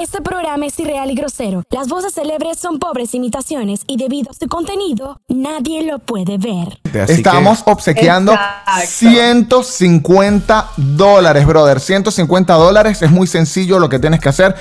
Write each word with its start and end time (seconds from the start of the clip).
Este 0.00 0.22
programa 0.22 0.64
es 0.66 0.78
irreal 0.80 1.10
y 1.10 1.14
grosero. 1.14 1.64
Las 1.70 1.88
voces 1.88 2.14
célebres 2.14 2.58
son 2.58 2.78
pobres 2.78 3.14
imitaciones 3.14 3.82
y 3.86 3.98
debido 3.98 4.30
a 4.30 4.34
su 4.34 4.48
contenido, 4.48 5.20
nadie 5.28 5.82
lo 5.82 5.98
puede 5.98 6.38
ver. 6.38 6.80
Así 7.02 7.12
Estamos 7.12 7.62
obsequiando 7.66 8.32
Exacto. 8.32 8.80
150 8.86 10.70
dólares, 10.78 11.46
brother. 11.46 11.78
150 11.78 12.54
dólares. 12.54 13.02
Es 13.02 13.10
muy 13.10 13.26
sencillo 13.26 13.78
lo 13.78 13.90
que 13.90 13.98
tienes 13.98 14.20
que 14.20 14.30
hacer. 14.30 14.54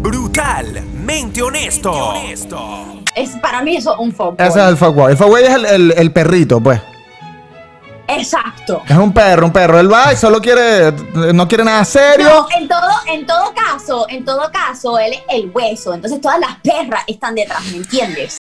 Brutalmente 0.00 1.42
honesto. 1.42 1.92
Es, 3.14 3.30
para 3.42 3.62
mí 3.62 3.76
eso 3.76 3.92
es 3.92 3.98
un 4.00 4.12
foco. 4.12 4.36
Ese 4.42 4.58
es 4.58 4.68
el 4.68 4.76
fuckboy. 4.78 5.12
El 5.12 5.18
fuckboy 5.18 5.42
es 5.42 5.50
el, 5.50 5.66
el- 5.66 5.94
el 5.98 6.12
perrito, 6.12 6.60
pues. 6.62 6.80
Exacto. 8.16 8.82
Es 8.88 8.96
un 8.96 9.12
perro, 9.12 9.46
un 9.46 9.52
perro. 9.52 9.78
Él 9.80 9.92
va 9.92 10.12
y 10.12 10.16
solo 10.16 10.40
quiere, 10.40 10.92
no 11.32 11.46
quiere 11.48 11.64
nada 11.64 11.84
serio. 11.84 12.28
No, 12.28 12.46
en 12.56 12.68
todo, 12.68 12.88
en 13.06 13.26
todo 13.26 13.52
caso, 13.54 14.06
en 14.08 14.24
todo 14.24 14.50
caso, 14.52 14.98
él 14.98 15.12
es 15.14 15.22
el 15.30 15.50
hueso. 15.52 15.94
Entonces 15.94 16.20
todas 16.20 16.38
las 16.40 16.56
perras 16.60 17.04
están 17.06 17.34
detrás, 17.34 17.62
¿me 17.66 17.78
entiendes? 17.78 18.38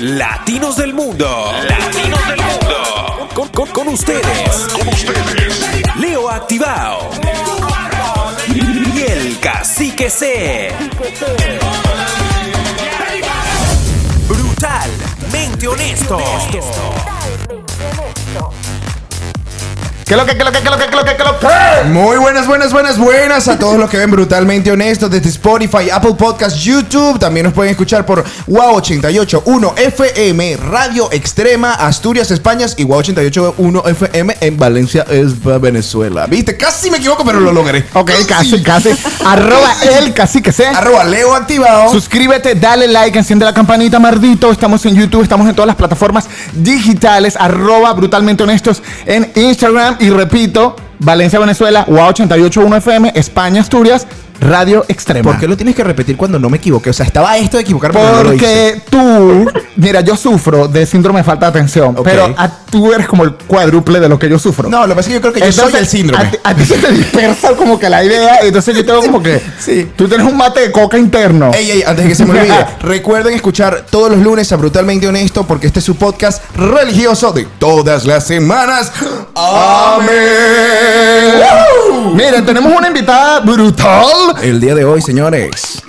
Latinos 0.00 0.76
del 0.76 0.94
mundo. 0.94 1.52
Latinos 1.68 2.26
del 2.28 2.36
mundo. 2.40 3.28
Con, 3.34 3.48
con- 3.48 3.68
con 3.68 3.88
ustedes. 3.88 4.50
Con 4.72 4.88
ustedes. 4.88 5.96
Leo 5.96 6.28
Activado. 6.30 7.10
Y 8.48 9.02
el 9.02 9.38
cacique 9.40 10.08
C. 10.10 10.72
Brutalmente 15.56 16.12
honesto. 16.12 17.15
¿Qué 20.06 20.14
lo 20.14 20.24
que, 20.24 20.36
qué 20.38 20.44
lo 20.44 20.52
que, 20.52 20.60
qué 20.60 20.70
lo 20.70 20.78
que, 20.78 20.86
qué 20.86 20.94
lo 20.94 21.04
que, 21.04 21.16
qué 21.16 21.24
lo 21.24 21.36
que? 21.40 21.88
Muy 21.88 22.16
buenas, 22.18 22.46
buenas, 22.46 22.72
buenas, 22.72 22.96
buenas 22.96 23.48
a 23.48 23.58
todos 23.58 23.76
los 23.76 23.90
que 23.90 23.98
ven 23.98 24.08
brutalmente 24.08 24.70
honestos 24.70 25.10
desde 25.10 25.30
Spotify, 25.30 25.90
Apple 25.92 26.14
Podcast, 26.16 26.56
YouTube. 26.58 27.18
También 27.18 27.42
nos 27.42 27.52
pueden 27.52 27.72
escuchar 27.72 28.06
por 28.06 28.24
Wow 28.46 28.76
881 28.76 29.74
FM, 29.76 30.58
Radio 30.58 31.10
Extrema, 31.10 31.74
Asturias, 31.74 32.30
España 32.30 32.66
y 32.76 32.84
Wow 32.84 32.98
881 32.98 33.82
FM 33.84 34.36
en 34.42 34.56
Valencia, 34.56 35.04
Venezuela. 35.60 36.26
¿Viste? 36.26 36.56
Casi 36.56 36.88
me 36.88 36.98
equivoco, 36.98 37.24
pero 37.24 37.40
lo 37.40 37.50
logré. 37.52 37.84
Ok, 37.94 38.12
casi, 38.28 38.62
casi. 38.62 38.90
Arroba 39.24 39.74
el 39.98 40.14
cacique 40.14 40.52
C. 40.52 40.68
Arroba 40.68 41.02
Leo 41.02 41.34
activado. 41.34 41.90
Suscríbete, 41.90 42.54
dale 42.54 42.86
like, 42.86 43.18
enciende 43.18 43.44
la 43.44 43.52
campanita, 43.52 43.98
mardito. 43.98 44.52
Estamos 44.52 44.86
en 44.86 44.94
YouTube, 44.94 45.22
estamos 45.24 45.48
en 45.48 45.56
todas 45.56 45.66
las 45.66 45.76
plataformas 45.76 46.28
digitales. 46.52 47.34
Arroba 47.36 47.92
brutalmente 47.92 48.44
honestos 48.44 48.84
en 49.04 49.32
Instagram. 49.34 49.95
Y 50.00 50.10
repito, 50.10 50.76
Valencia, 50.98 51.38
Venezuela, 51.38 51.84
UA 51.88 52.08
881 52.08 52.76
FM, 52.76 53.12
España, 53.14 53.60
Asturias, 53.60 54.06
Radio 54.40 54.84
Extrema. 54.88 55.30
¿Por 55.32 55.40
qué 55.40 55.48
lo 55.48 55.56
tienes 55.56 55.74
que 55.74 55.82
repetir 55.84 56.16
cuando 56.16 56.38
no 56.38 56.48
me 56.50 56.58
equivoqué? 56.58 56.90
O 56.90 56.92
sea, 56.92 57.06
estaba 57.06 57.36
esto 57.38 57.56
de 57.56 57.62
equivocarme. 57.62 57.98
pero 58.00 58.12
no 58.16 58.22
lo 58.24 58.34
hice. 58.34 58.82
Porque 58.82 58.82
tú, 58.90 59.50
mira, 59.76 60.00
yo 60.02 60.16
sufro 60.16 60.68
de 60.68 60.84
síndrome 60.86 61.20
de 61.20 61.24
falta 61.24 61.46
de 61.46 61.50
atención, 61.50 61.94
Ok. 61.96 62.04
pero 62.04 62.34
a- 62.36 62.50
tú 62.70 62.92
eres 62.92 63.06
como 63.06 63.24
el 63.24 63.32
cuádruple 63.34 64.00
de 64.00 64.08
lo 64.08 64.18
que 64.18 64.28
yo 64.28 64.38
sufro. 64.38 64.68
No, 64.68 64.82
lo 64.86 64.88
que 64.88 64.96
pasa 64.96 65.00
es 65.00 65.06
que 65.08 65.14
yo 65.14 65.20
creo 65.20 65.32
que 65.32 65.40
yo 65.40 65.46
soy 65.52 65.64
Entonces, 65.66 65.80
el 65.80 65.86
síndrome. 65.86 66.24
A 66.26 66.30
ti, 66.30 66.36
a 66.44 66.54
ti 66.54 66.64
se 66.64 66.76
te 66.78 66.92
dispersa 66.92 67.52
como 67.56 67.78
que 67.78 67.88
la 67.88 68.04
idea, 68.04 68.38
entonces 68.42 68.74
yo 68.76 68.84
tengo 68.84 69.00
como 69.02 69.22
que. 69.22 69.40
Sí. 69.60 69.90
Tú 69.96 70.06
tienes 70.08 70.26
un 70.26 70.36
mate 70.36 70.60
de 70.60 70.70
coca 70.72 70.98
interno. 70.98 71.50
Ey, 71.54 71.70
ey, 71.70 71.82
antes 71.82 72.04
de 72.04 72.08
que 72.10 72.14
se 72.14 72.24
me 72.24 72.38
olvide, 72.38 72.66
recuerden 72.80 73.34
escuchar 73.34 73.86
todos 73.90 74.10
los 74.10 74.18
lunes 74.20 74.52
a 74.52 74.56
Brutalmente 74.56 75.08
Honesto 75.08 75.44
porque 75.46 75.66
este 75.66 75.78
es 75.80 75.84
su 75.84 75.96
podcast 75.96 76.42
religioso 76.56 77.32
de 77.32 77.46
todas 77.58 78.04
las 78.04 78.24
semanas. 78.26 78.92
Amén. 79.34 80.14
Miren, 82.14 82.44
tenemos 82.46 82.72
una 82.76 82.88
invitada 82.88 83.40
brutal 83.40 84.25
El 84.42 84.60
día 84.60 84.74
de 84.74 84.84
hoy, 84.84 85.00
señores, 85.02 85.82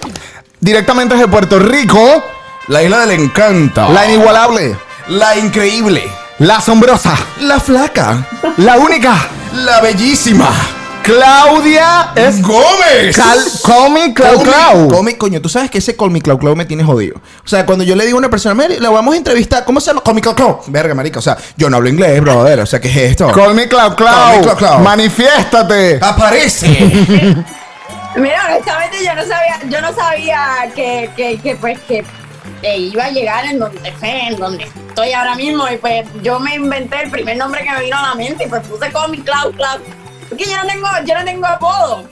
directamente 0.59 1.16
desde 1.16 1.27
Puerto 1.27 1.59
Rico, 1.59 2.23
la 2.67 2.83
isla 2.83 3.05
del 3.05 3.19
encanto, 3.19 3.91
la 3.91 4.05
inigualable, 4.05 4.75
la 5.09 5.35
increíble, 5.38 6.03
la 6.39 6.57
asombrosa, 6.57 7.16
la 7.41 7.59
flaca, 7.59 8.25
la 8.57 8.78
única, 8.78 9.16
la 9.53 9.81
bellísima, 9.81 10.50
Claudia 11.03 12.12
es 12.16 12.41
Gómez. 12.41 13.16
Cal 13.16 13.39
Comi 13.63 14.13
Clau 14.13 14.35
Call 14.35 14.38
me- 14.39 14.44
Clau. 14.89 15.03
me- 15.03 15.17
coño, 15.17 15.41
tú 15.41 15.47
sabes 15.47 15.72
que 15.72 15.78
ese 15.78 15.95
Call 15.95 16.12
Me 16.12 16.22
Clau 16.22 16.38
Clau 16.38 16.53
me 16.56 16.66
tiene 16.66 16.83
jodido. 16.83 17.16
O 17.45 17.47
sea, 17.47 17.66
cuando 17.66 17.85
yo 17.85 17.95
le 17.95 18.06
digo 18.06 18.17
a 18.17 18.19
una 18.19 18.29
persona, 18.29 18.53
"Mire, 18.56 18.79
la 18.81 18.89
vamos 18.89 19.13
a 19.13 19.17
entrevistar, 19.17 19.63
¿cómo 19.63 19.79
se 19.79 19.88
llama? 19.94 20.01
Me 20.13 20.19
Clau 20.22 20.35
Clau. 20.35 20.59
Verga, 20.67 20.94
marica, 20.94 21.19
o 21.19 21.22
sea, 21.22 21.38
yo 21.56 21.69
no 21.69 21.78
hablo 21.78 21.88
inglés, 21.88 22.19
brother. 22.19 22.59
O 22.59 22.66
sea, 22.66 22.81
¿qué 22.81 22.89
es 22.89 22.97
esto? 23.12 23.31
Call 23.31 23.53
me 23.53 23.69
Clau 23.69 23.95
Call 23.95 24.07
me 24.35 24.41
Clau. 24.41 24.41
Clau 24.41 24.57
Clau. 24.57 24.79
Manifiéstate. 24.79 26.00
¡Aparece! 26.01 27.38
Mira, 28.17 28.45
honestamente 28.50 28.97
yo 29.05 29.13
no 29.16 29.22
sabía, 29.22 29.59
yo 29.69 29.81
no 29.81 29.94
sabía 29.94 30.39
que, 30.75 31.09
que, 31.16 31.38
que, 31.39 31.55
pues 31.55 31.79
que 31.81 32.03
eh, 32.63 32.78
iba 32.78 33.05
a 33.05 33.09
llegar 33.11 33.45
en 33.45 33.59
donde 33.59 33.91
fue, 33.94 34.28
en 34.28 34.35
donde 34.38 34.63
estoy 34.63 35.13
ahora 35.13 35.35
mismo 35.35 35.66
y 35.69 35.78
pues 35.78 36.05
yo 36.23 36.39
me 36.39 36.56
inventé 36.56 37.03
el 37.03 37.11
primer 37.11 37.38
nombre 37.38 37.63
que 37.63 37.72
me 37.72 37.81
vino 37.81 37.97
a 37.97 38.09
la 38.09 38.16
mente 38.16 38.45
y 38.45 38.47
pues 38.47 38.66
puse 38.67 38.91
como 38.91 39.07
mi 39.09 39.19
Cloud 39.19 39.53
Cloud. 39.56 39.81
Porque 40.29 40.45
yo 40.45 40.57
no 40.57 40.66
tengo, 40.67 40.88
yo 41.06 41.13
no 41.17 41.23
tengo 41.25 41.45
apodo. 41.47 42.03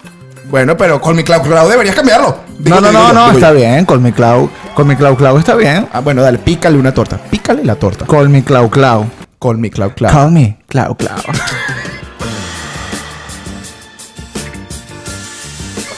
bueno, 0.45 0.77
pero 0.77 1.01
Call 1.01 1.15
Me 1.15 1.23
Clau 1.23 1.41
Clau 1.41 1.67
deberías 1.67 1.95
cambiarlo. 1.95 2.37
Digo 2.59 2.79
No, 2.79 2.91
no, 2.91 2.91
no, 2.91 3.13
no, 3.13 3.31
está 3.31 3.49
yo. 3.49 3.55
bien. 3.55 3.85
Call 3.85 3.99
me 3.99 4.13
Clau. 4.13 4.49
Call 4.75 4.85
me 4.85 4.95
Clau 4.95 5.15
Clau 5.17 5.37
está 5.37 5.55
bien. 5.55 5.87
Ah, 5.91 5.99
bueno, 6.01 6.21
dale, 6.21 6.37
pícale 6.37 6.77
una 6.77 6.93
torta. 6.93 7.17
Pícale 7.17 7.63
la 7.65 7.75
torta. 7.75 8.05
Call 8.05 8.29
me 8.29 8.43
Clau 8.43 8.69
Clau. 8.69 9.05
Call 9.39 9.57
Me 9.57 9.69
Clau 9.69 9.91
Clau. 9.93 10.11
Call 10.13 10.31
me 10.31 10.57
Clau 10.67 10.95
Clau. 10.95 11.17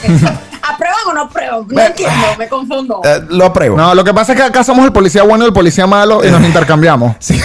¿Aprueban 0.62 0.98
o 1.08 1.12
no 1.14 1.22
aprueban? 1.22 1.66
No 1.68 1.80
entiendo, 1.82 2.26
me 2.38 2.48
confundo. 2.48 3.00
Eh, 3.04 3.22
lo 3.30 3.46
apruebo. 3.46 3.76
No, 3.76 3.94
lo 3.94 4.04
que 4.04 4.12
pasa 4.12 4.32
es 4.32 4.38
que 4.38 4.44
acá 4.44 4.62
somos 4.62 4.84
el 4.84 4.92
policía 4.92 5.22
bueno 5.22 5.44
y 5.44 5.48
el 5.48 5.52
policía 5.52 5.86
malo 5.86 6.24
y 6.24 6.30
nos 6.30 6.42
intercambiamos. 6.42 7.16
Sí. 7.20 7.40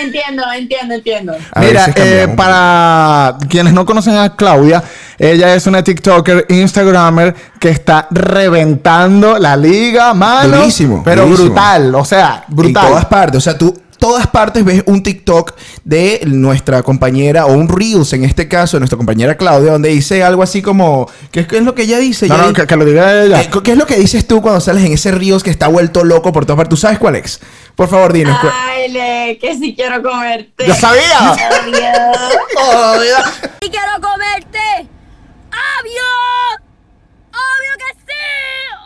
Entiendo, 0.00 0.42
entiendo, 0.54 0.94
entiendo. 0.94 1.32
A 1.52 1.60
Mira, 1.60 1.86
eh, 1.94 2.28
para 2.36 3.38
quienes 3.48 3.72
no 3.72 3.86
conocen 3.86 4.16
a 4.16 4.36
Claudia, 4.36 4.82
ella 5.18 5.54
es 5.54 5.66
una 5.66 5.82
TikToker, 5.82 6.44
Instagramer 6.50 7.34
que 7.58 7.70
está 7.70 8.06
reventando 8.10 9.38
la 9.38 9.56
liga, 9.56 10.12
mano. 10.12 10.58
Durísimo, 10.58 11.02
Pero 11.04 11.22
durísimo. 11.22 11.48
brutal, 11.50 11.94
o 11.94 12.04
sea, 12.04 12.44
brutal. 12.48 12.84
En 12.84 12.90
todas 12.90 13.04
partes. 13.06 13.38
O 13.38 13.40
sea, 13.40 13.56
tú 13.56 13.74
todas 14.04 14.26
partes 14.26 14.62
ves 14.66 14.82
un 14.84 15.02
TikTok 15.02 15.54
de 15.82 16.20
nuestra 16.26 16.82
compañera, 16.82 17.46
o 17.46 17.54
un 17.54 17.70
Reels 17.70 18.12
en 18.12 18.22
este 18.22 18.48
caso, 18.48 18.76
de 18.76 18.80
nuestra 18.80 18.98
compañera 18.98 19.34
Claudia, 19.38 19.72
donde 19.72 19.88
dice 19.88 20.22
algo 20.22 20.42
así 20.42 20.60
como. 20.60 21.08
¿Qué 21.32 21.40
es, 21.40 21.46
qué 21.46 21.56
es 21.56 21.62
lo 21.62 21.74
que 21.74 21.84
ella 21.84 21.98
dice? 21.98 22.28
No, 22.28 22.34
Ella 22.34 22.42
no, 22.42 22.48
dice- 22.50 22.60
que, 22.60 22.66
que 22.66 22.76
lo 22.76 22.84
diga 22.84 23.22
ella. 23.24 23.50
¿Qué 23.62 23.72
es 23.72 23.78
lo 23.78 23.86
que 23.86 23.96
dices 23.96 24.26
tú 24.26 24.42
cuando 24.42 24.60
sales 24.60 24.84
en 24.84 24.92
ese 24.92 25.10
Reels 25.10 25.42
que 25.42 25.48
está 25.48 25.68
vuelto 25.68 26.04
loco 26.04 26.32
por 26.32 26.44
todas 26.44 26.58
partes? 26.58 26.68
¿Tú 26.68 26.76
sabes 26.76 26.98
cuál 26.98 27.16
es? 27.16 27.40
Por 27.76 27.88
favor, 27.88 28.12
dinos. 28.12 28.36
Ay, 28.42 28.90
le, 28.92 29.38
que 29.38 29.56
si 29.56 29.74
quiero 29.74 30.02
comerte. 30.02 30.66
¡Yo 30.66 30.74
sabía! 30.74 31.32
Obvio. 31.32 33.16
¡Y 33.62 33.70
quiero 33.70 33.92
comerte! 34.02 34.86
¡Obvio! 35.48 36.10
¡Obvio 37.30 37.74
que 37.78 38.00
sí! 38.00 38.12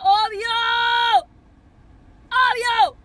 ¡Obvio! 0.01 1.27
¡Obvio! 2.29 2.98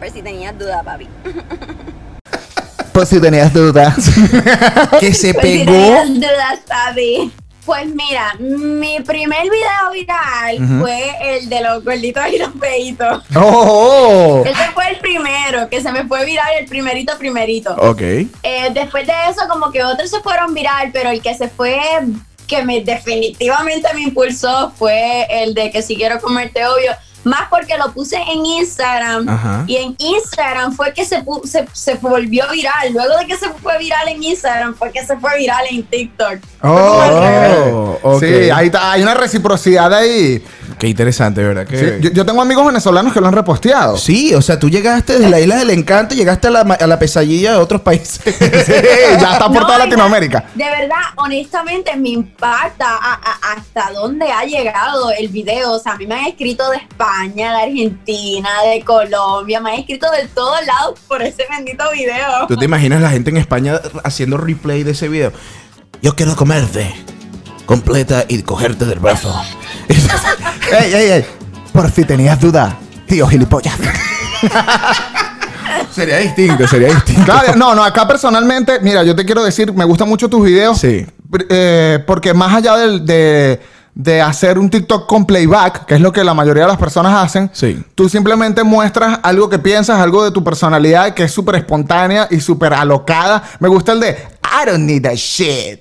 Por 0.00 0.10
si 0.10 0.22
tenías 0.22 0.58
duda, 0.58 0.82
papi. 0.82 1.06
Pues 2.92 3.08
si 3.08 3.20
tenías 3.20 3.52
dudas. 3.52 3.94
que 4.98 5.12
se 5.14 5.32
Pues 5.34 5.46
si 5.46 5.64
pegó. 5.64 5.72
tenías 5.72 6.14
dudas, 6.14 6.60
papi. 6.66 7.30
Pues 7.66 7.86
mira, 7.94 8.34
mi 8.40 8.98
primer 9.00 9.42
video 9.44 9.92
viral 9.92 10.80
fue 10.80 11.10
el 11.36 11.48
de 11.48 11.60
los 11.60 11.84
gorditos 11.84 12.24
y 12.32 12.38
los 12.38 12.50
feitos. 12.58 13.22
¡Oh! 13.36 14.42
Ese 14.44 14.72
fue 14.74 14.88
el 14.88 14.98
primero, 14.98 15.68
que 15.68 15.80
se 15.80 15.92
me 15.92 16.04
fue 16.04 16.24
viral 16.24 16.48
el 16.58 16.66
primerito 16.66 17.16
primerito. 17.18 17.74
Ok. 17.76 18.00
Eh, 18.00 18.28
después 18.72 19.06
de 19.06 19.12
eso, 19.30 19.42
como 19.48 19.70
que 19.70 19.84
otros 19.84 20.10
se 20.10 20.20
fueron 20.20 20.52
viral, 20.54 20.90
pero 20.92 21.10
el 21.10 21.22
que 21.22 21.34
se 21.34 21.48
fue, 21.48 21.78
que 22.48 22.64
me 22.64 22.80
definitivamente 22.82 23.86
me 23.94 24.00
impulsó, 24.02 24.72
fue 24.76 25.26
el 25.30 25.54
de 25.54 25.70
que 25.70 25.82
si 25.82 25.94
quiero 25.94 26.18
comerte 26.20 26.66
obvio. 26.66 26.92
Más 27.24 27.48
porque 27.50 27.76
lo 27.76 27.92
puse 27.92 28.16
en 28.16 28.46
Instagram 28.46 29.28
Ajá. 29.28 29.64
y 29.66 29.76
en 29.76 29.94
Instagram 29.98 30.72
fue 30.72 30.92
que 30.94 31.04
se, 31.04 31.22
se, 31.44 31.66
se 31.72 31.94
volvió 31.94 32.44
viral. 32.50 32.92
Luego 32.92 33.18
de 33.18 33.26
que 33.26 33.36
se 33.36 33.48
fue 33.50 33.76
viral 33.78 34.08
en 34.08 34.22
Instagram 34.22 34.74
fue 34.74 34.90
que 34.90 35.04
se 35.04 35.16
fue 35.18 35.36
viral 35.38 35.64
en 35.70 35.82
TikTok. 35.84 36.38
Oh, 36.62 37.98
ok. 38.02 38.20
Sí, 38.20 38.50
ahí 38.50 38.66
está, 38.66 38.92
hay 38.92 39.02
una 39.02 39.14
reciprocidad 39.14 39.92
ahí. 39.92 40.42
Qué 40.78 40.88
interesante, 40.88 41.42
¿verdad? 41.42 41.66
Sí, 41.68 41.76
Que- 41.76 41.98
yo, 42.00 42.10
yo 42.10 42.24
tengo 42.26 42.40
amigos 42.40 42.64
venezolanos 42.66 43.12
que 43.12 43.20
lo 43.20 43.26
han 43.26 43.34
reposteado. 43.34 43.98
Sí, 43.98 44.34
o 44.34 44.40
sea, 44.40 44.58
tú 44.58 44.70
llegaste 44.70 45.14
desde 45.14 45.28
la 45.28 45.40
isla 45.40 45.56
del 45.56 45.70
encanto 45.70 46.14
y 46.14 46.16
llegaste 46.18 46.48
a 46.48 46.50
la, 46.50 46.60
a 46.60 46.86
la 46.86 46.98
pesadilla 46.98 47.52
de 47.52 47.58
otros 47.58 47.80
países. 47.82 48.20
Sí, 48.70 48.72
ya 49.20 49.32
está 49.32 49.46
por 49.48 49.60
No, 49.60 49.66
toda 49.66 49.78
Latinoamérica. 49.78 50.44
De 50.54 50.64
verdad, 50.64 50.96
honestamente, 51.16 51.94
me 51.96 52.10
impacta 52.10 52.86
a- 52.88 53.14
a- 53.14 53.52
hasta 53.56 53.90
dónde 53.92 54.26
ha 54.30 54.44
llegado 54.44 55.10
el 55.12 55.28
video. 55.28 55.72
O 55.72 55.78
sea, 55.78 55.92
a 55.92 55.96
mí 55.96 56.06
me 56.06 56.14
han 56.14 56.26
escrito 56.26 56.68
de 56.70 56.76
España, 56.78 57.09
de 57.34 57.44
Argentina, 57.44 58.48
de 58.72 58.84
Colombia, 58.84 59.60
me 59.60 59.70
han 59.72 59.78
escrito 59.80 60.06
de 60.12 60.28
todos 60.28 60.64
lados 60.64 60.98
por 61.08 61.20
ese 61.22 61.44
bendito 61.50 61.84
video. 61.92 62.46
¿Tú 62.48 62.56
te 62.56 62.64
imaginas 62.64 63.00
la 63.02 63.10
gente 63.10 63.30
en 63.30 63.36
España 63.36 63.80
haciendo 64.04 64.36
replay 64.36 64.82
de 64.84 64.92
ese 64.92 65.08
video? 65.08 65.32
Yo 66.02 66.14
quiero 66.14 66.36
comerte. 66.36 66.94
completa 67.66 68.24
y 68.28 68.42
cogerte 68.42 68.84
del 68.84 68.98
brazo. 69.00 69.34
¡Ey, 69.88 70.92
ey, 70.94 71.10
ey! 71.10 71.26
Por 71.72 71.90
si 71.90 72.04
tenías 72.04 72.40
duda, 72.40 72.76
tío 73.06 73.26
gilipollas. 73.26 73.74
sería 75.92 76.18
distinto, 76.18 76.66
sería 76.66 76.88
distinto. 76.88 77.24
Claudia, 77.24 77.54
no, 77.54 77.74
no, 77.74 77.82
acá 77.84 78.06
personalmente, 78.06 78.80
mira, 78.80 79.02
yo 79.04 79.14
te 79.14 79.24
quiero 79.24 79.44
decir, 79.44 79.72
me 79.72 79.84
gustan 79.84 80.08
mucho 80.08 80.28
tus 80.28 80.44
videos. 80.44 80.78
Sí. 80.78 81.06
Eh, 81.48 82.02
porque 82.06 82.34
más 82.34 82.54
allá 82.54 82.76
del- 82.76 83.04
de, 83.04 83.60
de 83.94 84.20
hacer 84.22 84.58
un 84.58 84.70
TikTok 84.70 85.06
con 85.06 85.26
playback, 85.26 85.84
que 85.86 85.94
es 85.96 86.00
lo 86.00 86.12
que 86.12 86.22
la 86.24 86.32
mayoría 86.34 86.62
de 86.62 86.68
las 86.68 86.78
personas 86.78 87.14
hacen, 87.24 87.50
Sí. 87.52 87.82
tú 87.94 88.08
simplemente 88.08 88.62
muestras 88.64 89.18
algo 89.22 89.48
que 89.50 89.58
piensas, 89.58 89.98
algo 90.00 90.24
de 90.24 90.30
tu 90.30 90.42
personalidad 90.44 91.12
que 91.14 91.24
es 91.24 91.32
súper 91.32 91.56
espontánea 91.56 92.28
y 92.30 92.40
súper 92.40 92.72
alocada. 92.72 93.42
Me 93.58 93.68
gusta 93.68 93.92
el 93.92 94.00
de 94.00 94.10
I 94.44 94.66
don't 94.66 94.84
need 94.86 95.02
that 95.02 95.14
shit. 95.14 95.80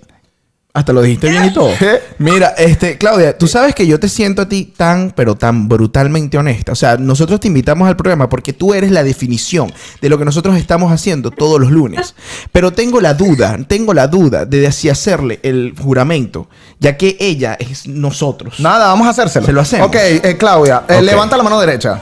Hasta 0.72 0.94
lo 0.94 1.02
dijiste 1.02 1.30
bien 1.30 1.46
y 1.46 1.54
todo. 1.54 1.72
Mira, 2.20 2.50
este, 2.50 3.00
Claudia, 3.00 3.36
tú 3.36 3.48
sabes 3.48 3.74
que 3.74 3.88
yo 3.88 4.00
te 4.00 4.08
siento 4.08 4.44
a 4.44 4.48
ti 4.48 4.72
tan, 4.78 5.12
pero 5.16 5.36
tan 5.36 5.68
brutalmente 5.68 6.38
honesta. 6.38 6.72
O 6.72 6.76
sea, 6.76 6.96
nosotros 6.96 7.40
te 7.40 7.48
invitamos 7.48 7.88
al 7.88 7.96
programa 7.96 8.30
porque 8.30 8.54
tú 8.54 8.76
eres 8.76 8.92
la 8.92 9.04
definición 9.04 9.74
de 10.00 10.10
lo 10.10 10.20
que 10.20 10.26
nosotros 10.26 10.56
estamos 10.58 10.92
haciendo 10.92 11.32
todos 11.32 11.60
los 11.60 11.72
lunes. 11.72 12.14
Pero 12.52 12.72
tengo 12.72 13.02
la 13.02 13.16
duda, 13.16 13.58
tengo 13.68 13.96
la 13.96 14.08
duda 14.08 14.46
de 14.46 14.72
si 14.72 14.90
hacerle 14.90 15.40
el 15.42 15.74
juramento, 15.76 16.48
ya 16.80 16.98
que 16.98 17.18
ella 17.20 17.58
es 17.60 17.88
nosotros. 17.88 18.60
Nada, 18.60 18.90
vamos 18.90 19.08
a 19.08 19.10
hacérselo. 19.10 19.48
Se 19.48 19.54
lo 19.54 19.62
hacemos. 19.62 19.88
Ok, 19.88 19.96
eh, 19.98 20.38
Claudia, 20.38 20.84
eh, 20.88 21.02
levanta 21.02 21.36
la 21.36 21.42
mano 21.42 21.60
derecha. 21.60 22.00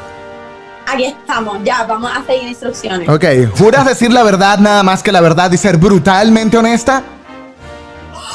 Aquí 0.88 1.06
estamos, 1.06 1.60
ya, 1.64 1.86
vamos 1.86 2.12
a 2.14 2.26
seguir 2.26 2.50
instrucciones. 2.50 3.08
Ok, 3.08 3.26
¿juras 3.58 3.86
decir 3.86 4.12
la 4.12 4.24
verdad 4.24 4.60
nada 4.60 4.84
más 4.84 5.04
que 5.04 5.14
la 5.14 5.22
verdad 5.22 5.52
y 5.54 5.58
ser 5.58 5.78
brutalmente 5.78 6.58
honesta? 6.58 7.04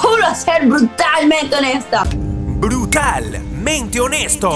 Juro 0.00 0.34
ser 0.34 0.66
brutalmente 0.66 1.56
honesta. 1.56 2.04
Brutalmente 2.12 4.00
honesto. 4.00 4.50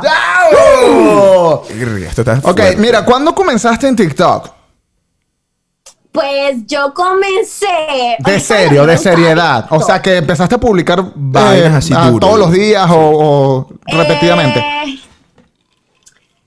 ¡Bravo! 0.00 1.64
Esto 1.68 2.20
está 2.22 2.38
Ok, 2.38 2.42
fuerte. 2.42 2.76
mira, 2.76 3.04
¿cuándo 3.04 3.34
comenzaste 3.34 3.88
en 3.88 3.96
TikTok? 3.96 4.50
Pues 6.12 6.66
yo 6.66 6.92
comencé. 6.92 8.16
De 8.18 8.40
serio, 8.40 8.84
de 8.84 8.98
seriedad. 8.98 9.66
O 9.70 9.80
sea, 9.80 10.02
que 10.02 10.16
empezaste 10.16 10.56
a 10.56 10.58
publicar 10.58 11.12
Vainas 11.14 11.72
eh, 11.72 11.76
así 11.76 11.94
ah, 11.96 12.12
todos 12.20 12.38
los 12.38 12.50
días 12.50 12.90
o, 12.90 12.96
o 12.98 13.68
repetidamente. 13.86 14.58
Eh, 14.58 15.00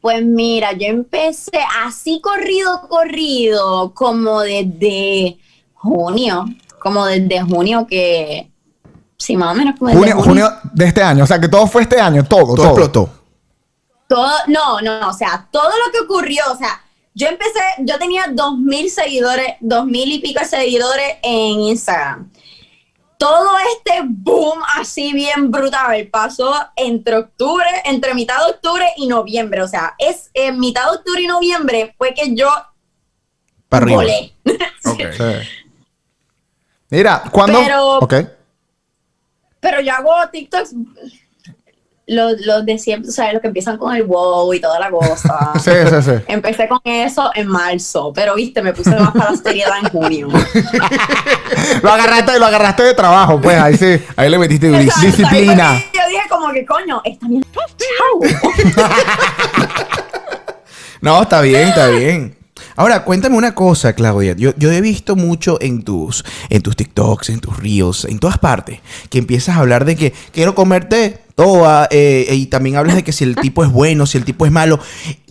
pues 0.01 0.21
mira, 0.25 0.73
yo 0.73 0.87
empecé 0.87 1.59
así 1.85 2.19
corrido, 2.21 2.81
corrido, 2.89 3.93
como 3.93 4.41
desde 4.41 5.37
junio, 5.75 6.45
como 6.83 7.05
desde 7.05 7.41
junio 7.41 7.87
que, 7.87 8.51
sí, 9.17 9.35
más 9.37 9.53
o 9.53 9.55
menos 9.57 9.79
como 9.79 9.89
desde 9.89 10.11
junio, 10.13 10.23
junio 10.23 10.49
de 10.73 10.85
este 10.85 11.01
año. 11.01 11.23
O 11.23 11.27
sea, 11.27 11.39
que 11.39 11.47
todo 11.47 11.65
fue 11.65 11.83
este 11.83 11.99
año, 11.99 12.23
todo, 12.23 12.45
Todo 12.47 12.55
todo. 12.55 12.67
explotó. 12.67 13.09
Todo, 14.07 14.31
no, 14.47 14.81
no, 14.81 15.09
o 15.09 15.13
sea, 15.13 15.47
todo 15.51 15.69
lo 15.69 15.91
que 15.91 15.99
ocurrió, 16.01 16.43
o 16.51 16.57
sea, 16.57 16.81
yo 17.15 17.27
empecé, 17.27 17.59
yo 17.79 17.97
tenía 17.97 18.25
dos 18.31 18.57
mil 18.57 18.89
seguidores, 18.89 19.55
dos 19.59 19.85
mil 19.85 20.11
y 20.11 20.19
pico 20.19 20.39
de 20.39 20.45
seguidores 20.45 21.15
en 21.23 21.61
Instagram. 21.61 22.29
Todo 23.17 23.51
este 23.77 24.01
boom 24.05 24.59
así 24.77 25.13
bien 25.13 25.49
brutal 25.49 26.07
pasó 26.11 26.53
entre 26.75 27.15
octubre, 27.17 27.65
entre 27.85 28.13
mitad 28.13 28.37
de 28.45 28.51
octubre 28.51 28.85
y 28.97 29.07
noviembre. 29.07 29.61
O 29.61 29.67
sea, 29.67 29.93
es 29.97 30.29
en 30.33 30.59
mitad 30.59 30.89
de 30.91 30.97
octubre 30.97 31.21
y 31.21 31.27
noviembre 31.27 31.95
fue 31.97 32.13
que 32.13 32.35
yo 32.35 32.49
Para 33.69 33.85
arriba. 33.85 33.97
volé. 34.01 34.33
Ok. 34.85 34.99
Sí. 35.15 35.23
Mira, 36.93 37.23
¿cuándo? 37.31 37.59
Pero- 37.63 37.97
Ok. 37.99 38.13
Pero 39.59 39.81
yo 39.81 39.93
hago 39.93 40.11
TikToks, 40.31 40.75
los, 42.05 42.33
los 42.45 42.65
de 42.65 42.77
siempre, 42.77 43.09
¿sabes? 43.11 43.33
Los 43.33 43.41
que 43.41 43.47
empiezan 43.47 43.77
con 43.77 43.95
el 43.95 44.03
wow 44.03 44.53
y 44.53 44.59
toda 44.59 44.77
la 44.79 44.91
cosa. 44.91 45.53
Sí, 45.59 45.71
sí, 45.89 46.01
sí. 46.03 46.11
Empecé 46.27 46.67
con 46.67 46.79
eso 46.83 47.31
en 47.33 47.47
marzo, 47.47 48.11
pero 48.13 48.35
viste, 48.35 48.61
me 48.61 48.73
puse 48.73 48.91
más 48.91 49.11
para 49.11 49.31
la 49.31 49.37
seriedad 49.37 49.77
en 49.81 49.89
junio. 49.89 50.27
Lo 51.81 51.91
agarraste, 51.91 52.37
lo 52.39 52.45
agarraste 52.45 52.83
de 52.83 52.93
trabajo, 52.93 53.39
pues, 53.41 53.57
ahí 53.57 53.75
sí. 53.77 53.99
Ahí 54.15 54.29
le 54.29 54.37
metiste 54.37 54.67
Exacto. 54.67 55.01
Disciplina. 55.07 55.73
Yo 55.93 56.01
dije 56.09 56.21
como 56.29 56.51
que 56.51 56.63
coño, 56.65 57.01
esta 57.05 57.27
mierda. 57.27 57.47
Chao. 57.77 58.89
No, 61.01 61.21
está 61.23 61.41
bien, 61.41 61.69
está 61.69 61.87
bien. 61.87 62.37
Ahora, 62.75 63.03
cuéntame 63.03 63.35
una 63.37 63.55
cosa, 63.55 63.93
Claudia. 63.93 64.35
Yo, 64.37 64.53
yo 64.57 64.71
he 64.71 64.81
visto 64.81 65.15
mucho 65.15 65.57
en 65.61 65.83
tus, 65.83 66.23
en 66.49 66.61
tus 66.61 66.75
TikToks, 66.75 67.29
en 67.29 67.39
tus 67.39 67.57
Reels, 67.57 68.05
en 68.05 68.19
todas 68.19 68.37
partes, 68.37 68.79
que 69.09 69.17
empiezas 69.17 69.55
a 69.55 69.59
hablar 69.59 69.85
de 69.85 69.95
que 69.95 70.13
quiero 70.31 70.53
comerte 70.55 71.19
toda, 71.35 71.87
eh, 71.91 72.27
y 72.31 72.45
también 72.47 72.75
hablas 72.75 72.95
de 72.95 73.03
que 73.03 73.11
si 73.11 73.23
el 73.23 73.35
tipo 73.35 73.63
es 73.63 73.71
bueno, 73.71 74.05
si 74.05 74.17
el 74.17 74.25
tipo 74.25 74.45
es 74.45 74.51
malo. 74.51 74.79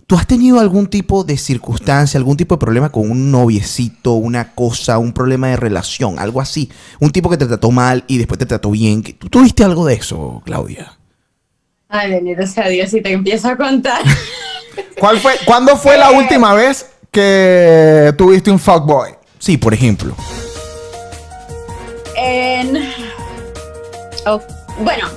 ¿Tú 0.05 0.17
has 0.17 0.27
tenido 0.27 0.59
algún 0.59 0.87
tipo 0.87 1.23
de 1.23 1.37
circunstancia, 1.37 2.17
algún 2.17 2.35
tipo 2.35 2.55
de 2.55 2.59
problema 2.59 2.91
con 2.91 3.09
un 3.09 3.31
noviecito, 3.31 4.13
una 4.13 4.53
cosa, 4.53 4.97
un 4.99 5.13
problema 5.13 5.47
de 5.47 5.55
relación, 5.55 6.19
algo 6.19 6.41
así? 6.41 6.69
Un 6.99 7.11
tipo 7.11 7.29
que 7.29 7.37
te 7.37 7.45
trató 7.45 7.71
mal 7.71 8.03
y 8.07 8.17
después 8.17 8.37
te 8.37 8.45
trató 8.45 8.69
bien. 8.71 9.01
¿Tú 9.01 9.29
tuviste 9.29 9.63
algo 9.63 9.85
de 9.85 9.95
eso, 9.95 10.41
Claudia? 10.45 10.97
Ay, 11.87 12.11
bendito 12.11 12.45
sea 12.45 12.67
Dios, 12.67 12.89
si 12.91 13.01
te 13.01 13.13
empiezo 13.13 13.47
a 13.47 13.55
contar. 13.55 14.01
¿Cuál 14.99 15.19
fue, 15.19 15.33
¿Cuándo 15.45 15.77
fue 15.77 15.97
la 15.97 16.11
Eh. 16.11 16.17
última 16.17 16.53
vez 16.53 16.87
que 17.13 18.13
tuviste 18.17 18.51
un 18.51 18.59
fuckboy? 18.59 19.15
Sí, 19.39 19.57
por 19.57 19.73
ejemplo. 19.73 20.13
En... 22.17 22.91
oh, 24.25 24.41
bueno, 24.79 25.07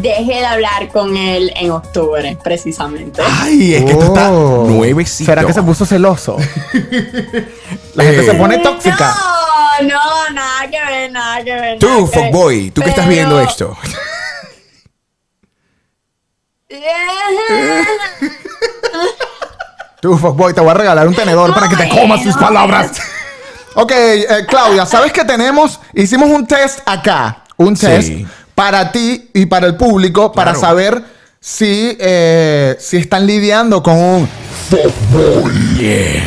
dejé 0.00 0.34
de 0.40 0.46
hablar 0.46 0.88
con 0.88 1.16
él 1.16 1.52
en 1.56 1.70
octubre, 1.72 2.36
precisamente. 2.42 3.20
Ay, 3.24 3.74
es 3.74 3.84
que 3.84 3.92
esto 3.92 4.04
está 4.06 4.32
Oh. 4.32 4.64
nuevecito. 4.66 5.30
¿Será 5.30 5.44
que 5.44 5.52
se 5.52 5.62
puso 5.62 5.84
celoso? 5.84 6.36
La 7.94 8.04
gente 8.04 8.22
Eh. 8.22 8.26
se 8.26 8.34
pone 8.34 8.58
tóxica. 8.58 9.14
No, 9.82 9.88
no, 9.88 10.30
nada 10.34 10.70
que 10.70 10.80
ver, 10.84 11.12
nada 11.12 11.44
que 11.44 11.54
ver. 11.54 11.78
Tú, 11.78 12.06
fuckboy, 12.06 12.70
tú 12.70 12.80
que 12.82 12.88
estás 12.90 13.06
Pero- 13.06 13.14
viendo 13.16 13.40
esto. 13.40 13.76
Tú, 20.02 20.18
fuckboy, 20.18 20.52
te 20.52 20.60
voy 20.60 20.70
a 20.70 20.74
regalar 20.74 21.06
un 21.06 21.14
tenedor 21.14 21.54
para 21.54 21.68
que 21.68 21.76
te 21.76 21.86
No, 21.86 21.94
comas 21.94 22.26
no. 22.26 22.36
palabras. 22.36 22.90
ok, 23.76 23.92
eh, 23.94 24.26
Claudia, 24.48 24.84
¿sabes 24.84 25.12
qué 25.12 25.24
tenemos? 25.24 25.78
Hicimos 25.94 26.28
un 26.28 26.44
test 26.44 26.80
acá. 26.84 27.44
Un 27.56 27.76
Sí. 27.76 27.86
test 27.86 28.12
para 28.56 28.90
ti 28.90 29.30
y 29.32 29.46
para 29.46 29.68
el 29.68 29.76
público 29.76 30.32
para 30.32 30.54
Claro. 30.54 30.66
saber 30.66 31.04
si, 31.38 31.96
eh, 32.00 32.76
si 32.80 32.96
están 32.96 33.28
lidiando 33.28 33.80
con 33.80 33.94
un 33.96 34.28
Yeah. 35.78 36.24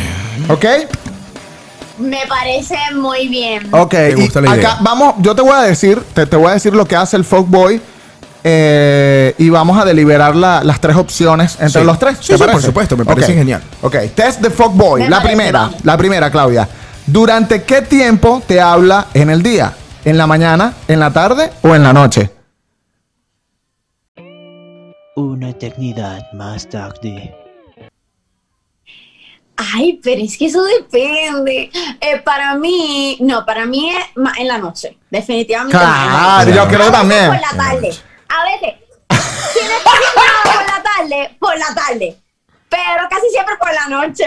¿Ok? 0.47 0.65
Me 1.97 2.25
parece 2.29 2.77
muy 2.93 3.27
bien. 3.27 3.67
Ok, 3.73 3.93
Me 3.93 4.09
y 4.11 4.13
gusta 4.13 4.39
la 4.39 4.55
idea. 4.55 4.69
acá 4.71 4.77
vamos, 4.83 5.15
yo 5.19 5.35
te 5.35 5.41
voy 5.41 5.51
a 5.53 5.61
decir, 5.63 6.01
te, 6.13 6.25
te 6.25 6.37
voy 6.37 6.51
a 6.51 6.53
decir 6.53 6.73
lo 6.73 6.85
que 6.85 6.95
hace 6.95 7.17
el 7.17 7.25
fuckboy 7.25 7.81
eh, 8.47 9.33
y 9.39 9.49
vamos 9.49 9.75
a 9.79 9.83
deliberar 9.85 10.35
la- 10.35 10.63
las 10.63 10.79
tres 10.79 10.95
opciones 10.97 11.57
entre 11.59 11.81
Sí. 11.81 11.85
los 11.87 11.97
tres. 11.97 12.19
Sí, 12.21 12.37
sí, 12.37 12.43
por 12.43 12.61
supuesto, 12.61 12.95
me 12.95 13.03
parece 13.03 13.31
Ok. 13.31 13.37
genial. 13.39 13.63
Ok, 13.81 13.95
test 14.13 14.39
de 14.39 14.51
Me 15.03 15.09
la 15.09 15.17
parece, 15.17 15.35
primera, 15.35 15.71
la 15.83 15.97
primera, 15.97 16.29
Claudia. 16.29 16.69
¿Durante 17.07 17.63
qué 17.63 17.81
tiempo 17.81 18.43
te 18.47 18.61
habla 18.61 19.07
en 19.15 19.31
el 19.31 19.41
día? 19.41 19.73
¿En 20.05 20.17
la 20.19 20.27
mañana, 20.27 20.73
en 20.87 20.99
la 20.99 21.11
tarde 21.11 21.49
o 21.63 21.73
en 21.73 21.81
la 21.81 21.91
noche? 21.91 22.29
Una 25.15 25.49
eternidad 25.49 26.31
más 26.33 26.69
tarde. 26.69 27.33
Ay, 29.57 29.99
pero 30.03 30.21
es 30.21 30.37
que 30.37 30.45
eso 30.47 30.61
depende. 30.63 31.71
Eh, 32.01 32.21
para 32.23 32.55
mí, 32.55 33.17
no, 33.21 33.43
para 33.45 33.65
mí 33.65 33.89
es 33.89 34.05
en 34.37 34.47
la 34.47 34.57
noche. 34.59 34.97
Definitivamente. 35.09 35.77
más 35.77 36.45
en 36.45 36.49
la 36.49 36.53
Claro, 36.53 36.69
yo 36.71 36.77
creo 36.77 36.91
también. 36.91 37.27
Por 37.27 37.39
la 37.39 37.63
tarde. 37.63 37.89
A 38.29 38.43
veces. 38.43 38.79
Nada 39.09 40.43
por 40.43 40.65
la 40.65 40.83
tarde, 40.83 41.37
por 41.39 41.57
la 41.57 41.73
tarde. 41.75 42.17
Pero 42.69 43.07
casi 43.09 43.29
siempre 43.31 43.55
por 43.59 43.73
la 43.73 43.87
noche. 43.87 44.25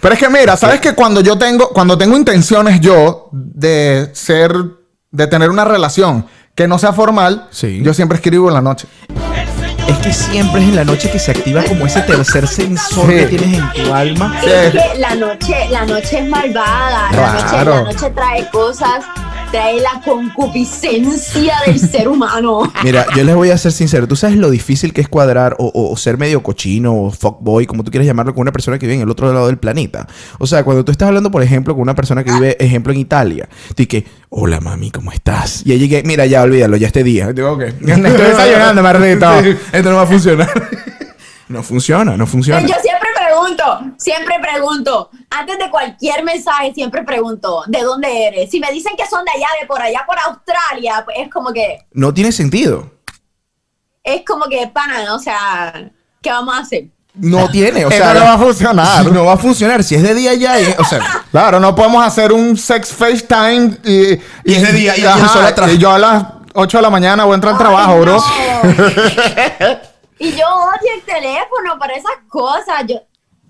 Pero 0.00 0.14
es 0.14 0.20
que 0.20 0.28
mira, 0.28 0.56
sabes 0.56 0.80
que 0.80 0.94
cuando 0.94 1.20
yo 1.20 1.38
tengo, 1.38 1.70
cuando 1.70 1.96
tengo 1.96 2.16
intenciones 2.16 2.80
yo 2.80 3.28
de 3.32 4.10
ser, 4.14 4.52
de 5.10 5.26
tener 5.26 5.48
una 5.50 5.64
relación 5.64 6.26
que 6.54 6.68
no 6.68 6.78
sea 6.78 6.92
formal, 6.92 7.48
Sí. 7.50 7.80
yo 7.82 7.94
siempre 7.94 8.16
escribo 8.16 8.48
en 8.48 8.54
la 8.54 8.60
noche. 8.62 8.88
Es 9.88 9.96
que 9.98 10.12
siempre 10.12 10.62
es 10.62 10.68
en 10.68 10.76
la 10.76 10.84
noche 10.84 11.10
que 11.10 11.18
se 11.18 11.30
activa 11.30 11.62
como 11.64 11.86
ese 11.86 12.02
tercer 12.02 12.46
sensor 12.48 13.06
Sí. 13.08 13.14
que 13.16 13.26
tienes 13.26 13.58
en 13.58 13.72
tu 13.84 13.94
alma. 13.94 14.38
Sí. 14.42 14.48
Es 14.50 14.72
que 14.72 14.98
la 14.98 15.14
noche, 15.14 15.68
la 15.70 15.84
noche 15.86 16.18
es 16.18 16.28
malvada. 16.28 17.10
La, 17.12 17.32
noche, 17.32 17.46
Claro. 17.48 17.74
la 17.76 17.82
noche 17.92 18.10
trae 18.10 18.50
cosas 18.50 19.04
trae 19.50 19.80
la 19.80 20.00
concupiscencia 20.04 21.54
del 21.66 21.78
ser 21.90 22.08
humano. 22.08 22.70
Mira, 22.82 23.06
yo 23.16 23.24
les 23.24 23.34
voy 23.34 23.50
a 23.50 23.58
ser 23.58 23.72
sincero. 23.72 24.06
¿Tú 24.08 24.16
sabes 24.16 24.36
lo 24.36 24.50
difícil 24.50 24.92
que 24.92 25.00
es 25.00 25.08
cuadrar 25.08 25.56
o, 25.58 25.66
o- 25.66 25.92
o 25.92 25.96
ser 25.96 26.18
medio 26.18 26.42
cochino 26.42 26.94
o 26.94 27.10
fuckboy, 27.10 27.66
como 27.66 27.84
tú 27.84 27.90
quieres 27.90 28.06
llamarlo, 28.06 28.34
con 28.34 28.42
una 28.42 28.52
persona 28.52 28.78
que 28.78 28.86
vive 28.86 28.96
en 28.96 29.02
el 29.02 29.10
otro 29.10 29.32
lado 29.32 29.46
del 29.46 29.58
planeta? 29.58 30.06
O 30.38 30.46
sea, 30.46 30.64
cuando 30.64 30.84
tú 30.84 30.92
estás 30.92 31.08
hablando, 31.08 31.30
por 31.30 31.42
ejemplo, 31.42 31.74
con 31.74 31.82
una 31.82 31.94
persona 31.94 32.24
que 32.24 32.32
vive, 32.32 32.56
ejemplo, 32.64 32.92
en 32.92 32.98
Italia, 33.00 33.48
tú 33.68 33.74
dices, 33.84 34.04
hola 34.28 34.60
mami, 34.60 34.90
¿cómo 34.90 35.12
estás? 35.12 35.62
Y 35.64 35.72
ahí 35.72 35.78
llegué, 35.78 36.02
mira, 36.04 36.26
ya 36.26 36.42
olvídalo, 36.42 36.76
ya 36.76 36.86
este 36.88 37.02
día. 37.04 37.32
Digo, 37.32 37.52
ok. 37.52 37.62
Estoy 37.80 38.02
desayunando, 38.02 38.82
mardito. 38.82 39.42
Sí, 39.42 39.56
esto 39.72 39.90
no 39.90 39.96
va 39.96 40.02
a 40.02 40.06
funcionar. 40.06 40.68
no 41.48 41.62
funciona, 41.62 42.16
no 42.16 42.26
funciona. 42.26 42.60
Yo 42.62 42.74
siempre 42.82 42.95
pregunto, 43.54 43.94
siempre 43.98 44.36
pregunto, 44.40 45.10
antes 45.30 45.58
de 45.58 45.70
cualquier 45.70 46.24
mensaje, 46.24 46.72
siempre 46.74 47.02
pregunto, 47.04 47.62
¿de 47.66 47.82
dónde 47.82 48.26
eres? 48.26 48.50
Si 48.50 48.60
me 48.60 48.70
dicen 48.72 48.94
que 48.96 49.06
son 49.06 49.24
de 49.24 49.30
allá, 49.32 49.46
de 49.60 49.66
por 49.66 49.80
allá, 49.80 50.04
por 50.06 50.18
Australia, 50.18 51.02
pues 51.04 51.18
es 51.20 51.30
como 51.30 51.52
que, 51.52 51.86
No 51.92 52.12
tiene 52.12 52.32
sentido. 52.32 52.90
es 54.02 54.22
como 54.26 54.46
que, 54.46 54.66
pana, 54.68 55.14
o 55.14 55.18
sea, 55.18 55.90
¿qué 56.22 56.30
vamos 56.30 56.54
a 56.54 56.58
hacer? 56.60 56.86
No 57.14 57.48
tiene, 57.50 57.84
o 57.84 57.88
Eso 57.88 57.98
sea, 57.98 58.14
no 58.14 58.24
va 58.24 58.32
a 58.34 58.38
funcionar. 58.38 59.12
No 59.12 59.24
va 59.24 59.32
a 59.34 59.38
funcionar. 59.38 59.82
Si 59.82 59.94
es 59.94 60.02
de 60.02 60.14
día 60.14 60.34
ya, 60.34 60.58
es- 60.58 60.78
o 60.78 60.84
sea, 60.84 61.00
Claro, 61.30 61.60
no 61.60 61.74
podemos 61.74 62.04
hacer 62.04 62.32
un 62.32 62.56
sex 62.56 62.92
FaceTime 62.92 63.78
y, 63.84 64.14
Y 64.44 64.54
ese 64.54 64.72
día, 64.72 64.96
y 64.98 65.04
ajá, 65.04 65.54
y 65.72 65.78
yo 65.78 65.90
a 65.92 65.98
las 65.98 66.24
8 66.54 66.78
de 66.78 66.82
la 66.82 66.90
mañana 66.90 67.24
voy 67.24 67.32
a 67.32 67.34
entrar 67.36 67.52
al 67.54 67.58
trabajo, 67.58 68.00
bro. 68.00 68.16
no. 68.16 68.22
y 70.18 70.32
yo 70.32 70.46
odio 70.46 70.92
el 70.94 71.02
teléfono 71.02 71.78
para 71.78 71.94
esas 71.94 72.12
cosas. 72.28 72.84
Yo, 72.86 72.96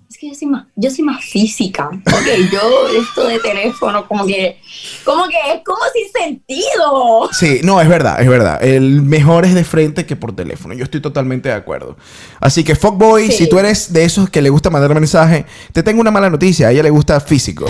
es 0.09 0.17
que 0.17 0.29
yo 0.29 0.35
soy 0.35 0.47
más, 0.47 0.65
yo 0.75 0.89
soy 0.89 1.03
más 1.03 1.23
física. 1.23 1.89
Ok, 1.89 2.51
yo 2.51 2.87
esto 3.01 3.27
de 3.27 3.39
teléfono, 3.39 4.07
como 4.07 4.25
que, 4.25 4.57
como 5.03 5.27
que 5.27 5.35
es 5.53 5.61
como 5.65 5.79
sin 5.93 6.23
sentido. 6.23 7.29
Sí, 7.33 7.59
no, 7.63 7.81
es 7.81 7.89
verdad, 7.89 8.21
es 8.21 8.29
verdad. 8.29 8.63
El 8.63 9.01
mejor 9.01 9.45
es 9.45 9.53
de 9.53 9.65
frente 9.65 10.05
que 10.05 10.15
por 10.15 10.33
teléfono. 10.33 10.73
Yo 10.73 10.85
estoy 10.85 11.01
totalmente 11.01 11.49
de 11.49 11.55
acuerdo. 11.55 11.97
Así 12.39 12.63
que, 12.63 12.75
fuckboy, 12.75 13.27
Sí. 13.27 13.33
si 13.33 13.49
tú 13.49 13.59
eres 13.59 13.91
de 13.91 14.05
esos 14.05 14.29
que 14.29 14.41
le 14.41 14.49
gusta 14.49 14.69
mandar 14.69 14.93
mensaje, 14.93 15.45
te 15.73 15.83
tengo 15.83 15.99
una 15.99 16.11
mala 16.11 16.29
noticia. 16.29 16.67
A 16.69 16.71
ella 16.71 16.83
le 16.83 16.89
gusta 16.89 17.19
físico. 17.19 17.65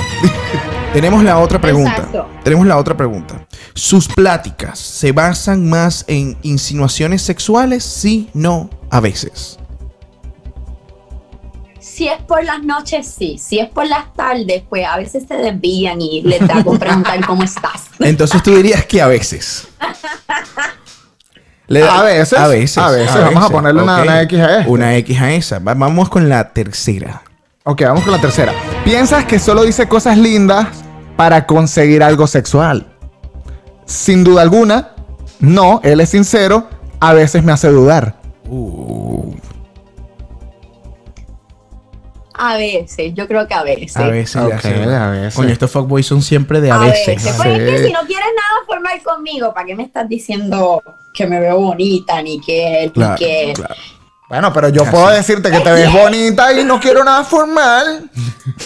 Tenemos 0.94 1.24
la 1.24 1.40
otra 1.40 1.60
pregunta. 1.60 1.96
Exacto. 1.98 2.28
Tenemos 2.44 2.66
la 2.68 2.78
otra 2.78 2.96
pregunta. 2.96 3.48
¿Sus 3.74 4.08
pláticas 4.08 4.80
se 4.80 5.12
basan 5.12 5.68
más 5.70 6.06
en 6.08 6.38
insinuaciones 6.44 7.22
sexuales? 7.24 7.84
Sí, 7.84 8.30
no, 8.34 8.70
a 8.90 9.00
veces. 9.00 9.60
Si 11.98 12.08
es 12.08 12.22
por 12.22 12.44
las 12.44 12.62
noches, 12.64 13.08
sí. 13.08 13.40
Si 13.40 13.58
es 13.58 13.70
por 13.70 13.88
las 13.88 14.14
tardes, 14.14 14.62
pues 14.70 14.86
a 14.86 14.98
veces 14.98 15.24
se 15.28 15.34
desvían 15.36 16.00
y 16.00 16.22
les 16.22 16.48
da 16.48 16.64
con 16.64 16.78
preguntar 16.78 17.26
cómo 17.26 17.42
estás. 17.42 17.86
Entonces 18.00 18.44
tú 18.44 18.56
dirías 18.56 18.86
que 18.86 19.02
a 19.02 19.08
veces. 19.08 19.68
Le- 21.66 21.82
A 21.82 22.04
veces, 22.04 22.38
A 22.38 22.48
veces. 22.48 22.78
a 22.78 22.92
veces. 22.92 23.16
Vamos 23.20 23.44
a 23.46 23.50
ponerle 23.50 23.82
una- 23.82 24.22
X 24.22 24.40
a 24.40 24.60
esta. 24.60 24.70
Una 24.72 24.96
X 24.98 25.20
a 25.22 25.32
esa. 25.34 25.58
Va- 25.60 25.74
Vamos 25.74 26.08
con 26.10 26.30
la 26.30 26.54
tercera. 26.54 27.24
Ok, 27.64 27.82
vamos 27.82 28.04
con 28.04 28.14
la 28.14 28.22
tercera. 28.22 28.54
¿Piensas 28.86 29.26
que 29.26 29.40
solo 29.40 29.64
dice 29.64 29.88
cosas 29.88 30.20
lindas 30.20 30.68
para 31.16 31.48
conseguir 31.48 32.04
algo 32.04 32.28
sexual? 32.28 32.86
Sin 33.86 34.24
duda 34.24 34.44
alguna, 34.44 34.92
no, 35.40 35.82
él 35.84 36.00
es 36.00 36.10
sincero, 36.10 36.70
a 37.00 37.14
veces 37.14 37.44
me 37.44 37.52
hace 37.54 37.70
dudar. 37.70 38.18
A 42.38 42.58
veces, 42.58 43.14
yo 43.14 43.28
creo 43.28 43.48
que 43.48 43.54
a 43.54 43.64
veces. 43.64 43.98
A 43.98 44.08
veces. 44.08 44.36
Ok, 44.36 44.50
ya 44.50 44.62
sé. 44.62 44.70
a 44.96 45.10
veces. 45.10 45.36
Coño, 45.36 45.50
estos 45.50 45.72
fuckboys 45.72 46.06
son 46.06 46.22
siempre 46.22 46.62
de 46.62 46.72
a, 46.72 46.76
A 46.76 46.80
veces. 46.80 47.08
veces. 47.24 47.36
Pues 47.36 47.60
es 47.60 47.70
que 47.82 47.88
si 47.88 47.94
no 47.94 48.00
quieres 48.02 48.28
nada 48.36 48.66
formal 48.66 49.02
conmigo, 49.04 49.54
¿para 49.54 49.66
qué 49.66 49.76
me 49.76 49.84
estás 49.84 50.08
diciendo 50.08 50.82
que 51.14 51.26
me 51.26 51.40
veo 51.40 51.60
bonita, 51.60 52.22
ni 52.22 52.40
que, 52.40 52.84
ni 52.86 52.92
Claro, 52.92 53.16
que... 53.18 53.54
claro. 53.56 53.76
Bueno, 54.30 54.52
pero 54.52 54.68
yo 54.68 54.84
puedo 54.86 55.08
decirte 55.08 55.50
que 55.50 55.62
te 55.62 55.72
ves 55.72 55.90
bonita 55.92 56.52
y 56.52 56.64
no 56.66 56.82
quiero 56.82 57.02
nada 57.04 57.24
formal. 57.24 58.10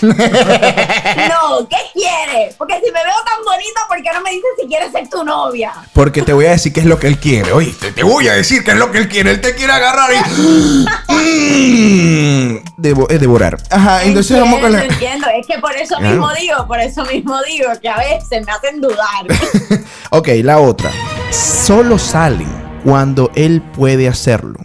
No, 0.01 1.67
¿qué 1.69 1.77
quieres? 1.93 2.55
Porque 2.57 2.75
si 2.83 2.91
me 2.91 3.03
veo 3.03 3.13
tan 3.25 3.43
bonita, 3.45 3.81
¿por 3.87 3.97
qué 4.01 4.09
no 4.11 4.21
me 4.21 4.31
dices 4.31 4.49
si 4.59 4.67
quieres 4.67 4.91
ser 4.91 5.07
tu 5.07 5.23
novia? 5.23 5.71
Porque 5.93 6.23
te 6.23 6.33
voy 6.33 6.47
a 6.47 6.51
decir 6.51 6.73
qué 6.73 6.79
es 6.79 6.87
lo 6.87 6.97
que 6.97 7.05
él 7.07 7.19
quiere. 7.19 7.51
Oye, 7.51 7.73
te, 7.79 7.91
te 7.91 8.01
voy 8.03 8.27
a 8.27 8.33
decir 8.33 8.63
qué 8.63 8.71
es 8.71 8.77
lo 8.77 8.91
que 8.91 8.97
él 8.99 9.07
quiere. 9.07 9.29
Él 9.31 9.41
te 9.41 9.53
quiere 9.53 9.71
agarrar 9.73 10.09
y. 10.13 10.85
Mm, 11.13 12.63
devo- 12.77 13.07
eh, 13.11 13.19
devorar. 13.19 13.57
Ajá, 13.69 14.03
entonces 14.03 14.31
entiendo, 14.31 14.45
vamos 14.45 14.59
con 14.61 14.71
la. 14.71 14.83
entiendo. 14.85 15.27
Es 15.39 15.45
que 15.45 15.59
por 15.59 15.75
eso 15.75 15.95
Claro. 15.97 16.09
mismo 16.09 16.29
digo, 16.39 16.67
por 16.67 16.79
eso 16.79 17.05
mismo 17.05 17.39
digo 17.43 17.69
que 17.81 17.89
a 17.89 17.97
veces 17.97 18.43
me 18.45 18.51
hacen 18.51 18.81
dudar. 18.81 19.25
Ok, 20.13 20.27
la 20.43 20.59
otra. 20.59 20.91
Solo 21.31 21.97
salen 21.97 22.51
cuando 22.83 23.31
él 23.35 23.61
puede 23.77 24.09
hacerlo. 24.09 24.59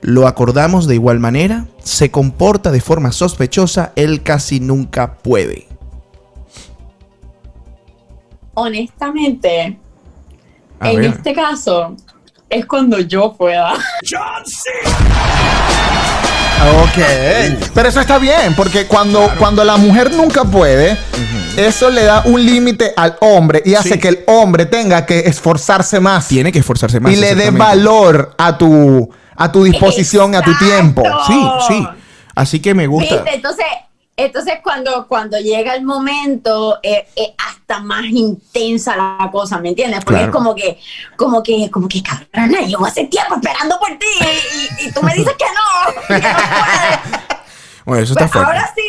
Lo 0.00 0.26
acordamos 0.28 0.86
de 0.86 0.94
igual 0.94 1.18
manera. 1.18 1.66
Se 1.82 2.10
comporta 2.10 2.70
de 2.70 2.80
forma 2.80 3.12
sospechosa. 3.12 3.92
Él 3.96 4.22
casi 4.22 4.60
nunca 4.60 5.14
puede. 5.14 5.66
Honestamente, 8.54 9.78
A 10.80 10.90
en 10.90 10.96
ver. 11.00 11.04
este 11.10 11.32
caso, 11.34 11.94
es 12.48 12.66
cuando 12.66 12.98
yo 13.00 13.32
pueda. 13.34 13.74
Ok. 16.82 16.98
Pero 17.72 17.88
eso 17.88 18.00
está 18.00 18.18
bien, 18.18 18.54
porque 18.56 18.86
cuando, 18.86 19.30
cuando 19.38 19.62
la 19.62 19.76
mujer 19.76 20.12
nunca 20.12 20.44
puede, 20.44 20.96
eso 21.56 21.88
le 21.88 22.02
da 22.02 22.22
un 22.26 22.44
límite 22.44 22.92
al 22.96 23.16
hombre 23.20 23.62
y 23.64 23.74
hace 23.74 23.94
Sí. 23.94 23.98
que 24.00 24.08
el 24.08 24.18
hombre 24.26 24.66
tenga 24.66 25.06
que 25.06 25.20
esforzarse 25.20 26.00
más. 26.00 26.26
Tiene 26.26 26.50
que 26.50 26.58
esforzarse 26.58 26.98
más. 26.98 27.12
y 27.12 27.16
le 27.16 27.34
dé 27.36 27.44
exactamente. 27.44 27.58
valor 27.64 28.34
a 28.38 28.58
tu, 28.58 29.08
a 29.38 29.50
tu 29.52 29.64
disposición, 29.64 30.34
a 30.34 30.42
tu 30.42 30.56
tiempo. 30.58 31.02
Sí, 31.26 31.40
sí. 31.68 31.88
Así 32.34 32.60
que 32.60 32.74
me 32.74 32.86
gusta. 32.86 33.14
¿Viste? 33.16 33.34
Entonces, 33.34 33.66
entonces 34.16 34.54
cuando, 34.62 35.06
cuando 35.08 35.38
llega 35.38 35.74
el 35.74 35.84
momento, 35.84 36.78
eh, 36.82 37.06
es 37.16 37.28
hasta 37.38 37.80
más 37.80 38.04
intensa 38.06 38.96
la 38.96 39.28
cosa, 39.30 39.58
¿me 39.58 39.68
entiendes? 39.70 40.00
Porque 40.04 40.18
Claro. 40.20 40.32
es 40.32 40.36
como 40.36 40.54
que, 40.54 40.78
como 41.16 41.42
que, 41.42 41.70
como 41.70 41.88
que, 41.88 42.02
cabrona, 42.02 42.62
yo 42.66 42.84
hace 42.84 43.04
tiempo 43.06 43.36
esperando 43.36 43.78
por 43.78 43.88
ti 43.98 44.06
y, 44.20 44.84
y- 44.84 44.88
y 44.88 44.92
tú 44.92 45.02
me 45.02 45.14
dices 45.14 45.34
que 45.38 45.44
no, 45.44 45.92
que 46.06 46.12
no 46.14 46.28
puedes. 46.28 47.28
Bueno, 47.84 48.02
eso 48.04 48.12
está 48.12 48.24
Pues 48.26 48.32
fuerte. 48.32 48.50
ahora 48.58 48.72
sí. 48.74 48.82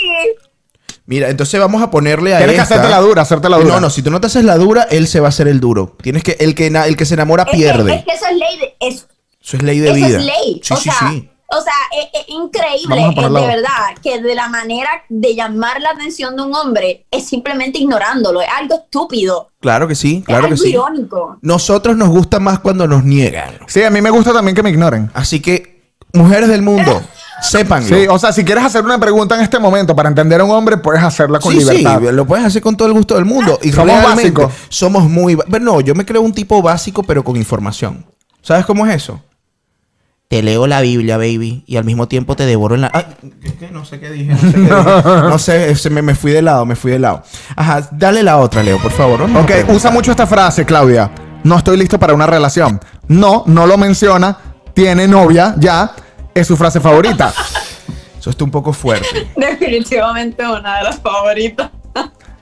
Mira, 1.06 1.30
entonces 1.30 1.60
vamos 1.60 1.82
a 1.82 1.90
ponerle 1.90 2.36
a 2.36 2.40
Tienes 2.40 2.56
que 2.56 2.62
hacerte 2.62 2.90
la 2.90 3.00
dura, 3.00 3.22
hacerte 3.22 3.50
la 3.50 3.58
dura. 3.58 3.76
No, 3.76 3.80
no, 3.82 3.90
si 3.90 4.02
tú 4.04 4.12
no 4.12 4.20
te 4.22 4.28
haces 4.28 4.44
la 4.44 4.58
dura, 4.58 4.84
él 4.92 5.08
se 5.08 5.20
va 5.22 5.28
a 5.28 5.30
hacer 5.30 5.48
el 5.48 5.60
duro. 5.60 5.96
Tienes 6.02 6.22
que 6.24 6.34
el 6.40 6.54
que 6.54 6.70
na- 6.70 6.86
el 6.86 6.98
que 6.98 7.06
se 7.06 7.14
enamora 7.14 7.44
Es 7.44 7.52
que, 7.52 7.58
pierde. 7.58 7.96
es 7.96 8.04
que 8.06 8.12
eso 8.12 8.26
es 8.30 8.36
ley 8.38 8.60
de, 8.60 8.76
es, 8.82 9.08
Eso 9.50 9.58
es 9.58 9.64
ley 9.64 9.80
de 9.80 9.88
eso 9.90 9.96
vida. 9.96 10.20
es 10.20 10.26
ley. 10.26 10.62
Sí, 10.64 10.74
o 10.74 10.78
sí, 10.78 10.84
sea, 10.90 11.10
sí. 11.12 11.30
O 11.52 11.62
sea, 11.64 11.74
es, 12.00 12.22
es 12.22 12.26
increíble, 12.30 12.96
es 13.10 13.16
ponerla 13.16 13.42
de 13.42 13.48
verdad, 13.48 13.98
que 14.04 14.22
de 14.22 14.36
la 14.36 14.50
manera 14.50 14.90
de 15.10 15.34
llamar 15.34 15.82
la 15.82 15.90
atención 15.90 16.36
de 16.36 16.44
un 16.44 16.54
hombre 16.54 17.08
es 17.10 17.26
simplemente 17.28 17.80
ignorándolo, 17.80 18.40
es 18.42 18.48
algo 18.56 18.76
estúpido, 18.76 19.50
Claro 19.60 19.88
que 19.88 19.96
sí, 19.96 20.18
es 20.20 20.26
claro 20.26 20.42
que 20.44 20.54
algo 20.54 20.64
sí. 20.64 20.70
irónico. 20.70 21.38
Nosotros 21.42 21.98
nos 21.98 22.10
gusta 22.10 22.40
más 22.40 22.60
cuando 22.60 22.88
nos 22.88 23.04
niegan. 23.04 23.58
Sí, 23.68 23.82
a 23.82 23.90
mí 23.90 24.00
me 24.00 24.12
gusta 24.12 24.32
también 24.32 24.56
que 24.56 24.62
me 24.62 24.70
ignoren. 24.70 25.10
Así 25.16 25.40
que, 25.40 25.82
mujeres 26.14 26.50
del 26.50 26.62
mundo, 26.62 27.02
sépanlo. 27.42 27.88
Sí, 27.98 28.06
o 28.08 28.20
sea, 28.20 28.32
si 28.32 28.46
quieres 28.46 28.64
hacer 28.64 28.86
una 28.86 29.00
pregunta 29.00 29.34
en 29.34 29.42
este 29.42 29.58
momento 29.58 29.96
para 29.96 30.08
entender 30.08 30.40
a 30.42 30.44
un 30.44 30.52
hombre, 30.52 30.78
puedes 30.78 31.02
hacerla 31.02 31.40
con 31.40 31.52
Sí, 31.52 31.62
sí, 31.62 31.78
libertad. 31.78 32.00
lo 32.12 32.28
puedes 32.28 32.46
hacer 32.46 32.62
con 32.62 32.78
todo 32.78 32.88
el 32.88 32.94
gusto 32.94 33.16
del 33.16 33.26
mundo. 33.26 33.58
Y 33.64 33.72
Somos 33.72 33.88
realmente 33.88 34.30
básicos. 34.30 34.54
somos 34.70 35.04
muy... 35.10 35.36
Pero 35.36 35.66
no, 35.66 35.82
yo 35.82 35.96
me 35.96 36.06
creo 36.06 36.22
un 36.22 36.32
tipo 36.34 36.62
básico, 36.62 37.02
pero 37.02 37.24
con 37.24 37.36
información. 37.38 38.06
¿Sabes 38.44 38.66
cómo 38.68 38.86
es 38.86 38.96
eso? 38.96 39.20
Te 40.30 40.44
leo 40.44 40.68
la 40.68 40.82
Biblia, 40.82 41.18
baby, 41.18 41.64
y 41.66 41.78
al 41.78 41.86
mismo 41.86 42.08
tiempo 42.08 42.36
te 42.36 42.46
devoro 42.46 42.76
en 42.76 42.82
la... 42.82 42.92
Ay, 42.94 43.04
¿qué, 43.42 43.56
qué? 43.56 43.72
No 43.72 43.84
sé 43.84 44.00
qué 44.00 44.12
dije, 44.12 44.32
no 44.32 44.38
sé 44.40 44.52
qué 44.52 44.60
dije. 44.60 44.70
No 45.28 45.40
sé, 45.40 45.76
se 45.76 45.90
me, 45.90 46.04
me 46.04 46.14
fui 46.14 46.32
de 46.32 46.44
lado, 46.44 46.68
me 46.68 46.76
fui 46.76 46.92
de 46.92 47.00
lado. 47.00 47.24
Ajá, 47.56 47.90
dale 47.92 48.22
la 48.22 48.38
otra, 48.38 48.62
Leo, 48.62 48.78
por 48.78 48.92
favor. 48.92 49.24
A 49.24 49.40
Ok, 49.40 49.52
usa 49.70 49.90
mucho 49.90 50.12
esta 50.12 50.28
frase, 50.28 50.66
Claudia. 50.66 51.10
No 51.44 51.58
estoy 51.58 51.78
listo 51.78 51.98
para 51.98 52.14
una 52.14 52.28
relación. 52.28 52.80
No, 53.08 53.44
no 53.48 53.66
lo 53.66 53.76
menciona. 53.80 54.38
Tiene 54.76 55.08
novia, 55.08 55.56
ya. 55.58 55.94
Es 56.36 56.46
su 56.46 56.56
frase 56.56 56.80
favorita. 56.80 57.34
Eso 58.20 58.30
está 58.30 58.44
un 58.44 58.52
poco 58.52 58.72
fuerte. 58.72 59.32
Definitivamente 59.36 60.46
una 60.48 60.78
de 60.78 60.84
las 60.84 61.00
favoritas. 61.00 61.72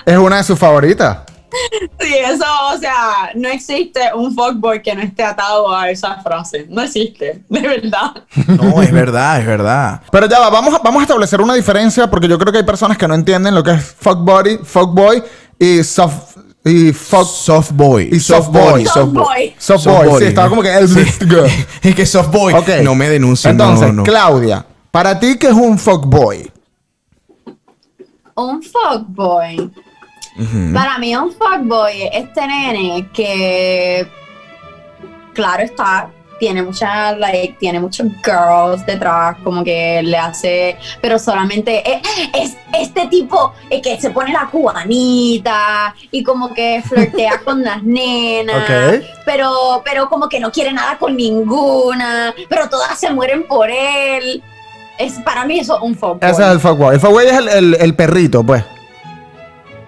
Es 0.05 0.17
una 0.17 0.35
de 0.37 0.43
sus 0.43 0.59
favoritas. 0.59 1.19
Sí, 1.99 2.13
eso, 2.15 2.45
o 2.73 2.77
sea, 2.77 3.31
no 3.35 3.49
existe 3.49 4.01
un 4.15 4.33
fuckboy 4.33 4.81
que 4.81 4.93
no 4.95 5.01
esté 5.01 5.23
atado 5.23 5.73
a 5.75 5.89
esa 5.89 6.21
frase. 6.21 6.65
No 6.69 6.81
existe, 6.81 7.43
de 7.49 7.61
verdad. 7.61 8.23
No, 8.47 8.81
es 8.81 8.91
verdad, 8.91 9.39
es 9.39 9.45
verdad. 9.45 10.01
Pero 10.11 10.27
ya 10.27 10.39
va, 10.39 10.49
vamos 10.49 10.73
a, 10.73 10.79
vamos 10.79 10.99
a 11.01 11.03
establecer 11.03 11.41
una 11.41 11.53
diferencia 11.55 12.09
porque 12.09 12.27
yo 12.27 12.37
creo 12.37 12.51
que 12.51 12.59
hay 12.59 12.65
personas 12.65 12.97
que 12.97 13.07
no 13.07 13.15
entienden 13.15 13.55
lo 13.55 13.63
que 13.63 13.71
es 13.71 13.83
fuck 13.83 14.19
body, 14.19 14.59
fuck 14.63 14.93
boy 14.93 15.23
y 15.59 15.83
soft 15.83 16.37
y 16.63 16.91
fuck 16.91 17.25
Soft 17.25 17.71
boy. 17.71 18.09
y 18.11 18.19
soft 18.19 18.49
boy. 18.49 18.85
Soft 18.85 19.13
boy. 19.13 19.55
Soft 19.57 19.81
Soft 19.83 19.97
boy, 19.97 20.07
boy. 20.09 20.21
sí, 20.21 20.27
estaba 20.27 20.49
como 20.49 20.61
que 20.61 20.73
el 20.77 20.87
Sí. 20.87 21.03
girl. 21.21 21.45
Es 21.81 21.95
que 21.95 22.05
soft 22.05 22.29
boy. 22.31 22.53
Ok. 22.53 22.67
No 22.83 22.93
me 22.93 23.07
denuncien. 23.09 23.51
Entonces, 23.51 23.87
no, 23.87 23.93
no. 23.93 24.03
Claudia, 24.03 24.65
para 24.91 25.17
ti, 25.19 25.37
¿qué 25.37 25.47
es 25.47 25.53
un 25.53 25.77
fuck 25.79 26.05
boy? 26.05 26.51
Un 28.35 28.61
fuckboy. 28.61 29.71
Para 30.73 30.97
mí 30.99 31.15
un 31.15 31.31
fuckboy 31.31 32.01
es 32.03 32.09
este 32.25 32.45
nene 32.47 33.07
que, 33.13 34.07
claro 35.33 35.63
está, 35.63 36.09
tiene 36.39 36.61
muchas, 36.61 37.17
like, 37.17 37.55
tiene 37.59 37.79
muchos 37.79 38.07
girls 38.23 38.85
detrás, 38.85 39.37
como 39.43 39.63
que 39.63 40.01
le 40.03 40.15
hace, 40.17 40.77
pero 41.01 41.17
solamente 41.17 41.81
es, 41.91 42.01
es 42.33 42.57
este 42.79 43.07
tipo 43.07 43.53
eh, 43.71 43.81
que 43.81 43.99
se 43.99 44.11
pone 44.11 44.31
la 44.31 44.45
cubanita 44.45 45.95
y 46.11 46.23
como 46.23 46.53
que 46.53 46.83
flirtea 46.87 47.39
con 47.43 47.63
las 47.63 47.81
nenas, 47.81 48.55
Ok. 48.63 49.03
pero, 49.25 49.81
pero 49.83 50.07
como 50.09 50.29
que 50.29 50.39
no 50.39 50.51
quiere 50.51 50.71
nada 50.73 50.99
con 50.99 51.15
ninguna, 51.17 52.35
pero 52.47 52.69
todas 52.69 52.99
se 52.99 53.09
mueren 53.11 53.47
por 53.47 53.69
él. 53.71 54.43
Es, 54.99 55.13
para 55.25 55.45
mí 55.45 55.59
eso 55.59 55.75
es 55.77 55.81
un 55.83 55.95
fuckboy. 55.95 56.29
Ese 56.29 56.43
es 56.43 56.49
el 56.49 56.59
fuckboy. 56.59 56.95
El 56.95 56.99
fuckboy 56.99 57.25
es 57.25 57.33
el, 57.33 57.49
el- 57.49 57.77
el 57.79 57.95
perrito, 57.95 58.43
pues. 58.43 58.63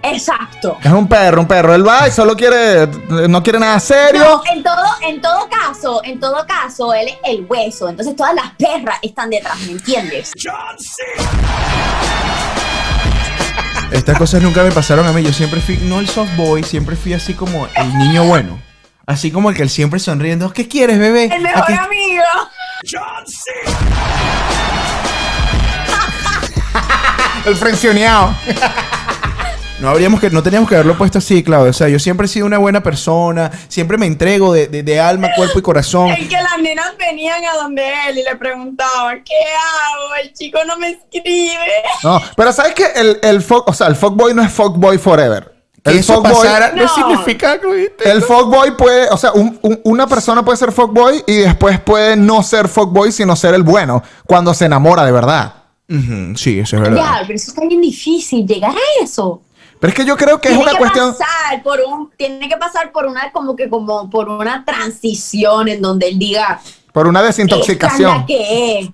Exacto. 0.01 0.77
Es 0.83 0.91
un 0.91 1.07
perro, 1.07 1.41
un 1.41 1.47
perro. 1.47 1.75
Él 1.75 1.87
va 1.87 2.07
y 2.07 2.11
solo 2.11 2.35
quiere, 2.35 2.87
no 3.27 3.43
quiere 3.43 3.59
nada 3.59 3.79
serio. 3.79 4.23
No, 4.23 4.41
en 4.51 4.63
todo, 4.63 4.83
en 5.01 5.21
todo 5.21 5.47
caso, 5.49 6.01
en 6.03 6.19
todo 6.19 6.45
caso, 6.47 6.93
él 6.93 7.09
es 7.09 7.17
el 7.23 7.45
hueso. 7.47 7.89
Entonces 7.89 8.15
todas 8.15 8.33
las 8.33 8.51
perras 8.51 8.97
están 9.01 9.29
detrás, 9.29 9.59
¿me 9.61 9.73
entiendes? 9.73 10.31
Estas 13.91 14.17
cosas 14.17 14.41
nunca 14.41 14.63
me 14.63 14.71
pasaron 14.71 15.05
a 15.07 15.11
mí. 15.11 15.23
Yo 15.23 15.33
siempre 15.33 15.59
fui, 15.61 15.77
no 15.77 15.99
el 15.99 16.07
soft 16.07 16.35
boy, 16.35 16.63
siempre 16.63 16.95
fui 16.95 17.13
así 17.13 17.33
como 17.33 17.67
el 17.75 17.97
niño 17.97 18.23
bueno. 18.23 18.61
Así 19.07 19.31
como 19.31 19.49
el 19.49 19.55
que 19.55 19.63
él 19.63 19.69
siempre 19.69 19.99
sonriendo. 19.99 20.53
¿Qué 20.53 20.67
quieres, 20.67 20.99
bebé? 20.99 21.25
El 21.33 21.41
mejor 21.41 21.73
amigo. 21.73 22.23
El 27.45 27.55
frencioneado. 27.55 28.35
No 29.81 29.88
habríamos 29.89 30.19
que, 30.19 30.29
no 30.29 30.43
teníamos 30.43 30.67
que 30.67 30.75
haberlo 30.75 30.98
puesto 30.98 31.19
así, 31.19 31.41
Claudio. 31.41 31.69
O 31.69 31.74
sea, 31.74 31.88
yo 31.88 32.00
siempre 32.00 32.25
he 32.25 32.27
sido 32.27 32.45
una 32.45 32.57
buena 32.57 32.83
persona, 32.83 33.50
siempre 33.69 33.98
me 33.98 34.07
entrego 34.07 34.51
de, 34.51 34.67
de- 34.67 34.83
de 34.83 35.00
alma, 35.00 35.29
cuerpo 35.38 35.57
y 35.57 35.62
corazón. 35.62 36.09
El 36.09 36.27
que 36.27 36.36
las 36.36 36.57
nenas 36.62 36.91
venían 37.00 37.41
a 37.45 37.62
donde 37.63 37.83
él 38.09 38.17
y 38.17 38.24
le 38.24 38.36
preguntaban, 38.36 39.24
¿qué 39.24 39.33
hago? 39.36 40.15
El 40.21 40.33
chico 40.33 40.59
no 40.67 40.77
me 40.77 40.89
escribe. 40.89 41.55
No, 42.03 42.21
pero 42.36 42.51
¿sabes 42.51 42.74
que 42.74 42.88
el, 42.93 43.19
el 43.24 43.45
o 43.50 43.74
sea, 43.74 43.88
el 43.88 43.95
fuckboy 43.95 44.33
no 44.33 44.41
es 44.43 44.51
fuckboy 44.51 44.98
forever? 44.98 45.53
Que 45.81 45.91
El 45.91 46.03
fuckboy, 46.03 46.45
no, 46.75 46.83
No. 46.83 46.88
significa 46.93 47.57
que 47.62 47.93
el 48.03 48.21
fuckboy 48.21 48.75
puede, 48.75 49.07
o 49.09 49.15
sea, 49.17 49.31
un- 49.31 49.57
un- 49.62 49.79
una 49.86 50.07
persona 50.07 50.43
puede 50.43 50.57
ser 50.57 50.74
fuckboy 50.74 51.24
y 51.25 51.36
después 51.38 51.79
puede 51.79 52.17
no 52.17 52.43
ser 52.43 52.67
fuckboy, 52.67 53.13
sino 53.13 53.33
ser 53.38 53.53
el 53.53 53.63
bueno, 53.63 54.03
cuando 54.25 54.53
se 54.53 54.65
enamora 54.65 55.05
de 55.05 55.13
verdad. 55.13 55.53
Sí, 56.36 56.59
eso 56.59 56.75
es 56.75 56.81
verdad. 56.83 56.98
Ya, 56.98 57.21
pero 57.21 57.33
eso 57.36 57.50
está 57.50 57.65
bien 57.65 57.81
difícil, 57.81 58.45
llegar 58.45 58.75
a 58.75 59.03
eso. 59.03 59.41
Pero 59.79 59.89
es 59.91 59.95
que 59.95 60.05
yo 60.05 60.17
creo 60.17 60.41
que 60.41 60.50
es 60.50 60.57
una 60.57 60.71
que 60.71 60.77
cuestión... 60.77 61.12
pasar 61.13 61.63
por 61.63 61.79
un, 61.81 62.12
tiene 62.17 62.50
que 62.50 62.57
pasar 62.57 62.91
por 62.91 63.05
una, 63.05 63.31
como 63.31 63.55
que 63.55 63.69
como 63.69 64.09
por 64.09 64.27
una 64.29 64.65
transición 64.65 65.67
en 65.69 65.81
donde 65.81 66.09
él 66.09 66.19
diga, 66.19 66.59
Por 66.91 67.07
una 67.07 67.19
esta 67.19 67.29
es 67.29 67.38
desintoxicación. 67.38 68.17
la 68.19 68.25
que 68.25 68.79
es. 68.79 68.89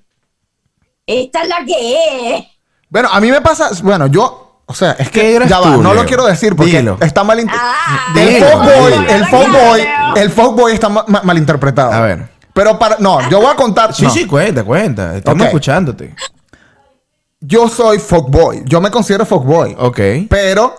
Esta 1.08 1.42
es 1.44 1.50
la 1.50 1.66
que 1.66 2.36
es. 2.38 2.46
Bueno, 2.90 3.10
a 3.12 3.20
mí 3.20 3.32
me 3.32 3.42
pasa, 3.42 3.70
bueno, 3.84 4.08
yo, 4.08 4.62
o 4.66 4.74
sea, 4.74 4.92
es 4.94 5.10
¿Qué 5.10 5.40
que 5.40 5.48
ya 5.50 5.60
va, 5.60 5.78
no 5.78 5.94
lo 5.94 6.06
quiero 6.06 6.26
decir 6.26 6.56
porque 6.56 6.78
Dilo. 6.78 6.98
está 7.02 7.24
mal 7.24 7.44
Ah, 7.50 8.14
el 8.16 8.44
fuckboy, 8.44 8.94
el 9.10 9.26
fuckboy, 9.26 9.88
el 10.18 10.30
fuckboy 10.32 10.74
está 10.74 10.90
ma- 10.90 11.06
ma- 11.08 11.22
malinterpretado. 11.24 11.92
A 11.92 12.02
ver. 12.02 12.30
Pero 12.54 12.80
para 12.80 12.98
no, 13.00 13.28
yo 13.30 13.40
voy 13.42 13.50
a 13.52 13.56
contar, 13.56 13.94
Sí, 13.94 14.04
no. 14.06 14.10
sí, 14.12 14.26
cuenta, 14.26 14.64
cuenta. 14.64 15.18
Estamos 15.18 15.42
Ok. 15.42 15.48
escuchándote. 15.48 16.16
Yo 17.48 17.68
soy 17.70 18.00
fuckboy, 18.00 18.64
yo 18.66 18.82
me 18.82 18.90
considero 18.90 19.26
fuckboy. 19.26 19.76
Ok. 19.78 20.00
Pero 20.30 20.76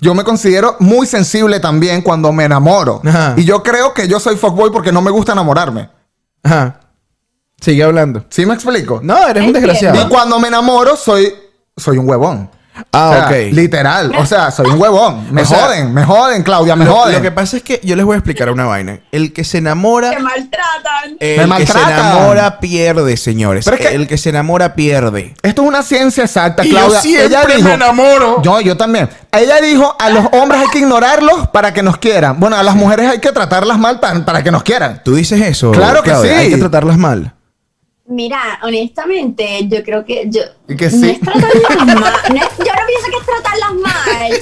yo 0.00 0.14
me 0.14 0.24
considero 0.24 0.76
muy 0.78 1.06
sensible 1.06 1.60
también 1.60 2.02
cuando 2.02 2.32
me 2.32 2.44
enamoro. 2.44 3.00
Ajá. 3.04 3.34
Y 3.36 3.44
yo 3.44 3.62
creo 3.62 3.94
que 3.94 4.08
yo 4.08 4.20
soy 4.20 4.36
fuckboy 4.36 4.70
porque 4.70 4.92
no 4.92 5.02
me 5.02 5.10
gusta 5.10 5.32
enamorarme. 5.32 5.88
Ajá. 6.42 6.80
Sigue 7.60 7.84
hablando. 7.84 8.24
¿Sí 8.28 8.44
me 8.44 8.54
explico? 8.54 9.00
No, 9.02 9.28
eres 9.28 9.44
un 9.46 9.52
desgraciado. 9.52 10.00
Y 10.00 10.08
cuando 10.08 10.38
me 10.40 10.48
enamoro, 10.48 10.96
soy, 10.96 11.32
soy 11.76 11.96
un 11.98 12.08
huevón. 12.08 12.50
Ah, 12.92 13.08
O 13.10 13.12
sea, 13.14 13.26
ok. 13.26 13.52
Literal. 13.52 14.12
O 14.16 14.24
sea, 14.26 14.50
soy 14.50 14.66
un 14.70 14.80
huevón. 14.80 15.26
Me 15.30 15.42
O 15.42 15.44
sea, 15.46 15.58
joden, 15.66 15.92
me 15.92 16.04
joden, 16.04 16.42
Claudia, 16.42 16.74
me 16.74 16.84
Lo, 16.86 16.94
joden. 16.94 17.16
lo 17.16 17.22
que 17.22 17.30
pasa 17.30 17.58
es 17.58 17.62
que 17.62 17.80
yo 17.84 17.96
les 17.96 18.04
voy 18.04 18.14
a 18.14 18.18
explicar 18.18 18.50
una 18.50 18.64
vaina. 18.64 19.00
El 19.12 19.32
que 19.34 19.44
se 19.44 19.58
enamora, 19.58 20.10
Te 20.10 20.20
maltratan. 20.20 21.16
el 21.20 21.48
Me 21.48 21.56
que 21.58 21.66
se 21.66 21.74
maltratan. 21.74 21.92
enamora 22.16 22.60
pierde, 22.60 23.16
señores. 23.16 23.64
Pero 23.66 23.76
es 23.76 23.86
que- 23.88 23.94
el 23.94 24.06
que 24.08 24.16
se 24.16 24.30
enamora 24.30 24.74
pierde. 24.74 25.34
Esto 25.42 25.62
es 25.62 25.68
una 25.68 25.82
ciencia 25.82 26.24
exacta, 26.24 26.64
Y 26.64 26.70
Claudia. 26.70 26.94
yo 26.96 27.00
siempre 27.02 27.26
Ella 27.26 27.44
dijo, 27.56 27.68
me 27.68 27.74
enamoro. 27.74 28.42
Yo, 28.42 28.60
yo 28.60 28.76
también. 28.76 29.08
Ella 29.32 29.60
dijo, 29.60 29.94
a 29.98 30.08
los 30.10 30.26
hombres 30.32 30.60
hay 30.62 30.68
que 30.68 30.78
ignorarlos 30.78 31.48
para 31.48 31.72
que 31.74 31.82
nos 31.82 31.98
quieran. 31.98 32.40
Bueno, 32.40 32.56
a 32.56 32.62
las 32.62 32.74
mujeres 32.74 33.08
hay 33.10 33.18
que 33.20 33.32
tratarlas 33.32 33.78
mal 33.78 34.00
para, 34.00 34.24
para 34.24 34.42
que 34.42 34.50
nos 34.50 34.62
quieran. 34.62 35.02
¿Tú 35.04 35.14
dices 35.14 35.40
eso? 35.42 35.72
Claro 35.72 36.02
que 36.02 36.10
Claudia? 36.10 36.32
sí. 36.32 36.38
Hay 36.38 36.50
que 36.50 36.56
tratarlas 36.58 36.96
mal. 36.96 37.34
Mira, 38.04 38.58
honestamente, 38.64 39.66
yo 39.68 39.82
creo 39.84 40.04
que 40.04 40.24
yo. 40.28 40.42
Y 40.68 40.76
que 40.76 40.86
No 40.86 40.90
sí. 40.90 41.10
es 41.10 41.20
tratarlas 41.20 41.86
mal. 41.86 42.12
no 42.30 42.36
es- 42.36 42.58
yo 42.58 42.72
no 42.72 42.86
pienso 42.86 43.06
que 43.10 43.16
es 43.20 43.26
tratarlas 43.26 43.74
mal. 43.74 44.32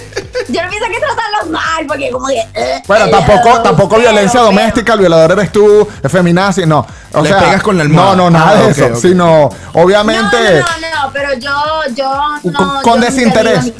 Yo 0.49 0.63
no 0.63 0.69
pienso 0.71 0.87
que 0.89 0.95
es 0.95 1.01
tratarlas 1.01 1.51
mal, 1.51 1.87
porque 1.87 2.11
como 2.11 2.27
que. 2.27 2.39
eh, 2.55 2.83
Bueno, 2.87 3.05
eh, 3.07 3.11
tampoco, 3.11 3.61
tampoco 3.63 3.89
pero, 3.97 4.01
violencia 4.11 4.41
pero- 4.41 4.45
doméstica, 4.47 4.95
el 4.95 5.01
violador 5.01 5.33
eres 5.33 5.53
tú, 5.53 5.87
feminazi, 6.09 6.65
no. 6.67 6.87
O 7.13 7.23
Le 7.23 7.29
sea, 7.29 7.39
pegas 7.39 7.63
con 7.63 7.77
la 7.77 7.83
almohada. 7.85 8.17
No, 8.17 8.31
no, 8.31 8.31
nada 8.39 8.51
Ah, 8.53 8.63
de 8.63 8.71
eso. 8.71 8.97
Sino, 8.97 9.51
obviamente. 9.75 10.37
No, 10.39 10.89
no, 10.89 11.07
no, 11.07 11.13
pero 11.13 11.35
yo, 11.35 11.95
yo 11.95 12.11
Con- 12.43 12.53
no. 12.53 12.83
con 12.83 12.95
yo 13.01 13.07
desinterés. 13.07 13.73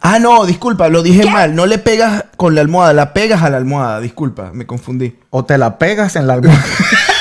Ah, 0.00 0.20
no, 0.20 0.46
disculpa, 0.46 0.88
lo 0.88 1.02
dije 1.02 1.28
mal. 1.28 1.54
No 1.54 1.66
le 1.66 1.78
pegas 1.78 2.24
con 2.36 2.54
la 2.54 2.60
almohada, 2.60 2.92
la 2.92 3.12
pegas 3.12 3.42
a 3.42 3.50
la 3.50 3.56
almohada. 3.56 3.98
Disculpa, 4.00 4.50
me 4.52 4.66
confundí. 4.66 5.18
O 5.30 5.44
te 5.44 5.58
la 5.58 5.78
pegas 5.78 6.14
en 6.14 6.28
la 6.28 6.34
almohada. 6.34 6.64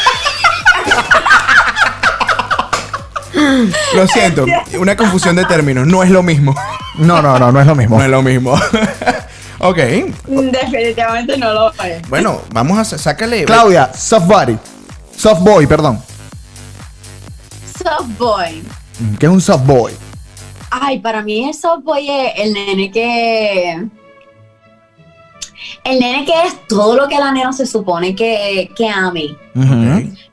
Lo 3.95 4.07
siento, 4.07 4.45
una 4.79 4.95
confusión 4.95 5.35
de 5.35 5.45
términos. 5.45 5.87
No 5.87 6.03
es 6.03 6.09
lo 6.09 6.23
mismo. 6.23 6.55
No, 6.97 7.21
no, 7.21 7.37
no, 7.39 7.51
no 7.51 7.59
es 7.61 7.67
lo 7.67 7.75
mismo. 7.75 7.97
No 7.97 8.03
es 8.03 8.09
lo 8.09 8.21
mismo. 8.21 8.53
ok, 9.59 9.77
Definitivamente 10.27 11.37
no 11.37 11.53
lo 11.53 11.73
es. 11.83 12.07
bueno, 12.09 12.41
vamos 12.53 12.77
a 12.79 12.97
sácale. 12.97 13.45
Claudia, 13.45 13.91
soft 13.93 14.27
body. 14.27 14.57
Soft 15.15 15.41
boy, 15.41 15.67
perdón. 15.67 16.01
Soft 17.83 18.17
boy. 18.17 18.63
¿Qué 19.19 19.25
es 19.25 19.31
un 19.31 19.41
soft 19.41 19.65
boy? 19.65 19.93
Ay, 20.69 20.99
para 20.99 21.21
mí 21.21 21.47
el 21.47 21.53
soft 21.53 21.83
boy 21.83 22.09
es 22.09 22.33
el 22.37 22.53
nene 22.53 22.91
que. 22.91 23.85
El 25.83 25.99
nene 25.99 26.25
que 26.25 26.33
es 26.43 26.67
todo 26.67 26.95
lo 26.95 27.07
que 27.07 27.17
la 27.17 27.31
nena 27.31 27.53
se 27.53 27.65
supone 27.65 28.15
que, 28.15 28.71
que 28.75 28.89
ame. 28.89 29.35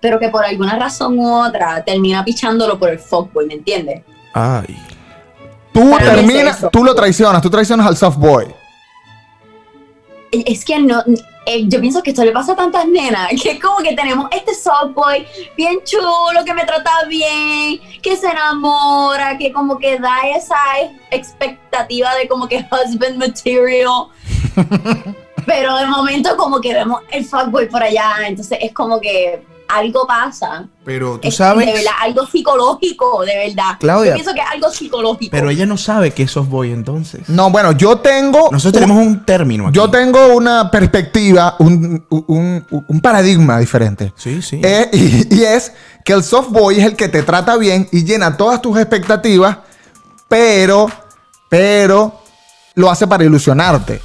Pero 0.01 0.19
que 0.19 0.29
por 0.29 0.45
alguna 0.45 0.77
razón 0.77 1.19
u 1.19 1.45
otra 1.45 1.85
termina 1.85 2.25
pichándolo 2.25 2.79
por 2.79 2.91
el 2.91 2.99
fuckboy, 2.99 3.47
¿me 3.47 3.55
entiendes? 3.55 4.03
Ay. 4.35 4.77
Tú 5.73 5.97
es 5.97 6.05
terminas, 6.05 6.67
tú 6.71 6.85
lo 6.85 6.95
traicionas, 6.95 7.41
tú 7.41 7.51
traicionas 7.51 7.87
al 7.87 7.97
soft 7.97 8.19
boy. 8.19 8.47
Es 10.31 10.65
que 10.65 10.79
no, 10.79 11.03
eh, 11.45 11.65
yo 11.67 11.81
pienso 11.81 12.03
que 12.03 12.11
esto 12.11 12.25
le 12.25 12.31
pasa 12.31 12.53
a 12.53 12.57
tantas 12.57 12.87
nenas, 12.87 13.29
que 13.43 13.53
es 13.53 13.61
como 13.61 13.79
que 13.79 13.95
tenemos 13.95 14.27
este 14.31 14.55
soft 14.55 14.95
boy 14.95 15.27
bien 15.57 15.79
chulo, 15.85 16.45
que 16.45 16.55
me 16.55 16.65
trata 16.65 16.91
bien, 17.09 17.81
que 18.01 18.17
se 18.17 18.29
enamora, 18.29 19.37
que 19.39 19.53
como 19.53 19.79
que 19.79 19.99
da 19.99 20.21
esa 20.37 20.57
expectativa 21.11 22.15
de 22.15 22.29
como 22.29 22.47
que 22.47 22.65
husband 22.71 23.17
material. 23.17 24.09
Pero 25.47 25.77
de 25.77 25.87
momento 25.87 26.37
como 26.37 26.61
que 26.61 26.73
vemos 26.75 27.01
el 27.11 27.25
fuckboy 27.25 27.69
por 27.69 27.83
allá, 27.83 28.15
entonces 28.27 28.59
es 28.61 28.73
como 28.73 29.01
que 29.01 29.45
algo 29.69 30.07
pasa. 30.07 30.67
Pero 30.85 31.19
tú 31.19 31.29
Es 31.29 31.37
sabes. 31.37 31.65
De 31.67 31.73
verdad, 31.73 31.93
algo 32.03 32.27
psicológico, 32.27 33.25
de 33.25 33.37
verdad. 33.49 33.77
Claudia. 33.81 34.11
Yo 34.11 34.15
pienso 34.17 34.35
que 34.35 34.41
es 34.41 34.47
algo 34.53 34.69
psicológico. 34.71 35.31
Pero 35.31 35.49
ella 35.49 35.65
no 35.65 35.79
sabe 35.79 36.11
que 36.11 36.29
sos 36.29 36.47
boy 36.49 36.73
entonces. 36.73 37.27
No, 37.29 37.49
bueno, 37.51 37.73
yo 37.73 37.97
tengo. 37.99 38.51
Nosotros 38.53 38.83
tenemos 38.83 39.03
un 39.03 39.25
término 39.25 39.69
aquí. 39.69 39.77
Yo 39.77 39.89
tengo 39.91 40.35
una 40.35 40.71
perspectiva, 40.71 41.57
un, 41.59 42.05
un- 42.11 42.67
un 42.87 43.01
paradigma 43.01 43.59
diferente. 43.61 44.13
Sí, 44.17 44.43
sí. 44.43 44.61
Eh, 44.63 44.91
y, 44.93 45.37
y 45.37 45.45
es 45.45 45.73
que 46.05 46.13
el 46.13 46.23
soft 46.23 46.51
boy 46.51 46.79
es 46.79 46.85
el 46.85 46.95
que 46.97 47.09
te 47.09 47.23
trata 47.23 47.57
bien 47.57 47.89
y 47.93 48.05
llena 48.05 48.37
todas 48.37 48.61
tus 48.61 48.77
expectativas, 48.79 49.57
pero, 50.29 50.87
pero 51.49 52.21
lo 52.75 52.91
hace 52.91 53.07
para 53.07 53.25
ilusionarte. 53.25 54.01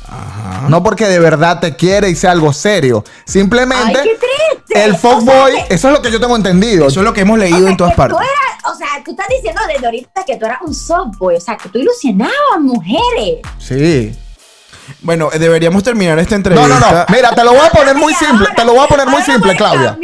No 0.69 0.83
porque 0.83 1.07
de 1.07 1.19
verdad 1.19 1.59
te 1.59 1.75
quiere 1.75 2.09
y 2.09 2.15
sea 2.15 2.31
algo 2.31 2.51
serio. 2.51 3.03
Simplemente 3.25 3.99
Ay, 3.99 4.09
qué 4.09 4.17
triste. 4.19 4.83
el 4.85 4.91
O 4.93 4.97
fuck 4.97 5.21
sea, 5.23 5.41
boy, 5.41 5.51
que- 5.67 5.75
eso 5.75 5.87
es 5.89 5.93
lo 5.93 6.01
que 6.01 6.11
yo 6.11 6.19
tengo 6.19 6.35
entendido. 6.35 6.87
Eso 6.87 6.99
es 6.99 7.03
lo 7.05 7.13
que 7.13 7.21
hemos 7.21 7.35
O 7.35 7.37
leído 7.37 7.59
sea, 7.61 7.69
en 7.69 7.77
todas 7.77 7.93
partes. 7.95 8.17
Eras, 8.19 8.73
o 8.73 8.77
sea, 8.77 8.87
tú 9.05 9.11
estás 9.11 9.27
diciendo 9.29 9.61
desde 9.71 9.85
ahorita 9.85 10.25
que 10.25 10.35
tú 10.35 10.45
eras 10.45 10.59
un 10.65 10.73
softboy, 10.73 11.35
o 11.35 11.39
sea, 11.39 11.55
que 11.57 11.69
tú 11.69 11.79
ilusionabas 11.79 12.59
mujeres. 12.59 13.39
Sí. 13.59 14.17
Bueno, 15.01 15.29
eh, 15.31 15.39
deberíamos 15.39 15.83
terminar 15.83 16.17
esta 16.19 16.31
No, 16.31 16.37
entrevista. 16.37 16.79
no, 16.79 16.97
no. 16.99 17.05
Mira, 17.09 17.29
te 17.31 17.43
lo 17.43 17.51
voy 17.51 17.65
a 17.65 17.69
poner 17.69 17.95
muy 17.95 18.13
simple. 18.13 18.47
Te 18.55 18.65
lo 18.65 18.73
voy 18.73 18.83
a 18.83 18.87
poner 18.87 19.07
muy 19.07 19.21
simple, 19.21 19.55
Claudia. 19.55 19.97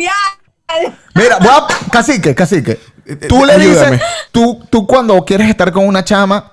Mira, 1.16 1.38
voy 1.40 1.50
a. 1.50 1.68
Cacique, 1.92 2.34
cacique. 2.36 2.80
Eh, 3.06 3.16
Tú 3.28 3.44
le 3.46 3.54
ayúdame. 3.54 3.92
dices. 3.98 4.08
Tú, 4.32 4.66
tú 4.70 4.88
cuando 4.88 5.24
quieres 5.26 5.50
estar 5.50 5.72
con 5.72 5.86
una 5.88 6.04
chama. 6.06 6.52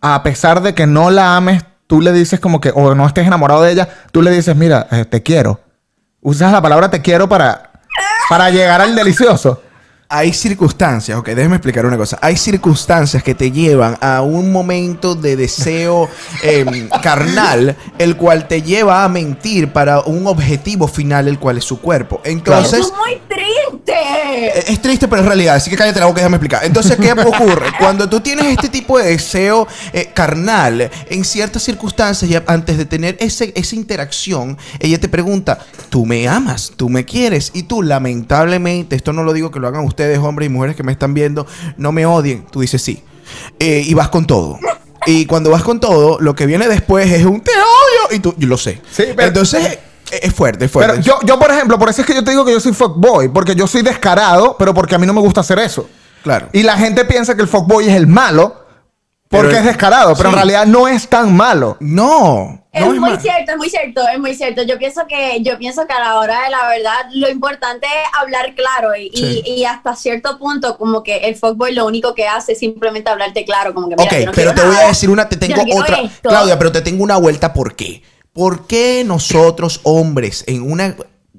A 0.00 0.22
pesar 0.22 0.62
de 0.62 0.74
que 0.74 0.86
no 0.86 1.10
la 1.10 1.36
ames, 1.36 1.64
tú 1.86 2.00
le 2.00 2.12
dices 2.12 2.40
como 2.40 2.60
que, 2.60 2.70
o 2.74 2.94
no 2.94 3.06
estés 3.06 3.26
enamorado 3.26 3.62
de 3.62 3.72
ella, 3.72 3.88
tú 4.12 4.22
le 4.22 4.30
dices, 4.30 4.54
mira, 4.54 4.86
eh, 4.90 5.04
te 5.04 5.22
quiero. 5.22 5.60
Usas 6.20 6.52
la 6.52 6.62
palabra 6.62 6.90
te 6.90 7.00
quiero 7.02 7.28
para, 7.28 7.70
para 8.28 8.50
llegar 8.50 8.80
al 8.80 8.94
delicioso. 8.94 9.62
Hay 10.10 10.32
circunstancias, 10.32 11.18
ok, 11.18 11.28
déjeme 11.28 11.56
explicar 11.56 11.84
una 11.84 11.98
cosa. 11.98 12.18
Hay 12.22 12.38
circunstancias 12.38 13.22
que 13.22 13.34
te 13.34 13.50
llevan 13.50 13.98
a 14.00 14.22
un 14.22 14.50
momento 14.50 15.14
de 15.14 15.36
deseo 15.36 16.08
em, 16.42 16.88
carnal, 17.02 17.76
el 17.98 18.16
cual 18.16 18.48
te 18.48 18.62
lleva 18.62 19.04
a 19.04 19.08
mentir 19.10 19.70
para 19.70 20.00
un 20.00 20.26
objetivo 20.26 20.88
final, 20.88 21.28
el 21.28 21.38
cual 21.38 21.58
es 21.58 21.64
su 21.64 21.78
cuerpo. 21.78 22.22
Entonces, 22.24 22.80
Eso 22.80 22.88
es 22.88 22.98
muy 22.98 23.20
triste. 23.28 23.92
Eh, 23.92 24.64
Es 24.68 24.80
triste, 24.80 25.08
pero 25.08 25.20
es 25.20 25.28
realidad. 25.28 25.56
Así 25.56 25.68
que 25.68 25.76
cállate 25.76 26.00
la 26.00 26.06
boca 26.06 26.20
y 26.20 26.22
déjame 26.22 26.36
explicar. 26.36 26.64
Entonces, 26.64 26.96
¿qué 26.96 27.12
ocurre? 27.26 27.66
Cuando 27.78 28.08
tú 28.08 28.20
tienes 28.20 28.46
este 28.46 28.70
tipo 28.70 28.98
de 28.98 29.10
deseo 29.10 29.68
eh, 29.92 30.10
carnal, 30.14 30.90
en 31.10 31.22
ciertas 31.22 31.62
circunstancias, 31.64 32.30
ya 32.30 32.42
antes 32.46 32.78
de 32.78 32.86
tener 32.86 33.18
ese, 33.20 33.52
esa 33.54 33.74
interacción, 33.76 34.56
ella 34.78 34.98
te 34.98 35.08
pregunta, 35.10 35.58
¿tú 35.90 36.06
me 36.06 36.26
amas? 36.28 36.72
¿Tú 36.76 36.88
me 36.88 37.04
quieres? 37.04 37.50
Y 37.52 37.64
tú, 37.64 37.82
lamentablemente, 37.82 38.96
esto 38.96 39.12
no 39.12 39.22
lo 39.22 39.34
digo 39.34 39.50
que 39.50 39.60
lo 39.60 39.68
hagan 39.68 39.84
ustedes, 39.84 39.97
hombres 40.18 40.46
y 40.46 40.52
mujeres 40.52 40.76
que 40.76 40.82
me 40.82 40.92
están 40.92 41.14
viendo, 41.14 41.46
no 41.76 41.92
me 41.92 42.06
odien. 42.06 42.46
Tú 42.50 42.60
dices 42.60 42.80
sí. 42.82 43.02
Eh, 43.58 43.82
y 43.84 43.94
vas 43.94 44.08
con 44.08 44.26
todo. 44.26 44.58
Y 45.06 45.26
cuando 45.26 45.50
vas 45.50 45.62
con 45.62 45.80
todo, 45.80 46.18
lo 46.20 46.34
que 46.34 46.46
viene 46.46 46.68
después 46.68 47.10
es 47.10 47.24
un 47.24 47.40
te 47.40 47.50
odio. 47.52 48.16
Y 48.16 48.20
tú, 48.20 48.34
yo 48.36 48.48
lo 48.48 48.56
sé. 48.58 48.80
Sí, 48.90 49.04
pero- 49.14 49.28
Entonces, 49.28 49.64
eh, 50.10 50.20
es 50.22 50.32
fuerte, 50.34 50.64
es 50.66 50.70
fuerte. 50.70 50.92
Pero 50.92 51.02
yo, 51.04 51.18
yo, 51.24 51.38
por 51.38 51.50
ejemplo, 51.50 51.78
por 51.78 51.88
eso 51.88 52.00
es 52.00 52.06
que 52.06 52.14
yo 52.14 52.24
te 52.24 52.30
digo 52.30 52.44
que 52.44 52.52
yo 52.52 52.60
soy 52.60 52.72
fuckboy, 52.72 53.28
porque 53.28 53.54
yo 53.54 53.66
soy 53.66 53.82
descarado, 53.82 54.56
pero 54.58 54.72
porque 54.74 54.94
a 54.94 54.98
mí 54.98 55.06
no 55.06 55.12
me 55.12 55.20
gusta 55.20 55.40
hacer 55.40 55.58
eso. 55.58 55.88
Claro. 56.22 56.48
Y 56.52 56.62
la 56.62 56.76
gente 56.76 57.04
piensa 57.04 57.34
que 57.36 57.42
el 57.42 57.48
fuckboy 57.48 57.88
es 57.88 57.94
el 57.94 58.06
malo 58.06 58.64
porque 59.28 59.48
Pero- 59.48 59.58
es 59.58 59.64
descarado, 59.66 60.14
pero 60.16 60.30
sí. 60.30 60.32
en 60.32 60.34
realidad 60.36 60.66
no 60.66 60.88
es 60.88 61.06
tan 61.08 61.36
malo. 61.36 61.76
No. 61.80 62.64
Es 62.72 62.80
no 62.82 62.86
muy 62.90 63.00
mal. 63.00 63.20
cierto, 63.20 63.52
es 63.52 63.58
muy 63.58 63.68
cierto, 63.68 64.02
es 64.12 64.18
muy 64.20 64.34
cierto. 64.34 64.62
Yo 64.62 64.78
pienso 64.78 65.02
que, 65.08 65.42
yo 65.42 65.58
pienso 65.58 65.86
que 65.86 65.92
a 65.92 65.98
la 66.00 66.18
hora 66.18 66.44
de 66.44 66.50
la 66.50 66.68
verdad, 66.68 67.10
lo 67.12 67.28
importante 67.28 67.86
es 67.86 68.08
hablar 68.20 68.54
claro 68.54 68.94
y, 68.96 69.10
Sí. 69.14 69.42
y, 69.44 69.50
y 69.60 69.64
hasta 69.64 69.96
cierto 69.96 70.38
punto, 70.38 70.78
como 70.78 71.02
que 71.02 71.16
el 71.18 71.34
fuckboy 71.36 71.74
lo 71.74 71.84
único 71.86 72.14
que 72.14 72.26
hace 72.28 72.52
es 72.52 72.58
simplemente 72.60 73.10
hablarte 73.10 73.44
claro, 73.44 73.74
como 73.74 73.88
que 73.88 73.96
mira, 73.96 74.08
Ok, 74.10 74.18
yo 74.20 74.26
no 74.26 74.32
pero 74.32 74.54
te 74.54 74.62
voy 74.62 74.76
a 74.76 74.88
decir 74.88 75.10
una, 75.10 75.28
te 75.28 75.36
tengo 75.36 75.62
no 75.66 75.80
otra. 75.82 76.00
esto. 76.00 76.28
Claudia, 76.28 76.58
pero 76.58 76.72
te 76.72 76.80
tengo 76.82 77.02
una 77.04 77.16
vuelta, 77.16 77.52
¿por 77.52 77.74
qué? 77.76 78.02
¿Por 78.32 78.66
qué 78.68 79.02
nosotros, 79.04 79.80
hombres, 79.82 80.44
en 80.46 80.62
un 80.70 80.80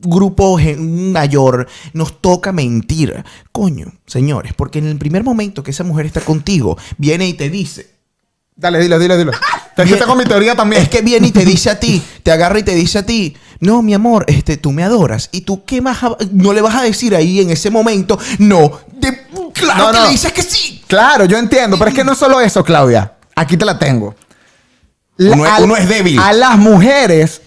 grupo 0.02 0.58
mayor, 0.78 1.68
nos 1.94 2.22
toca 2.22 2.52
mentir? 2.52 3.24
Coño, 3.52 3.92
señores, 4.06 4.54
porque 4.56 4.80
en 4.80 4.88
el 4.88 4.98
primer 4.98 5.24
momento 5.24 5.64
que 5.64 5.72
esa 5.72 5.84
mujer 5.84 6.06
está 6.06 6.22
contigo, 6.22 6.78
viene 6.98 7.28
y 7.28 7.34
te 7.34 7.50
dice. 7.50 7.92
Dale, 8.56 8.80
dilo, 8.80 9.00
dilo, 9.00 9.18
dilo. 9.18 9.32
Te 9.76 9.86
Bien. 9.86 10.00
con 10.00 10.18
mi 10.18 10.26
teoría 10.26 10.54
también. 10.54 10.82
Es 10.82 10.90
que 10.90 11.02
viene 11.02 11.28
y 11.28 11.32
te 11.32 11.46
dice 11.46 11.70
a 11.70 11.80
ti, 11.80 12.04
te 12.24 12.32
agarra 12.32 12.60
y 12.60 12.64
te 12.64 12.76
dice 12.76 13.00
a 13.00 13.06
ti, 13.06 13.38
no, 13.62 13.82
mi 13.82 13.94
amor, 13.94 14.26
este, 14.28 14.58
tú 14.58 14.74
me 14.74 14.84
adoras. 14.84 15.30
¿Y 15.32 15.42
tú 15.42 15.64
qué 15.64 15.82
más? 15.82 16.00
No 16.34 16.52
le 16.52 16.60
vas 16.62 16.76
a 16.76 16.84
decir 16.84 17.16
ahí 17.16 17.40
en 17.40 17.52
ese 17.52 17.70
momento, 17.70 18.20
no, 18.40 18.80
de- 18.94 19.18
claro 19.54 19.86
No, 19.86 19.92
que 19.92 19.98
no. 20.00 20.06
le 20.06 20.12
dices 20.12 20.34
que 20.34 20.42
sí. 20.42 20.84
Claro, 20.88 21.24
yo 21.26 21.38
entiendo, 21.38 21.78
pero 21.78 21.90
es 21.90 21.96
que 21.96 22.04
no 22.04 22.12
es 22.12 22.18
solo 22.18 22.42
eso, 22.42 22.62
Claudia. 22.64 23.14
Aquí 23.36 23.56
te 23.56 23.64
la 23.64 23.80
tengo. 23.80 24.14
La- 25.16 25.36
Uno 25.36 25.46
es- 25.46 25.52
al- 25.54 25.64
uno 25.64 25.78
es 25.78 25.88
débil. 25.88 26.20
A 26.20 26.34
las 26.34 26.58
mujeres 26.58 27.42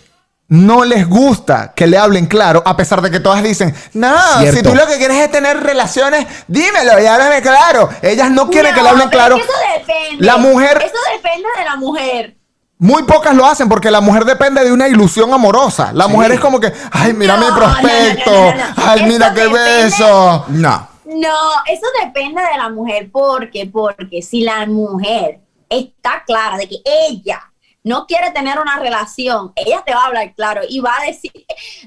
no 0.53 0.85
les 0.85 1.09
gusta 1.09 1.73
que 1.75 1.87
le 1.87 1.97
hablen 1.97 2.27
claro, 2.27 2.63
a 2.67 2.77
pesar 2.77 3.01
de 3.01 3.11
que 3.11 3.21
todas 3.21 3.43
dicen, 3.43 3.75
no, 3.95 4.15
Cierto. 4.39 4.57
si 4.59 4.63
tú 4.63 4.75
lo 4.75 4.87
que 4.87 4.99
quieres 4.99 5.17
es 5.17 5.31
tener 5.31 5.59
relaciones, 5.63 6.27
dímelo 6.47 7.01
y 7.03 7.07
háblame 7.07 7.41
claro. 7.41 7.89
Ellas 8.03 8.31
no 8.31 8.51
quieren 8.51 8.75
que 8.75 8.83
le 8.83 8.89
hablen 8.91 9.09
claro. 9.09 9.37
es 9.37 9.43
que 9.47 9.49
eso 9.49 9.59
depende. 9.79 10.25
La 10.27 10.37
mujer, 10.37 10.83
Eso 10.85 10.95
depende 11.17 11.49
de 11.59 11.65
la 11.65 11.77
mujer. 11.77 12.37
muy 12.77 13.03
pocas 13.05 13.35
lo 13.35 13.47
hacen 13.47 13.67
porque 13.69 13.91
la 13.91 14.03
mujer 14.03 14.27
depende 14.27 14.63
de 14.63 14.73
una 14.73 14.89
ilusión 14.89 15.33
amorosa. 15.33 15.91
La 15.95 16.07
mujer 16.07 16.33
es 16.33 16.41
como 16.41 16.61
que, 16.61 16.71
ay, 16.91 17.15
mira 17.15 17.37
No, 17.39 17.47
mi 17.49 17.57
prospecto, 17.57 18.31
no, 18.31 18.45
no, 18.45 18.53
no, 18.53 18.65
no. 18.69 18.75
ay, 18.87 19.03
mira 19.07 19.27
Eso 19.29 19.35
qué 19.35 19.41
depende- 19.45 19.83
beso. 19.85 20.45
No. 20.49 20.89
No, 21.07 21.37
eso 21.67 21.87
depende 22.05 22.43
de 22.43 22.59
la 22.59 22.69
mujer, 22.69 23.09
porque, 23.11 23.67
porque 23.73 24.21
si 24.23 24.43
la 24.43 24.67
mujer 24.67 25.41
está 25.71 26.23
clara 26.27 26.57
de 26.59 26.69
que 26.69 26.77
ella 26.85 27.41
no 27.85 28.07
quiere 28.07 28.31
tener 28.31 28.59
una 28.61 28.79
relación, 28.79 29.53
ella 29.57 29.83
te 29.85 29.95
va 29.95 30.05
a 30.05 30.07
hablar 30.07 30.33
claro 30.35 30.63
y 30.69 30.81
va 30.81 30.95
a 31.01 31.07
decir, 31.07 31.33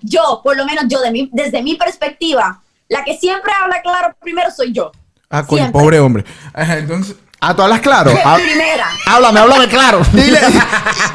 yo, 0.01 0.41
por 0.43 0.57
lo 0.57 0.65
menos 0.65 0.85
yo, 0.89 0.99
de 1.01 1.11
mi, 1.11 1.29
desde 1.31 1.61
mi 1.61 1.75
perspectiva, 1.75 2.61
la 2.89 3.03
que 3.03 3.17
siempre 3.17 3.51
habla 3.61 3.81
claro 3.81 4.15
primero 4.21 4.51
soy 4.51 4.73
yo. 4.73 4.91
Ah, 5.29 5.43
Siempre. 5.47 5.71
pobre 5.71 5.99
hombre. 5.99 6.23
Entonces. 6.53 7.15
A 7.41 7.53
tú 7.55 7.61
hablas 7.63 7.81
claro. 7.81 8.09
De 8.11 8.21
Ha- 8.23 8.35
primera. 8.35 8.87
háblame, 9.07 9.39
háblame 9.39 9.67
claro. 9.67 10.01
Dile, 10.13 10.39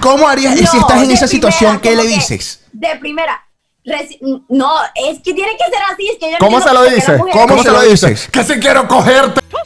¿cómo 0.01 0.29
harías 0.29 0.59
si 0.59 0.77
estás 0.77 1.03
en 1.03 1.11
esa 1.11 1.27
situación? 1.27 1.79
primera, 1.79 2.03
¿Qué 2.03 2.09
le 2.09 2.15
dices? 2.15 2.65
De 2.73 2.97
primera. 2.97 3.41
reci- 3.85 4.19
No, 4.49 4.71
es 4.95 5.19
que 5.25 5.33
tiene 5.33 5.53
que 5.57 5.65
ser 5.65 5.83
así. 5.93 6.09
Es 6.09 6.19
que 6.19 6.27
yo 6.27 6.33
no 6.33 6.39
¿Cómo 6.39 6.61
se 6.61 6.73
lo 6.75 6.83
dices? 6.85 7.19
¿Cómo 7.19 7.31
¿Cómo 7.47 7.57
se 7.59 7.63
se 7.65 7.71
lo 7.71 7.81
dices? 7.83 8.11
dices? 8.11 8.29
Que 8.31 8.45
si 8.45 8.61
quiero 8.61 8.87
cogerte. 8.87 9.41
No, 9.51 9.59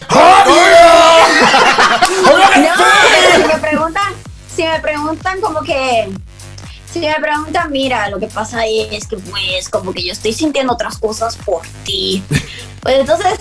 pero 3.11 3.37
si 3.37 3.43
me 3.53 3.59
preguntan, 3.59 4.14
si 4.55 4.63
me 4.63 4.79
preguntan 4.81 5.41
como 5.41 5.61
que, 5.63 6.11
si 6.93 7.01
me 7.01 7.15
preguntan, 7.21 7.71
mira, 7.73 8.09
lo 8.09 8.19
que 8.21 8.27
pasa 8.29 8.65
es 8.67 9.07
que 9.07 9.17
pues 9.17 9.69
como 9.69 9.93
que 9.93 10.05
yo 10.05 10.13
estoy 10.13 10.33
sintiendo 10.33 10.73
otras 10.73 10.99
cosas 10.99 11.37
por 11.37 11.63
ti. 11.85 12.23
Pues 12.85 13.01
entonces, 13.01 13.39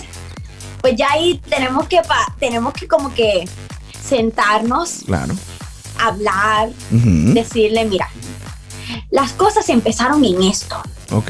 pues 0.80 0.95
ya 0.95 1.08
ahí 1.12 1.38
tenemos 1.49 1.86
que, 1.89 2.02
pa- 2.02 2.34
tenemos 2.39 2.73
que 2.73 2.88
como 2.88 3.13
que 3.13 3.43
sentarnos, 4.08 5.02
Claro. 5.06 5.36
hablar, 5.99 6.69
decirle, 6.89 7.84
mira, 7.84 8.10
las 9.12 9.32
cosas 9.34 9.67
empezaron 9.67 10.23
en 10.23 10.43
esto. 10.43 10.82
Ok. 11.12 11.30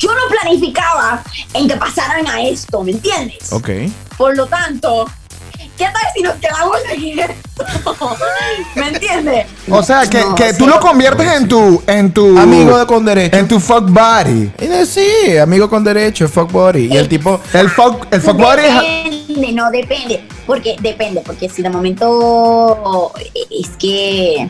Yo 0.00 0.12
no 0.12 0.20
planificaba 0.28 1.22
en 1.54 1.68
que 1.68 1.76
pasaran 1.76 2.26
a 2.26 2.42
esto, 2.42 2.82
¿me 2.82 2.90
entiendes? 2.92 3.52
Ok. 3.52 3.70
Por 4.18 4.36
lo 4.36 4.46
tanto, 4.48 5.08
¿qué 5.76 5.84
tal 5.84 6.02
si 6.14 6.22
nos 6.22 6.34
quedamos 6.36 6.76
esto? 6.90 8.16
¿Me 8.74 8.88
entiendes? 8.88 9.46
O 9.70 9.82
sea, 9.82 10.06
que, 10.06 10.20
No, 10.20 10.34
que 10.34 10.52
tú 10.54 10.64
sí. 10.64 10.70
lo 10.70 10.80
conviertes 10.80 11.30
en 11.32 11.48
tu, 11.48 11.82
en 11.86 12.12
tu... 12.12 12.38
Amigo 12.38 12.78
de 12.78 12.86
con 12.86 13.04
derecho. 13.04 13.36
En 13.36 13.48
tu 13.48 13.60
fuck 13.60 13.88
body. 13.88 14.50
Sí, 14.86 15.36
amigo 15.38 15.68
con 15.68 15.84
derecho, 15.84 16.28
fuck 16.28 16.50
body. 16.50 16.88
Y 16.92 16.96
el 16.96 17.08
tipo. 17.08 17.40
El 17.52 17.68
fuck, 17.68 18.06
el 18.10 18.20
fuck 18.20 18.36
body 18.36 18.62
es... 18.64 18.74
Depende, 18.74 19.52
no 19.52 19.70
depende. 19.70 20.24
Porque 20.46 20.76
depende, 20.80 21.22
porque 21.24 21.48
si 21.48 21.62
de 21.62 21.70
momento 21.70 23.12
es 23.50 23.68
que 23.78 24.48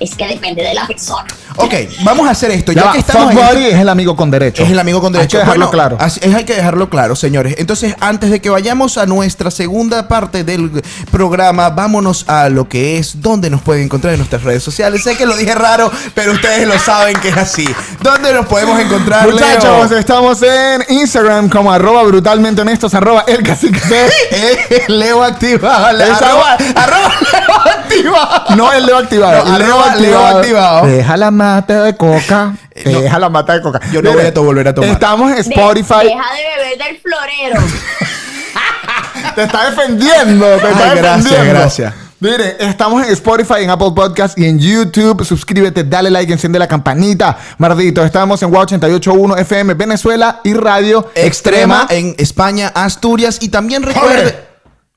es 0.00 0.14
que 0.14 0.26
depende 0.26 0.62
de 0.62 0.74
la 0.74 0.86
persona. 0.86 1.26
Ok, 1.56 1.72
vamos 2.02 2.26
a 2.26 2.30
hacer 2.32 2.50
esto. 2.50 2.72
Ya 2.72 2.84
Ya, 2.84 2.92
que 2.92 2.98
estamos 2.98 3.32
es 3.34 3.74
el 3.74 3.88
amigo 3.88 4.16
con 4.16 4.30
derecho. 4.30 4.62
Es 4.64 4.70
el 4.70 4.78
amigo 4.78 5.00
con 5.00 5.12
derecho. 5.12 5.36
Hay 5.38 5.42
que 5.42 5.46
dejarlo 5.46 5.66
Bueno, 5.66 5.70
claro. 5.70 5.96
así- 6.00 6.20
es, 6.22 6.34
hay 6.34 6.44
que 6.44 6.54
dejarlo 6.54 6.90
claro, 6.90 7.14
señores. 7.16 7.54
Entonces, 7.58 7.94
antes 8.00 8.30
de 8.30 8.40
que 8.40 8.50
vayamos 8.50 8.98
a 8.98 9.06
nuestra 9.06 9.50
segunda 9.50 10.08
parte 10.08 10.42
del 10.44 10.82
programa, 11.10 11.70
vámonos 11.70 12.24
a 12.28 12.48
lo 12.48 12.68
que 12.68 12.98
es 12.98 13.20
donde 13.20 13.50
nos 13.50 13.62
pueden 13.62 13.84
encontrar 13.84 14.14
en 14.14 14.18
nuestras 14.20 14.42
redes 14.42 14.62
sociales. 14.62 15.02
Sé 15.04 15.16
que 15.16 15.26
lo 15.26 15.36
dije 15.36 15.54
raro, 15.54 15.90
pero 16.14 16.32
ustedes 16.32 16.66
lo 16.66 16.78
saben 16.78 17.16
que 17.20 17.28
es 17.28 17.36
así. 17.36 17.68
¿Dónde 18.02 18.32
nos 18.32 18.46
podemos 18.46 18.78
encontrar, 18.80 19.30
Muchachos, 19.30 19.90
Leo? 19.90 19.98
estamos 19.98 20.42
en 20.42 20.84
Instagram 20.88 21.48
como 21.48 21.72
arroba 21.72 22.02
brutalmente 22.02 22.62
honestos, 22.62 22.92
arroba 22.94 23.24
el 23.28 23.42
cacique 23.42 23.78
C. 23.78 23.94
Eh, 24.34 24.84
Leo 24.88 25.22
activado. 25.22 25.92
la- 25.92 26.04
Arroba, 26.16 26.56
arroba 26.74 27.12
Leo 27.32 27.56
activado. 27.66 28.56
No 28.56 28.72
el 28.72 28.86
Leo 28.86 28.96
activado. 28.98 29.44
No, 29.44 29.56
el 29.56 29.62
arroba 29.62 29.83
Leo 29.83 29.83
activado. 29.84 30.86
Deja 30.86 31.16
la 31.16 31.30
mata 31.30 31.82
de 31.84 31.96
coca. 31.96 32.54
No. 32.84 33.00
Deja 33.00 33.18
la 33.20 33.28
mata 33.28 33.52
de 33.54 33.62
coca. 33.62 33.80
Yo 33.92 34.02
no 34.02 34.12
voy 34.12 34.24
a 34.26 34.30
volver 34.32 34.66
a 34.66 34.74
tomar. 34.74 34.90
Estamos 34.90 35.30
en 35.30 35.38
Spotify. 35.38 35.94
deja 36.02 36.24
de 36.34 36.64
beber 36.64 36.78
del 36.78 36.98
florero. 36.98 37.62
Te 39.36 39.44
está 39.44 39.70
defendiendo. 39.70 40.44
Te 40.44 40.56
está 40.56 40.90
Ay, 40.90 40.98
gracias, 40.98 41.24
defendiendo. 41.24 41.60
gracias. 41.60 41.94
Mire, 42.20 42.56
estamos 42.60 43.06
en 43.06 43.12
Spotify, 43.12 43.62
en 43.62 43.70
Apple 43.70 43.92
Podcast 43.94 44.38
y 44.38 44.46
en 44.46 44.58
YouTube. 44.58 45.24
Suscríbete, 45.24 45.84
dale 45.84 46.10
like, 46.10 46.32
enciende 46.32 46.58
la 46.58 46.66
campanita. 46.66 47.36
Mardito, 47.58 48.04
estamos 48.04 48.42
en 48.42 48.50
Wow 48.50 48.62
881 48.62 49.36
FM 49.36 49.74
Venezuela 49.74 50.40
y 50.42 50.54
Radio 50.54 51.10
Extrema 51.14 51.82
Extrema. 51.82 51.86
en 51.90 52.14
España, 52.18 52.72
Asturias 52.74 53.38
y 53.40 53.50
también 53.50 53.82
recuerde. 53.82 54.53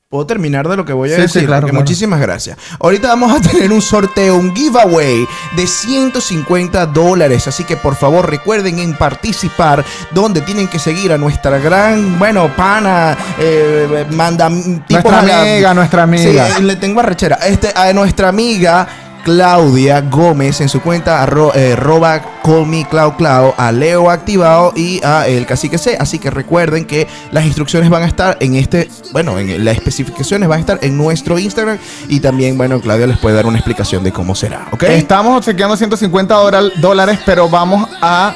¿Puedo 0.10 0.26
terminar 0.26 0.70
de 0.70 0.78
lo 0.78 0.86
que 0.86 0.94
voy 0.94 1.10
a 1.12 1.16
Sí, 1.16 1.18
sí, 1.18 1.22
decir? 1.24 1.46
claro, 1.48 1.68
claro. 1.68 1.80
Muchísimas 1.82 2.22
gracias. 2.22 2.58
Ahorita 2.80 3.10
vamos 3.10 3.30
a 3.36 3.42
tener 3.52 3.74
un 3.74 3.82
sorteo, 3.82 4.38
un 4.38 4.56
giveaway 4.56 5.28
de 5.58 5.68
150 5.68 6.86
dólares. 6.86 7.46
Así 7.50 7.66
que 7.66 7.76
por 7.76 7.94
favor 7.94 8.30
recuerden 8.30 8.80
en 8.80 8.94
participar, 8.96 9.84
donde 10.12 10.40
tienen 10.40 10.70
que 10.70 10.80
seguir 10.80 11.12
a 11.12 11.18
nuestra 11.18 11.58
gran, 11.60 12.18
bueno, 12.18 12.50
pana, 12.56 13.18
eh, 13.38 14.06
manda 14.12 14.48
tipos 14.48 15.12
Nuestra 15.12 15.22
la- 15.24 15.42
amiga, 15.42 15.74
nuestra 15.74 16.04
amiga. 16.04 16.56
Sí, 16.56 16.64
le 16.64 16.78
tengo 16.78 17.02
arrechera. 17.02 17.36
Este, 17.46 17.74
a 17.76 17.92
nuestra 17.92 18.30
amiga 18.30 18.88
Claudia 19.32 20.00
Gómez 20.00 20.62
en 20.62 20.70
su 20.70 20.80
cuenta 20.82 21.22
arro, 21.22 21.54
eh, 21.54 21.74
arroba 21.74 22.22
call 22.46 22.66
me 22.66 22.88
Clau 22.88 23.18
Clau, 23.18 23.54
a 23.58 23.74
Leo 23.74 24.10
Activado 24.10 24.72
y 24.74 25.04
a 25.04 25.28
el 25.28 25.46
Cacique 25.46 25.78
C. 25.78 25.98
Así 26.00 26.18
que 26.18 26.30
recuerden 26.32 26.86
que 26.86 27.10
las 27.34 27.44
instrucciones 27.46 27.90
van 27.90 28.04
a 28.04 28.06
estar 28.06 28.38
en 28.40 28.56
este, 28.56 28.90
bueno, 29.12 29.38
en 29.38 29.66
las 29.66 29.76
especificaciones 29.76 30.48
van 30.48 30.60
a 30.60 30.62
estar 30.62 30.80
en 30.82 30.96
nuestro 30.98 31.38
Instagram 31.38 31.78
y 32.08 32.22
también, 32.22 32.58
bueno, 32.58 32.80
Claudia 32.80 33.06
les 33.06 33.18
puede 33.18 33.36
dar 33.36 33.46
una 33.48 33.58
explicación 33.58 34.02
de 34.02 34.14
cómo 34.14 34.34
será, 34.34 34.66
¿ok? 34.72 34.84
Estamos 34.84 35.44
chequeando 35.44 35.76
150 35.76 36.34
dólar- 36.34 36.72
dólares, 36.78 37.20
pero 37.26 37.50
vamos 37.50 37.90
a 38.02 38.34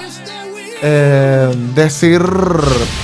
eh, 0.81 1.49
decir 1.73 2.21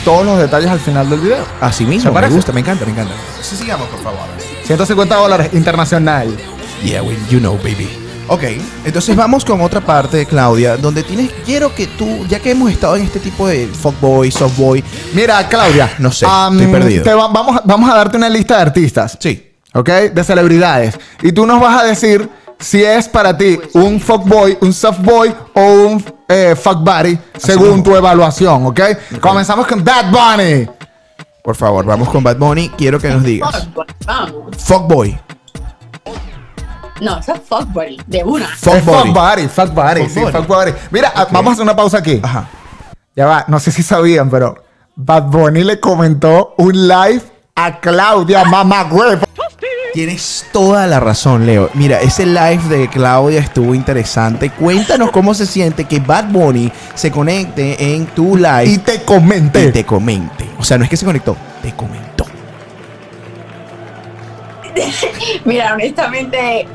todos 0.03 0.25
los 0.25 0.37
detalles 0.39 0.69
al 0.69 0.81
final 0.81 1.09
del 1.09 1.21
video. 1.21 1.45
Así 1.61 1.85
mismo, 1.85 2.11
¿Te 2.11 2.19
me 2.19 2.27
gusta, 2.35 2.51
me 2.51 2.59
encanta, 2.59 2.83
me 2.83 2.91
encanta. 2.91 3.13
Sí, 3.41 3.55
sigamos, 3.55 3.87
por 3.87 4.03
favor. 4.03 4.19
150 4.65 5.15
dólares 5.15 5.49
internacional. 5.53 6.35
Yeah, 6.83 7.01
we, 7.01 7.15
you 7.29 7.39
know, 7.39 7.55
baby. 7.57 7.89
Ok, 8.29 8.43
entonces 8.83 9.15
vamos 9.15 9.45
con 9.45 9.61
otra 9.61 9.79
parte 9.79 10.17
de 10.17 10.25
Claudia, 10.25 10.75
donde 10.75 11.01
tienes, 11.01 11.31
quiero 11.45 11.73
que 11.73 11.87
tú, 11.87 12.25
ya 12.27 12.39
que 12.41 12.51
hemos 12.51 12.69
estado 12.69 12.97
en 12.97 13.03
este 13.03 13.19
tipo 13.21 13.47
de 13.47 13.67
fuckboy, 13.67 14.29
softboy, 14.31 14.83
Mira, 15.13 15.47
Claudia. 15.47 15.93
No 15.99 16.11
sé, 16.11 16.25
am, 16.29 16.59
estoy 16.59 16.71
perdido. 16.73 17.03
te 17.03 17.13
va- 17.13 17.29
vamos, 17.29 17.61
vamos 17.63 17.89
a 17.89 17.95
darte 17.95 18.17
una 18.17 18.27
lista 18.29 18.57
de 18.57 18.61
artistas. 18.63 19.17
sí, 19.19 19.43
¿Ok? 19.73 19.89
De 20.13 20.23
celebridades. 20.25 20.99
Y 21.21 21.31
tú 21.31 21.45
nos 21.45 21.61
vas 21.61 21.81
a 21.81 21.85
decir 21.85 22.29
si 22.59 22.83
es 22.83 23.07
para 23.07 23.37
ti 23.37 23.57
un 23.73 23.99
fuckboy, 24.01 24.57
un 24.59 24.73
softboy 24.73 25.33
o 25.53 25.61
un 25.61 26.03
eh, 26.27 26.53
fuck 26.61 26.79
buddy, 26.79 27.17
según 27.37 27.67
mismo. 27.77 27.83
tu 27.83 27.95
evaluación, 27.95 28.65
¿ok? 28.65 28.79
Comenzamos 29.21 29.67
con 29.67 29.83
Bad 29.85 30.11
Bunny. 30.11 30.67
por 31.43 31.55
favor, 31.55 31.85
vamos 31.85 32.09
con 32.09 32.21
Bad 32.23 32.35
Bunny, 32.37 32.69
quiero 32.77 32.99
que 32.99 33.07
nos 33.09 33.23
digas. 33.23 33.69
Vamos. 34.05 34.33
Fuckboy, 34.57 35.17
No, 37.01 37.19
eso 37.19 37.33
es 37.33 37.41
fuckboy, 37.47 38.01
de 38.07 38.23
una. 38.23 38.47
Fuck 38.47 38.83
buddy, 38.83 39.47
fuck 39.47 39.73
buddy, 39.73 40.01
Fuck 40.01 40.09
sí, 40.11 40.19
buddy. 40.21 40.31
fuck 40.31 40.47
buddy. 40.47 40.71
Mira, 40.91 41.13
vamos 41.31 41.51
a 41.51 41.53
hacer 41.53 41.63
una 41.63 41.75
pausa 41.75 41.97
aquí. 41.99 42.19
Ajá. 42.23 42.47
Ya 43.15 43.25
va, 43.25 43.45
no 43.47 43.59
sé 43.59 43.71
si 43.71 43.83
sabían, 43.83 44.29
pero 44.29 44.63
Bad 44.95 45.23
Bunny 45.23 45.63
le 45.63 45.79
comentó 45.79 46.53
un 46.57 46.87
live 46.87 47.21
a 47.55 47.79
Claudia 47.79 48.43
Mamagüey. 48.45 49.17
Tienes 49.93 50.45
toda 50.51 50.85
la 50.85 50.99
razón, 50.99 51.47
Leo. 51.47 51.71
Mira, 51.73 51.99
ese 52.01 52.25
live 52.27 52.61
de 52.69 52.87
Claudia 52.87 53.39
estuvo 53.39 53.73
interesante. 53.73 54.51
Cuéntanos 54.51 55.09
cómo 55.09 55.33
se 55.33 55.47
siente 55.47 55.85
que 55.85 55.99
Bad 55.99 56.25
Bunny 56.25 56.71
se 56.93 57.09
conecte 57.09 57.95
en 57.95 58.05
tu 58.07 58.35
live 58.37 58.65
Y 58.65 58.77
te 58.77 59.01
comenté. 59.01 59.65
y 59.65 59.71
te 59.71 59.83
comente. 59.85 60.47
O 60.59 60.63
sea, 60.63 60.77
no 60.77 60.83
es 60.83 60.89
que 60.89 60.97
se 60.97 61.05
conectó, 61.05 61.35
te 61.63 61.71
comentó. 61.73 62.25
Mira, 65.45 65.73
honestamente, 65.73 66.67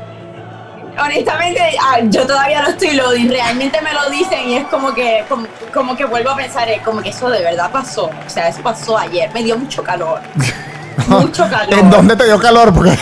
honestamente, 0.99 1.61
ah, 1.81 1.99
yo 2.03 2.25
todavía 2.25 2.61
lo 2.61 2.69
estoy 2.69 2.91
loading. 2.95 3.29
Realmente 3.29 3.81
me 3.81 3.93
lo 3.93 4.09
dicen 4.09 4.49
y 4.49 4.57
es 4.57 4.67
como 4.67 4.93
que, 4.93 5.25
como, 5.29 5.47
como 5.73 5.95
que 5.95 6.05
vuelvo 6.05 6.31
a 6.31 6.35
pensar, 6.35 6.69
es 6.69 6.81
como 6.81 7.01
que 7.01 7.09
eso 7.09 7.29
de 7.29 7.41
verdad 7.41 7.71
pasó. 7.71 8.05
O 8.05 8.29
sea, 8.29 8.47
eso 8.47 8.61
pasó 8.61 8.97
ayer. 8.97 9.29
Me 9.33 9.43
dio 9.43 9.57
mucho 9.57 9.83
calor. 9.83 10.21
mucho 11.07 11.43
calor. 11.49 11.73
¿En 11.73 11.89
dónde 11.89 12.15
te 12.15 12.25
dio 12.25 12.39
calor? 12.39 12.73
Porque 12.73 12.91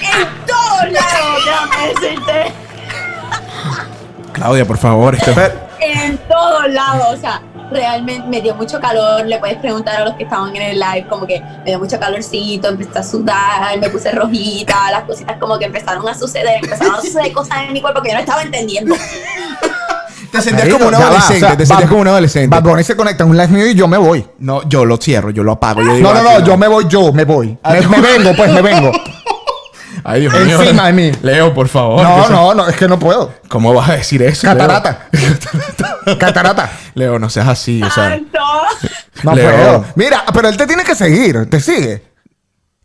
En 0.00 0.46
todos 0.46 0.92
lados, 0.92 1.44
déjame 1.44 1.88
decirte. 1.88 2.52
Claudia, 4.32 4.64
por 4.64 4.78
favor, 4.78 5.14
esto. 5.14 5.32
En 5.80 6.18
todos 6.28 6.68
lados. 6.70 7.06
O 7.12 7.16
sea, 7.16 7.40
realmente 7.74 8.26
me 8.28 8.40
dio 8.40 8.54
mucho 8.54 8.80
calor. 8.80 9.26
Le 9.26 9.38
puedes 9.38 9.58
preguntar 9.58 10.00
a 10.00 10.04
los 10.04 10.14
que 10.14 10.24
estaban 10.24 10.54
en 10.56 10.62
el 10.62 10.78
live, 10.78 11.06
como 11.08 11.26
que 11.26 11.40
me 11.40 11.64
dio 11.66 11.78
mucho 11.78 11.98
calorcito, 11.98 12.68
empecé 12.68 12.98
a 12.98 13.02
sudar, 13.02 13.78
me 13.78 13.90
puse 13.90 14.10
rojita, 14.12 14.90
las 14.90 15.04
cositas 15.04 15.36
como 15.38 15.58
que 15.58 15.66
empezaron 15.66 16.08
a 16.08 16.14
suceder, 16.14 16.62
empezaron 16.62 16.94
a 16.94 17.00
suceder 17.00 17.32
cosas 17.32 17.58
en 17.66 17.72
mi 17.72 17.80
cuerpo 17.80 18.00
que 18.00 18.08
yo 18.08 18.14
no 18.14 18.20
estaba 18.20 18.42
entendiendo. 18.42 18.94
Te 20.34 20.42
sentías 20.42 20.68
como 20.68 20.88
un 20.88 20.94
adolescente, 20.94 21.44
o 21.44 21.48
sea, 21.48 21.56
te 21.56 21.64
sentías 21.64 21.88
como 21.88 22.00
un 22.00 22.08
adolescente. 22.08 22.48
Bad 22.48 22.62
Bunny 22.64 22.82
se 22.82 22.96
conecta 22.96 23.22
en 23.22 23.30
un 23.30 23.36
live 23.36 23.48
mío 23.48 23.66
y 23.68 23.74
yo 23.76 23.86
me 23.86 23.96
voy. 23.96 24.26
No, 24.40 24.68
yo 24.68 24.84
lo 24.84 24.96
cierro, 24.96 25.30
yo 25.30 25.44
lo 25.44 25.52
apago. 25.52 25.80
Yo 25.80 25.94
digo, 25.94 26.12
No, 26.12 26.22
no, 26.22 26.28
aquí 26.30 26.40
no, 26.40 26.46
yo 26.46 26.56
me 26.56 26.66
voy, 26.66 26.86
yo 26.88 27.12
me 27.12 27.24
voy. 27.24 27.56
Ah, 27.62 27.74
me 27.74 28.00
vengo, 28.00 28.34
pues 28.34 28.52
me 28.52 28.60
vengo. 28.60 28.90
Ay, 30.04 30.20
Dios 30.20 30.34
Encima 30.34 30.86
de 30.88 30.92
mí. 30.92 31.12
Leo, 31.22 31.54
por 31.54 31.66
favor. 31.68 32.02
No, 32.02 32.28
no, 32.28 32.54
no, 32.54 32.68
es 32.68 32.76
que 32.76 32.86
no 32.86 32.98
puedo. 32.98 33.32
¿Cómo 33.48 33.72
vas 33.72 33.88
a 33.88 33.92
decir 33.96 34.22
eso? 34.22 34.46
Leo? 34.46 34.56
Catarata. 34.58 35.08
Catarata. 36.18 36.70
Leo, 36.94 37.18
no 37.18 37.30
seas 37.30 37.48
así, 37.48 37.82
o 37.82 37.90
sea. 37.90 38.20
No 39.22 39.34
Leo. 39.34 39.50
puedo. 39.50 39.84
Mira, 39.96 40.24
pero 40.32 40.48
él 40.48 40.56
te 40.56 40.66
tiene 40.66 40.84
que 40.84 40.94
seguir. 40.94 41.48
¿Te 41.48 41.58
sigue? 41.60 42.04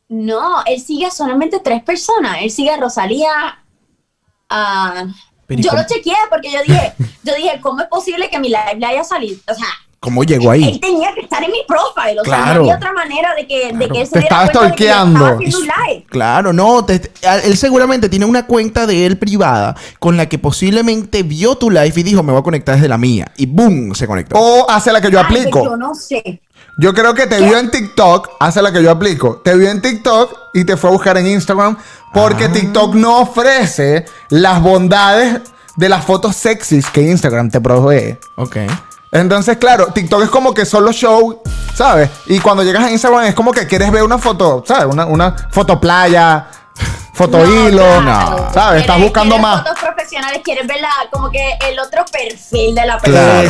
No, 0.07 0.63
él 0.65 0.79
sigue 0.81 1.05
a 1.07 1.11
solamente 1.11 1.59
tres 1.59 1.83
personas. 1.83 2.37
Él 2.41 2.49
sigue 2.51 2.71
a 2.71 2.77
Rosalía. 2.77 3.29
a- 4.49 5.05
Pero 5.45 5.59
¿y 5.59 5.63
yo 5.63 5.71
lo 5.73 5.83
chequeé 5.85 6.15
porque 6.29 6.51
yo 6.51 6.59
dije, 6.65 6.93
yo 7.23 7.35
dije, 7.35 7.59
¿cómo 7.61 7.81
es 7.81 7.87
posible 7.87 8.29
que 8.29 8.39
mi 8.39 8.47
live 8.49 8.75
le 8.77 8.85
haya 8.85 9.03
salido? 9.03 9.39
O 9.47 9.53
sea, 9.53 9.67
¿Cómo 10.01 10.23
llegó 10.23 10.53
él 10.53 10.63
ahí? 10.63 10.79
tenía 10.79 11.13
que 11.13 11.21
estar 11.21 11.43
en 11.43 11.51
mi 11.51 11.59
profile. 11.67 12.21
O 12.21 12.23
sea, 12.23 12.53
no 12.53 12.61
había 12.61 12.75
otra 12.75 12.93
manera 12.93 13.35
de 13.35 13.45
que, 13.45 13.73
de 13.73 13.89
que 13.89 14.01
él 14.01 14.07
se 14.07 14.13
Te 14.13 14.19
diera 14.21 14.43
estaba 14.45 14.51
cuenta 14.51 14.69
de 14.69 14.75
que 14.75 14.83
yo 14.85 14.89
stalkeando. 14.91 15.19
estaba 15.19 15.35
haciendo 15.35 15.57
un 15.57 15.63
live. 15.65 16.05
Claro, 16.09 16.53
no, 16.53 16.85
te- 16.85 17.11
él 17.43 17.57
seguramente 17.57 18.07
tiene 18.07 18.25
una 18.25 18.45
cuenta 18.45 18.87
de 18.87 19.05
él 19.05 19.17
privada 19.17 19.75
con 19.99 20.15
la 20.15 20.27
que 20.29 20.39
posiblemente 20.39 21.23
vio 21.23 21.55
tu 21.55 21.69
live 21.69 21.91
y 21.95 22.03
dijo, 22.03 22.23
me 22.23 22.31
voy 22.31 22.39
a 22.39 22.43
conectar 22.43 22.75
desde 22.75 22.87
la 22.87 22.97
mía. 22.97 23.29
Y 23.35 23.45
boom, 23.45 23.93
se 23.93 24.07
conectó. 24.07 24.37
O 24.39 24.69
hace 24.69 24.91
la 24.93 25.01
que 25.01 25.11
yo 25.11 25.19
Ay, 25.19 25.25
aplico. 25.25 25.63
Yo 25.65 25.75
no 25.75 25.93
sé. 25.93 26.41
Yo 26.77 26.93
creo 26.93 27.13
que 27.13 27.27
te 27.27 27.41
vio 27.41 27.57
en 27.57 27.69
TikTok, 27.69 28.29
hace 28.39 28.61
la 28.61 28.71
que 28.71 28.81
yo 28.81 28.89
aplico. 28.91 29.41
Te 29.43 29.53
vio 29.57 29.69
en 29.69 29.81
TikTok 29.81 30.33
y 30.53 30.63
te 30.63 30.77
fue 30.77 30.91
a 30.91 30.93
buscar 30.93 31.17
en 31.17 31.27
Instagram 31.27 31.77
porque 32.13 32.45
Ah. 32.45 32.51
TikTok 32.53 32.95
no 32.95 33.19
ofrece 33.19 34.05
las 34.29 34.61
bondades 34.61 35.41
de 35.75 35.89
las 35.89 36.05
fotos 36.05 36.37
sexys 36.37 36.89
que 36.89 37.01
Instagram 37.01 37.49
te 37.49 37.59
provee. 37.59 38.17
Ok. 38.37 38.57
Entonces, 39.11 39.57
claro, 39.57 39.87
TikTok 39.87 40.23
es 40.23 40.29
como 40.29 40.53
que 40.53 40.65
solo 40.65 40.91
show, 40.91 41.41
¿sabes? 41.73 42.09
Y 42.27 42.39
cuando 42.39 42.63
llegas 42.63 42.83
a 42.83 42.91
Instagram 42.91 43.25
es 43.25 43.33
como 43.33 43.51
que 43.51 43.65
quieres 43.65 43.91
ver 43.91 44.03
una 44.03 44.17
foto, 44.17 44.63
¿sabes? 44.67 44.85
Una, 44.85 45.05
una 45.05 45.35
foto 45.49 45.79
playa, 45.79 46.47
foto 47.19 47.45
hilo, 47.45 47.83
claro. 48.01 48.47
¿sabes? 48.53 48.81
Estás 48.81 48.99
buscando 49.01 49.35
quieres 49.35 49.41
más. 49.51 49.63
fotos 49.63 49.79
profesionales, 49.79 50.41
quieres 50.43 50.65
ver 50.67 50.79
la, 50.79 50.89
como 51.11 51.29
que 51.29 51.51
el 51.69 51.77
otro 51.79 52.05
perfil 52.11 52.73
de 52.73 52.85
la 52.85 52.97
Claro, 52.97 53.41
persona. 53.41 53.43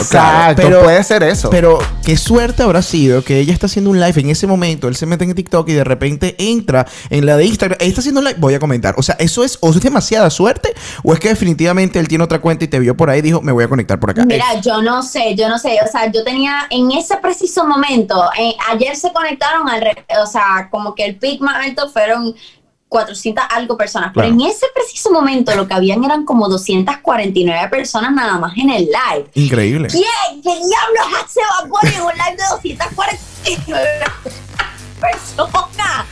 Exacto, 0.51 0.83
puede 0.83 1.03
ser 1.03 1.23
eso. 1.23 1.49
Pero 1.51 1.77
qué 2.03 2.17
suerte 2.17 2.63
habrá 2.63 2.81
sido 2.81 3.23
que 3.23 3.39
ella 3.39 3.53
está 3.53 3.67
haciendo 3.67 3.91
un 3.91 3.99
live 3.99 4.19
en 4.21 4.29
ese 4.31 4.47
momento, 4.47 4.87
él 4.87 4.95
se 4.95 5.05
mete 5.05 5.23
en 5.23 5.35
TikTok 5.35 5.69
y 5.69 5.73
de 5.73 5.83
repente 5.83 6.35
entra 6.39 6.87
en 7.11 7.25
la 7.25 7.37
de 7.37 7.45
Instagram, 7.45 7.77
ella 7.79 7.89
está 7.89 8.01
haciendo 8.01 8.21
un 8.21 8.25
live, 8.25 8.37
voy 8.39 8.55
a 8.55 8.59
comentar. 8.59 8.95
O 8.97 9.03
sea, 9.03 9.15
¿eso 9.19 9.43
es, 9.43 9.57
o 9.61 9.69
es 9.69 9.79
demasiada 9.81 10.29
suerte? 10.31 10.73
¿O 11.03 11.13
es 11.13 11.19
que 11.19 11.29
definitivamente 11.29 11.99
él 11.99 12.07
tiene 12.07 12.23
otra 12.23 12.39
cuenta 12.41 12.65
y 12.65 12.67
te 12.67 12.79
vio 12.79 12.97
por 12.97 13.09
ahí 13.11 13.19
y 13.19 13.21
dijo, 13.21 13.41
me 13.41 13.51
voy 13.51 13.63
a 13.63 13.67
conectar 13.69 13.99
por 13.99 14.09
acá? 14.09 14.25
Mira, 14.25 14.59
yo 14.61 14.81
no 14.81 15.03
sé, 15.03 15.35
yo 15.35 15.47
no 15.47 15.59
sé, 15.59 15.77
o 15.87 15.91
sea, 15.91 16.11
yo 16.11 16.23
tenía 16.23 16.65
en 16.71 16.91
ese 16.91 17.17
preciso 17.17 17.65
momento, 17.65 18.29
eh, 18.37 18.55
ayer 18.71 18.95
se 18.95 19.13
conectaron 19.13 19.69
al, 19.69 19.81
re- 19.81 20.05
o 20.21 20.25
sea, 20.25 20.67
como 20.71 20.95
que 20.95 21.05
el 21.05 21.15
pic 21.17 21.39
más 21.41 21.63
alto 21.63 21.89
fueron 21.89 22.33
400 22.89 23.45
algo 23.51 23.77
personas, 23.77 24.11
pero 24.13 24.27
en 24.27 24.41
ese 24.41 24.65
preciso 24.73 25.11
momento 25.11 25.55
lo 25.55 25.67
que 25.67 25.75
habían 25.75 26.03
eran 26.03 26.25
como 26.25 26.49
249 26.49 27.69
personas 27.69 28.11
nada 28.11 28.39
más 28.39 28.57
en 28.57 28.71
el 28.71 28.85
live. 28.85 29.29
Increíble. 29.35 29.87
¿Quién? 29.89 30.41
¿Qué 30.43 30.49
diablos 30.49 31.23
hace 31.23 31.39
Bad 31.69 31.93
en 31.93 32.01
un 32.01 32.11
live 32.13 32.35
de 32.35 32.43
249 32.49 33.89
personas? 34.99 36.05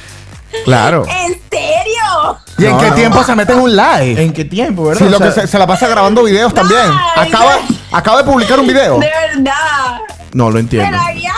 Claro. 0.64 1.04
¿En 1.08 1.42
serio? 1.50 2.40
¿Y 2.60 2.66
en 2.66 2.78
qué 2.78 2.90
no. 2.90 2.96
tiempo 2.96 3.24
se 3.24 3.36
mete 3.36 3.54
en 3.54 3.60
un 3.60 3.76
live? 3.76 4.22
¿En 4.22 4.34
qué 4.34 4.46
tiempo, 4.46 4.86
verdad? 4.86 5.04
Sí, 5.04 5.10
lo 5.10 5.18
O 5.18 5.20
sea, 5.20 5.28
que 5.34 5.42
se, 5.42 5.48
se 5.48 5.60
la 5.60 5.66
pasa 5.66 5.88
grabando 5.88 6.24
videos 6.24 6.54
también. 6.54 6.92
Acaba, 7.16 7.58
acaba 7.92 8.18
de 8.20 8.24
publicar 8.24 8.60
un 8.60 8.68
video. 8.68 9.00
De 9.00 9.10
verdad. 9.36 10.00
No 10.34 10.52
lo 10.52 10.60
entiendo. 10.60 10.96
guiaron. 11.14 11.38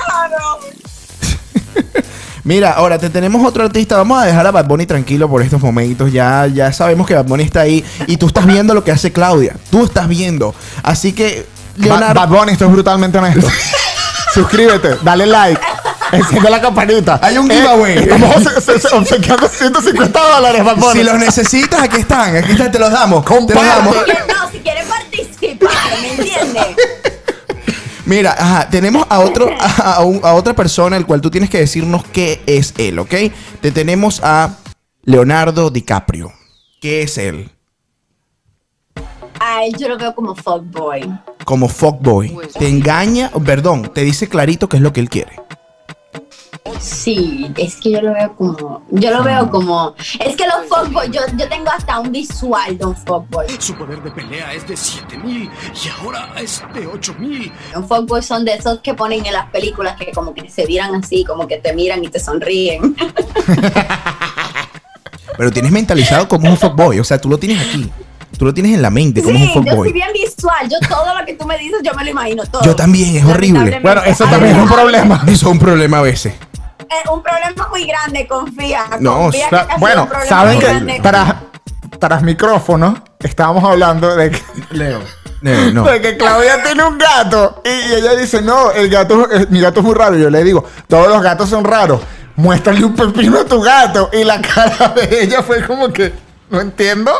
Mira, 2.43 2.71
ahora 2.71 2.97
te 2.97 3.09
tenemos 3.09 3.45
otro 3.45 3.63
artista. 3.63 3.97
Vamos 3.97 4.21
a 4.21 4.25
dejar 4.25 4.45
a 4.47 4.51
Bad 4.51 4.65
Bunny 4.65 4.85
tranquilo 4.85 5.29
por 5.29 5.41
estos 5.41 5.61
momentos. 5.61 6.11
Ya, 6.11 6.47
ya 6.47 6.71
sabemos 6.73 7.05
que 7.07 7.13
Bad 7.15 7.25
Bunny 7.25 7.43
está 7.43 7.61
ahí 7.61 7.83
y 8.07 8.17
tú 8.17 8.27
estás 8.27 8.45
viendo 8.45 8.73
lo 8.73 8.83
que 8.83 8.91
hace 8.91 9.11
Claudia. 9.11 9.55
Tú 9.69 9.83
estás 9.85 10.07
viendo. 10.07 10.53
Así 10.83 11.13
que, 11.13 11.45
Ba- 11.77 11.83
Leonardo. 11.85 12.13
Bad 12.21 12.29
Bunny, 12.29 12.51
esto 12.53 12.65
es 12.65 12.71
brutalmente 12.71 13.17
honesto. 13.17 13.47
Suscríbete, 14.33 14.97
dale 15.01 15.25
like, 15.25 15.59
enciende 16.11 16.49
la 16.49 16.61
campanita. 16.61 17.19
Hay 17.21 17.37
un 17.37 17.49
Eh, 17.49 17.55
giveaway. 17.55 18.07
se- 18.61 18.95
obsequiando 18.95 19.47
150 19.49 20.19
dólares, 20.19 20.63
Bad 20.63 20.75
Bunny. 20.77 20.99
si 20.99 21.03
los 21.03 21.17
necesitas, 21.17 21.81
aquí 21.81 22.01
están. 22.01 22.35
Aquí 22.37 22.51
están, 22.51 22.71
te 22.71 22.79
los 22.79 22.91
damos. 22.91 23.25
Te 23.25 23.31
los 23.31 23.39
Comparte. 23.45 23.65
damos. 23.67 23.95
Si 23.95 24.03
quieren- 24.03 24.27
no, 24.27 24.51
si 24.51 24.59
quieren 24.59 24.87
participar, 24.87 25.71
¿me 26.01 26.09
entiendes? 26.11 26.65
Mira, 28.09 28.31
ajá, 28.37 28.67
tenemos 28.71 29.05
a 29.07 29.19
otro, 29.19 29.49
a, 29.59 29.93
a 29.97 30.03
un- 30.03 30.19
a 30.23 30.33
otra 30.33 30.55
persona, 30.55 30.97
el 30.97 31.05
cual 31.05 31.21
tú 31.21 31.29
tienes 31.29 31.49
que 31.51 31.59
decirnos 31.59 32.03
qué 32.11 32.41
es 32.47 32.73
él, 32.79 32.97
¿ok? 32.97 33.13
Te 33.61 33.71
tenemos 33.71 34.19
a 34.23 34.57
Leonardo 35.03 35.69
DiCaprio. 35.69 36.31
¿Qué 36.81 37.03
es 37.03 37.19
él? 37.19 37.51
A 39.39 39.63
él 39.63 39.75
yo 39.77 39.87
lo 39.89 39.97
veo 39.99 40.15
como 40.15 40.33
fuckboy. 40.33 41.07
Como 41.45 41.69
fuckboy. 41.69 42.35
Te 42.57 42.67
engaña, 42.67 43.29
perdón, 43.45 43.91
te 43.93 44.01
dice 44.01 44.27
clarito 44.27 44.67
qué 44.67 44.77
es 44.77 44.83
lo 44.83 44.91
que 44.91 45.01
él 45.01 45.09
quiere. 45.09 45.33
Sí, 46.79 47.51
es 47.57 47.75
que 47.77 47.91
yo 47.91 48.01
lo 48.01 48.13
veo 48.13 48.35
como, 48.35 48.83
yo 48.91 49.11
lo 49.11 49.23
veo 49.23 49.49
como, 49.49 49.95
es 49.97 50.35
que 50.35 50.45
los 50.45 50.67
fuckboys, 50.69 51.11
yo, 51.11 51.21
yo 51.35 51.49
tengo 51.49 51.69
hasta 51.69 51.99
un 51.99 52.11
visual 52.11 52.77
de 52.77 52.85
un 52.85 52.95
fuckboy. 52.95 53.47
Su 53.59 53.75
poder 53.75 54.01
de 54.01 54.11
pelea 54.11 54.53
es 54.53 54.67
de 54.67 54.77
7000 54.77 55.43
y 55.43 55.49
ahora 55.99 56.29
es 56.37 56.63
de 56.73 56.87
8000. 56.87 57.51
Un 57.75 57.87
fuckboy 57.87 58.21
son 58.21 58.45
de 58.45 58.53
esos 58.53 58.79
que 58.79 58.93
ponen 58.93 59.25
en 59.25 59.33
las 59.33 59.49
películas 59.49 59.97
que 59.97 60.11
como 60.11 60.33
que 60.33 60.49
se 60.49 60.65
miran 60.67 60.95
así, 60.95 61.25
como 61.25 61.47
que 61.47 61.57
te 61.57 61.73
miran 61.73 62.03
y 62.03 62.07
te 62.07 62.19
sonríen. 62.19 62.95
Pero 65.37 65.51
tienes 65.51 65.71
mentalizado 65.71 66.27
como 66.27 66.49
un 66.49 66.57
fuckboy. 66.57 66.99
O 66.99 67.03
sea, 67.03 67.19
tú 67.19 67.29
lo 67.29 67.37
tienes 67.37 67.65
aquí. 67.65 67.89
Tú 68.37 68.45
lo 68.45 68.53
tienes 68.53 68.75
en 68.75 68.81
la 68.81 68.89
mente 68.89 69.21
como 69.21 69.35
un 69.35 69.41
Sí, 69.41 69.47
yo 69.47 69.53
soy 69.53 69.63
fuckboy. 69.63 69.91
bien 69.91 70.07
visual, 70.13 70.69
yo 70.69 70.77
todo 70.87 71.17
lo 71.17 71.25
que 71.25 71.33
tú 71.33 71.45
me 71.45 71.57
dices, 71.57 71.79
yo 71.83 71.93
me 71.93 72.03
lo 72.03 72.11
imagino 72.11 72.43
todo. 72.45 72.61
Yo 72.63 72.75
también, 72.75 73.15
es 73.15 73.25
horrible. 73.25 73.79
Bueno, 73.81 74.03
eso 74.03 74.25
también 74.25 74.55
es 74.55 74.61
un 74.61 74.69
problema. 74.69 75.23
Eso 75.23 75.31
es 75.31 75.43
un 75.43 75.59
problema 75.59 75.99
a 75.99 76.01
veces. 76.01 76.33
Es 76.89 77.09
un 77.09 77.21
problema 77.21 77.67
muy 77.69 77.85
grande, 77.85 78.27
confía. 78.27 78.85
No, 78.99 79.17
confía 79.17 79.45
o 79.45 79.49
sea, 79.49 79.67
Bueno, 79.77 80.09
saben 80.27 80.59
que 80.59 80.99
tras, 81.01 81.35
tras 81.99 82.23
micrófono 82.23 83.03
estábamos 83.19 83.63
hablando 83.63 84.15
de 84.15 84.31
que, 84.31 84.41
Leo. 84.71 85.01
Eh, 85.41 85.71
no. 85.73 85.85
de 85.85 86.01
que 86.01 86.17
Claudia 86.17 86.61
tiene 86.63 86.83
un 86.83 86.97
gato 86.97 87.61
y 87.63 87.93
ella 87.93 88.13
dice, 88.13 88.41
no, 88.41 88.71
el 88.71 88.89
gato, 88.89 89.31
eh, 89.31 89.47
mi 89.49 89.61
gato 89.61 89.79
es 89.79 89.85
muy 89.85 89.95
raro. 89.95 90.17
Y 90.17 90.21
yo 90.21 90.29
le 90.29 90.43
digo, 90.43 90.65
todos 90.87 91.07
los 91.07 91.21
gatos 91.21 91.49
son 91.49 91.63
raros. 91.63 92.01
Muéstrale 92.35 92.83
un 92.83 92.93
pepino 92.93 93.39
a 93.39 93.45
tu 93.45 93.61
gato. 93.61 94.09
Y 94.11 94.25
la 94.25 94.41
cara 94.41 94.89
de 94.89 95.23
ella 95.23 95.41
fue 95.41 95.65
como 95.65 95.93
que, 95.93 96.11
no 96.49 96.59
entiendo. 96.59 97.11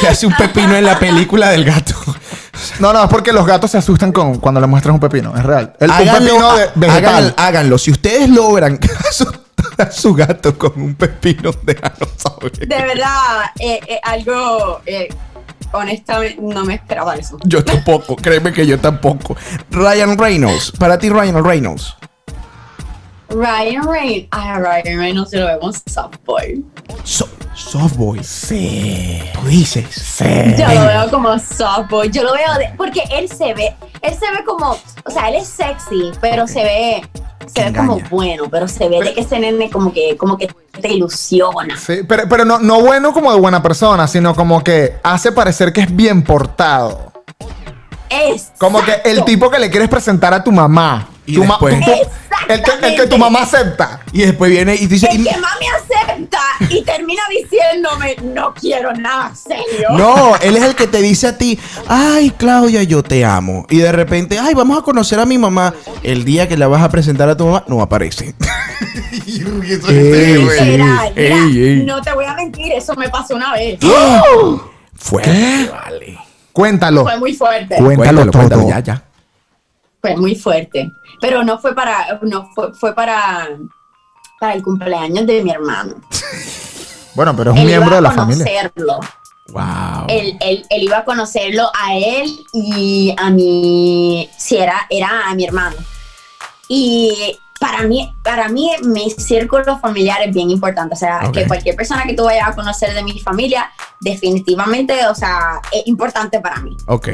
Que 0.00 0.08
hace 0.08 0.26
un 0.26 0.34
pepino 0.34 0.74
en 0.74 0.84
la 0.84 0.98
película 0.98 1.50
del 1.50 1.64
gato. 1.64 1.94
No, 2.80 2.92
no, 2.92 3.04
es 3.04 3.10
porque 3.10 3.32
los 3.32 3.46
gatos 3.46 3.70
se 3.70 3.78
asustan 3.78 4.12
con, 4.12 4.38
cuando 4.38 4.60
le 4.60 4.66
muestras 4.66 4.94
un 4.94 5.00
pepino, 5.00 5.36
es 5.36 5.42
real. 5.42 5.74
El 5.80 5.90
un 5.90 5.96
Háganlo, 5.96 6.18
pepino 6.30 6.56
de, 6.56 6.70
vegetal. 6.76 7.34
háganlo. 7.36 7.78
Si 7.78 7.90
ustedes 7.90 8.28
logran 8.30 8.78
asustar 9.08 9.40
a 9.78 9.90
su 9.90 10.14
gato 10.14 10.56
con 10.58 10.72
un 10.80 10.94
pepino, 10.94 11.50
déjanos 11.62 12.08
saber. 12.16 12.52
De 12.52 12.66
verdad, 12.66 13.44
eh, 13.58 13.80
eh, 13.86 14.00
algo, 14.02 14.80
eh, 14.86 15.08
honestamente, 15.72 16.40
no 16.40 16.64
me 16.64 16.74
esperaba 16.74 17.14
eso. 17.16 17.38
Yo 17.44 17.64
tampoco, 17.64 18.14
créeme 18.16 18.52
que 18.52 18.66
yo 18.66 18.78
tampoco. 18.78 19.36
Ryan 19.70 20.16
Reynolds, 20.18 20.72
para 20.72 20.98
ti 20.98 21.08
Ryan 21.10 21.42
Reynolds. 21.44 21.96
Ryan 23.30 23.82
Reynolds, 23.88 24.28
a 24.30 24.58
Ryan 24.60 24.98
Reynolds 24.98 25.30
se 25.30 25.38
lo 25.38 25.46
vemos 25.46 25.82
softboy. 25.86 26.64
So- 27.02 27.28
softboy. 27.54 28.22
Sí. 28.22 29.22
Tú 29.34 29.46
dices. 29.46 29.86
Sí. 29.94 30.24
Yo 30.58 30.66
lo 30.68 30.86
veo 30.86 31.10
como 31.10 31.38
softboy, 31.38 32.10
yo 32.10 32.22
lo 32.22 32.32
veo 32.32 32.54
de- 32.58 32.70
porque 32.76 33.02
él 33.12 33.28
se 33.28 33.54
ve, 33.54 33.74
él 34.02 34.12
se 34.12 34.30
ve 34.30 34.44
como, 34.44 34.76
o 35.04 35.10
sea, 35.10 35.28
él 35.28 35.36
es 35.36 35.48
sexy, 35.48 36.10
pero 36.20 36.46
se 36.46 36.62
ve, 36.64 37.08
se 37.52 37.64
ve 37.64 37.72
como 37.76 37.98
bueno, 38.10 38.44
pero 38.50 38.66
se 38.68 38.88
ve 38.88 39.00
de 39.02 39.14
que 39.14 39.20
ese 39.20 39.38
nene 39.38 39.70
como 39.70 39.92
que, 39.92 40.16
como 40.16 40.36
que 40.36 40.48
te 40.80 40.92
ilusiona. 40.92 41.76
Sí, 41.76 42.00
pero, 42.08 42.24
pero 42.28 42.44
no, 42.44 42.58
no 42.58 42.80
bueno 42.80 43.12
como 43.12 43.32
de 43.32 43.38
buena 43.38 43.62
persona, 43.62 44.06
sino 44.08 44.34
como 44.34 44.62
que 44.64 44.96
hace 45.02 45.32
parecer 45.32 45.72
que 45.72 45.82
es 45.82 45.94
bien 45.94 46.22
portado. 46.22 47.12
Es 48.10 48.52
Como 48.58 48.80
que 48.84 49.00
el 49.04 49.24
tipo 49.24 49.50
que 49.50 49.58
le 49.58 49.70
quieres 49.70 49.88
presentar 49.88 50.32
a 50.34 50.44
tu 50.44 50.52
mamá. 50.52 51.08
Y 51.26 51.34
Tu 51.34 51.44
ma- 51.44 51.54
después- 51.54 51.80
tu- 51.80 51.86
tu- 51.86 52.52
el, 52.52 52.62
que, 52.62 52.70
el 52.86 52.96
que 52.96 53.06
tu 53.06 53.16
mamá 53.18 53.40
acepta. 53.42 54.00
Y 54.12 54.20
después 54.20 54.50
viene 54.50 54.74
y 54.74 54.86
dice. 54.86 55.08
El 55.10 55.22
y- 55.22 55.24
que 55.24 55.30
mami 55.30 55.46
acepta 55.46 55.53
y 56.68 56.82
termina 56.82 57.22
diciéndome, 57.30 58.16
no 58.22 58.54
quiero 58.54 58.92
nada 58.92 59.34
serio. 59.34 59.88
No, 59.92 60.36
él 60.36 60.56
es 60.56 60.62
el 60.62 60.74
que 60.74 60.86
te 60.86 61.00
dice 61.02 61.28
a 61.28 61.38
ti, 61.38 61.58
ay 61.88 62.30
Claudia, 62.30 62.82
yo 62.82 63.02
te 63.02 63.24
amo. 63.24 63.66
Y 63.70 63.78
de 63.78 63.92
repente, 63.92 64.38
ay, 64.38 64.54
vamos 64.54 64.78
a 64.78 64.82
conocer 64.82 65.18
a 65.18 65.26
mi 65.26 65.38
mamá. 65.38 65.74
El 66.02 66.24
día 66.24 66.48
que 66.48 66.56
la 66.56 66.68
vas 66.68 66.82
a 66.82 66.88
presentar 66.88 67.28
a 67.28 67.36
tu 67.36 67.46
mamá, 67.46 67.64
no 67.66 67.80
aparece. 67.80 68.34
Ey, 69.26 70.38
Literal, 70.38 70.66
mira, 70.66 71.12
Ey, 71.16 71.62
ey. 71.62 71.82
no 71.84 72.00
te 72.00 72.12
voy 72.12 72.24
a 72.24 72.34
mentir, 72.34 72.72
eso 72.72 72.94
me 72.94 73.08
pasó 73.08 73.34
una 73.34 73.52
vez. 73.52 73.78
Fuerte, 74.94 75.70
vale. 75.70 76.18
Cuéntalo. 76.52 77.02
Fue 77.02 77.18
muy 77.18 77.34
fuerte. 77.34 77.76
Cuéntalo 77.76 78.30
todo. 78.30 78.68
ya, 78.68 78.80
ya. 78.80 79.02
Fue 80.00 80.16
muy 80.16 80.34
fuerte. 80.34 80.90
Pero 81.20 81.42
no 81.42 81.58
fue 81.58 81.74
para, 81.74 82.18
no 82.22 82.48
fue, 82.54 82.72
fue 82.74 82.94
para, 82.94 83.48
para 84.44 84.54
el 84.56 84.62
cumpleaños 84.62 85.26
de 85.26 85.42
mi 85.42 85.50
hermano. 85.52 85.94
Bueno, 87.14 87.34
pero 87.34 87.52
es 87.54 87.58
un 87.58 87.64
miembro 87.66 87.94
de 87.94 88.02
la 88.02 88.10
familia. 88.10 88.44
conocerlo. 88.44 89.00
Wow. 89.48 90.06
Él, 90.08 90.36
él- 90.40 90.66
él 90.68 90.82
iba 90.82 90.98
a 90.98 91.04
conocerlo 91.04 91.70
a 91.74 91.94
él 91.96 92.44
y 92.52 93.14
a 93.16 93.30
mi, 93.30 94.28
sí, 94.36 94.58
era, 94.58 94.86
era 94.90 95.28
a 95.28 95.34
mi 95.34 95.44
hermano. 95.46 95.76
Y 96.68 97.38
para 97.58 97.82
mí, 97.84 98.12
para 98.22 98.48
mí, 98.50 98.70
mi 98.82 99.10
círculo 99.10 99.78
familiar 99.78 100.20
es 100.22 100.34
bien 100.34 100.50
importante. 100.50 100.94
O 100.94 100.98
sea, 100.98 101.20
Ok. 101.28 101.32
que 101.32 101.46
cualquier 101.46 101.74
persona 101.76 102.04
que 102.04 102.12
tú 102.14 102.24
vayas 102.24 102.48
a 102.48 102.54
conocer 102.54 102.92
de 102.92 103.02
mi 103.02 103.18
familia, 103.20 103.70
definitivamente, 104.00 105.06
o 105.06 105.14
sea, 105.14 105.60
es 105.72 105.86
importante 105.86 106.38
para 106.40 106.56
mí. 106.60 106.76
Ok. 106.86 107.08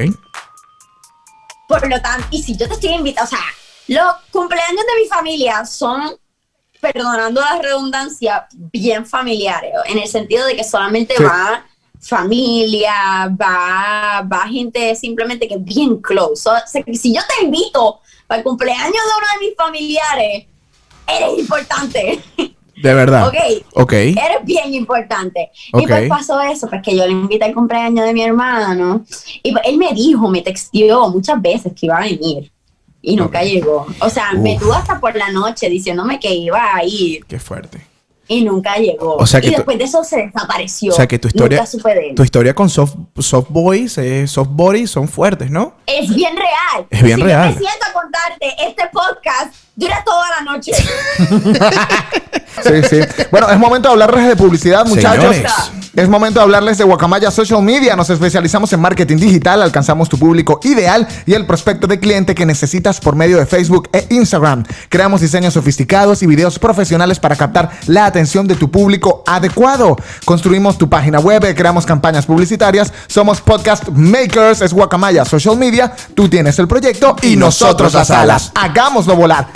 Por 1.69 1.89
lo 1.89 2.01
tanto, 2.03 2.27
y 2.33 2.43
si 2.43 2.57
yo 2.57 2.67
te 2.67 2.75
estoy 2.75 2.91
invitando, 2.91 3.29
o 3.29 3.31
sea, 3.31 3.45
los 3.87 4.15
cumpleaños 4.33 4.81
de 4.85 5.03
mi 5.03 5.09
familia 5.09 5.65
son, 5.65 6.17
perdonando 6.81 7.41
la 7.41 7.61
redundancia, 7.61 8.47
bien 8.53 9.07
familiares, 9.07 9.73
en 9.87 9.99
el 9.99 10.09
sentido 10.09 10.47
de 10.47 10.57
que 10.57 10.65
solamente 10.65 11.15
Sí. 11.17 11.23
va 11.23 11.65
familia, 12.01 13.29
va, 13.41 14.23
va 14.23 14.49
gente 14.49 14.95
simplemente 14.95 15.47
que 15.47 15.55
es 15.55 15.65
bien 15.65 15.99
close. 15.99 16.49
O 16.49 16.67
sea, 16.67 16.83
que 16.83 16.95
si 16.95 17.15
yo 17.15 17.21
te 17.29 17.45
invito 17.45 18.01
para 18.27 18.39
el 18.39 18.45
cumpleaños 18.45 18.93
de 18.93 18.99
uno 19.19 19.27
de 19.35 19.47
mis 19.47 19.57
familiares, 19.57 20.47
eres 21.07 21.39
importante. 21.39 22.21
De 22.83 22.95
verdad. 22.95 23.29
Ok. 23.29 23.35
Ok. 23.75 23.93
Eres 23.93 24.45
bien 24.45 24.73
importante. 24.73 25.51
Ok. 25.73 25.83
Y 25.83 25.87
pues 25.87 26.09
pasó 26.09 26.41
eso, 26.41 26.67
pues 26.69 26.81
que 26.83 26.97
yo 26.97 27.05
le 27.05 27.13
invité 27.13 27.45
al 27.45 27.55
cumpleaños 27.55 28.07
de 28.07 28.15
mi 28.15 28.23
hermano. 28.23 29.05
Y 29.43 29.53
pues 29.53 29.65
él 29.67 29.77
me 29.77 29.93
dijo, 29.93 30.29
me 30.29 30.41
texteó 30.41 31.11
muchas 31.11 31.41
veces 31.43 31.73
que 31.79 31.87
iba 31.87 31.99
a 31.99 32.05
venir. 32.05 32.51
Y 33.03 33.17
nunca 33.17 33.43
llegó. 33.43 33.87
O 34.01 34.11
sea, 34.11 34.33
me 34.33 34.55
Uf. 34.57 34.63
tuvo 34.63 34.75
hasta 34.75 35.01
por 35.01 35.15
la 35.17 35.31
noche 35.31 35.69
diciéndome 35.69 36.19
que 36.21 36.35
iba 36.35 36.75
a 36.75 36.85
ir. 36.85 37.25
Qué 37.27 37.39
fuerte. 37.39 37.81
Y 38.29 38.45
nunca 38.45 38.77
llegó. 38.77 39.17
O 39.17 39.27
sea 39.27 39.41
que 39.41 39.49
y 39.49 39.51
después 39.51 39.77
de 39.77 39.85
eso 39.85 40.05
se 40.05 40.19
desapareció. 40.27 40.93
O 40.93 40.95
sea 40.95 41.09
que 41.09 41.19
tu 41.19 41.27
historia, 41.27 41.59
Nunca 41.59 41.71
supe 41.71 41.95
de 41.95 42.11
él. 42.11 42.15
tu 42.15 42.23
historia 42.23 42.55
con 42.55 42.71
soft, 42.71 42.95
soft 43.19 43.49
boys, 43.51 43.99
eh, 43.99 44.27
soft 44.29 44.51
bodies 44.53 44.91
son 44.91 45.09
fuertes, 45.09 45.51
¿no? 45.51 45.75
Es 45.85 46.15
bien 46.15 46.37
real. 46.37 46.87
Es 46.91 47.03
bien 47.03 47.17
si 47.19 47.25
real. 47.25 47.49
Yo 47.55 47.61
me 47.61 47.67
siento 47.67 47.87
a 47.89 47.93
contarte, 47.93 48.55
este 48.69 48.83
podcast 48.93 49.55
dura 49.75 50.05
toda 50.05 50.27
la 50.39 50.53
noche. 50.53 50.73
Sí, 52.65 52.83
sí. 52.89 53.01
Bueno, 53.31 53.49
es 53.51 53.59
momento 53.59 53.89
de 53.89 53.93
hablarles 53.93 54.29
de 54.29 54.37
publicidad, 54.37 54.87
muchachos. 54.87 55.35
Señores. 55.37 55.53
Es 55.97 56.09
momento 56.09 56.39
de 56.39 56.45
hablarles 56.45 56.79
de 56.79 56.85
Guacamaya 56.85 57.33
Social 57.33 57.63
Media. 57.63 57.97
Nos 57.97 58.09
especializamos 58.11 58.73
en 58.73 58.81
marketing 58.81 59.17
digital, 59.17 59.61
alcanzamos 59.61 60.09
tu 60.09 60.19
público 60.19 60.61
ideal 60.63 61.07
y 61.27 61.35
el 61.35 61.47
prospecto 61.47 61.89
de 61.89 61.99
cliente 61.99 62.35
que 62.35 62.47
necesitas 62.47 63.01
por 63.01 63.17
medio 63.17 63.39
de 63.39 63.47
Facebook 63.47 63.89
e 63.93 64.07
Instagram. 64.11 64.65
Creamos 64.89 65.21
diseños 65.21 65.55
sofisticados 65.55 66.23
y 66.23 66.27
videos 66.27 66.61
profesionales 66.61 67.19
para 67.19 67.35
captar 67.35 67.71
la 67.89 68.07
atención 68.07 68.47
de 68.47 68.55
tu 68.55 68.71
público 68.71 69.25
adecuado. 69.27 69.97
Construimos 70.25 70.79
tu 70.79 70.89
página 70.89 71.19
web, 71.19 71.55
creamos 71.57 71.85
campañas 71.87 72.25
publicitarias. 72.25 72.93
Somos 73.09 73.41
podcast 73.41 73.89
makers, 73.89 74.61
es 74.61 74.73
Guacamaya 74.73 75.25
Social 75.25 75.57
Media. 75.57 75.93
Tú 76.15 76.29
tienes 76.29 76.57
el 76.61 76.69
proyecto 76.69 77.17
y, 77.23 77.33
Y 77.33 77.37
nosotros 77.37 77.93
nosotros 77.93 77.95
las 77.95 78.09
las 78.09 78.19
alas. 78.19 78.53
Hagámoslo 78.55 79.17
volar. 79.17 79.49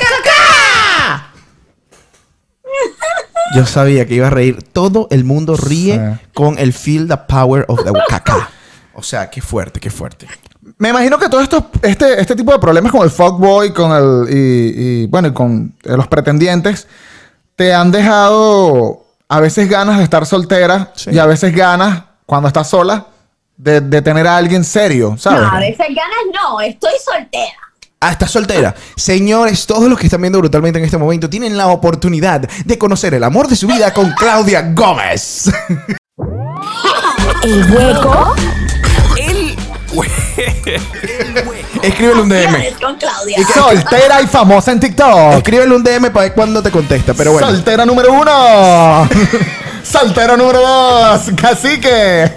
Yo 3.55 3.67
sabía 3.67 4.07
que 4.07 4.15
iba 4.15 4.27
a 4.29 4.31
reír. 4.31 4.63
Todo 4.63 5.07
el 5.11 5.25
mundo 5.25 5.57
ríe 5.57 5.95
Sí. 5.95 6.27
con 6.35 6.59
el 6.59 6.73
Feel 6.73 7.09
the 7.09 7.17
Power 7.29 7.65
of 7.69 7.85
the 7.85 7.93
Caca. 8.09 8.49
O 8.95 9.03
sea, 9.03 9.29
qué 9.31 9.41
fuerte, 9.43 9.81
qué 9.81 9.91
fuerte. 9.91 10.27
Me 10.79 10.89
imagino 10.89 11.19
que 11.19 11.29
todo 11.29 11.41
esto, 11.41 11.71
este, 11.83 12.21
este 12.21 12.35
tipo 12.35 12.53
de 12.53 12.59
problemas 12.59 12.91
con 12.91 13.03
el 13.03 13.11
fuckboy, 13.11 13.73
con 13.73 13.93
el, 13.93 14.35
y, 14.35 15.03
y, 15.03 15.07
bueno, 15.07 15.29
y 15.29 15.33
con 15.33 15.75
los 15.85 16.09
pretendientes, 16.09 16.87
te 17.55 17.73
han 17.75 17.91
dejado 17.91 19.05
a 19.29 19.41
veces 19.41 19.69
ganas 19.69 19.99
de 19.99 20.05
estar 20.05 20.25
soltera 20.27 20.91
Sí. 20.95 21.11
y 21.13 21.19
a 21.19 21.27
veces 21.27 21.55
ganas, 21.55 22.05
cuando 22.27 22.49
estás 22.49 22.69
sola, 22.69 23.07
de, 23.57 23.81
de 23.81 24.03
tener 24.03 24.27
a 24.27 24.37
alguien 24.37 24.65
serio, 24.65 25.17
¿sabes? 25.19 25.43
No, 25.43 25.49
a 25.49 25.61
veces 25.61 25.87
ganas 25.89 26.19
no, 26.33 26.61
estoy 26.61 26.93
soltera. 27.05 27.53
Ah, 28.07 28.13
estás 28.13 28.31
soltera. 28.31 28.75
Señores, 28.97 29.65
todos 29.65 29.89
los 29.89 29.99
que 29.99 30.09
están 30.09 30.21
viendo 30.21 30.39
brutalmente 30.39 30.79
en 30.79 30.85
este 30.85 30.99
momento 30.99 31.31
tienen 31.31 31.57
la 31.57 31.69
oportunidad 31.69 32.43
de 32.43 32.77
conocer 32.77 33.15
el 33.15 33.25
amor 33.25 33.49
de 33.49 33.57
su 33.57 33.67
vida 33.67 33.95
con 33.95 34.13
Claudia 34.13 34.73
Gómez. 34.75 35.51
El 37.43 37.73
hueco 37.73 38.35
Escríbele 41.83 42.21
un 42.21 42.29
DM. 42.29 42.75
Con 42.79 42.97
Claudia. 42.97 43.39
Soltera 43.55 44.21
y 44.21 44.27
famosa 44.27 44.73
en 44.73 44.81
TikTok. 44.81 45.37
Escríbele 45.37 45.75
un 45.75 45.83
DM 45.83 46.11
para 46.11 46.25
ver 46.25 46.35
cuándo 46.35 46.63
te 46.63 46.71
contesta. 46.71 47.15
Pero 47.15 47.33
bueno. 47.33 47.47
Soltera 47.47 47.87
número 47.87 48.13
uno. 48.13 49.09
Soltero 49.85 50.37
número 50.37 50.61
dos. 50.61 51.31
Cacique. 51.41 52.33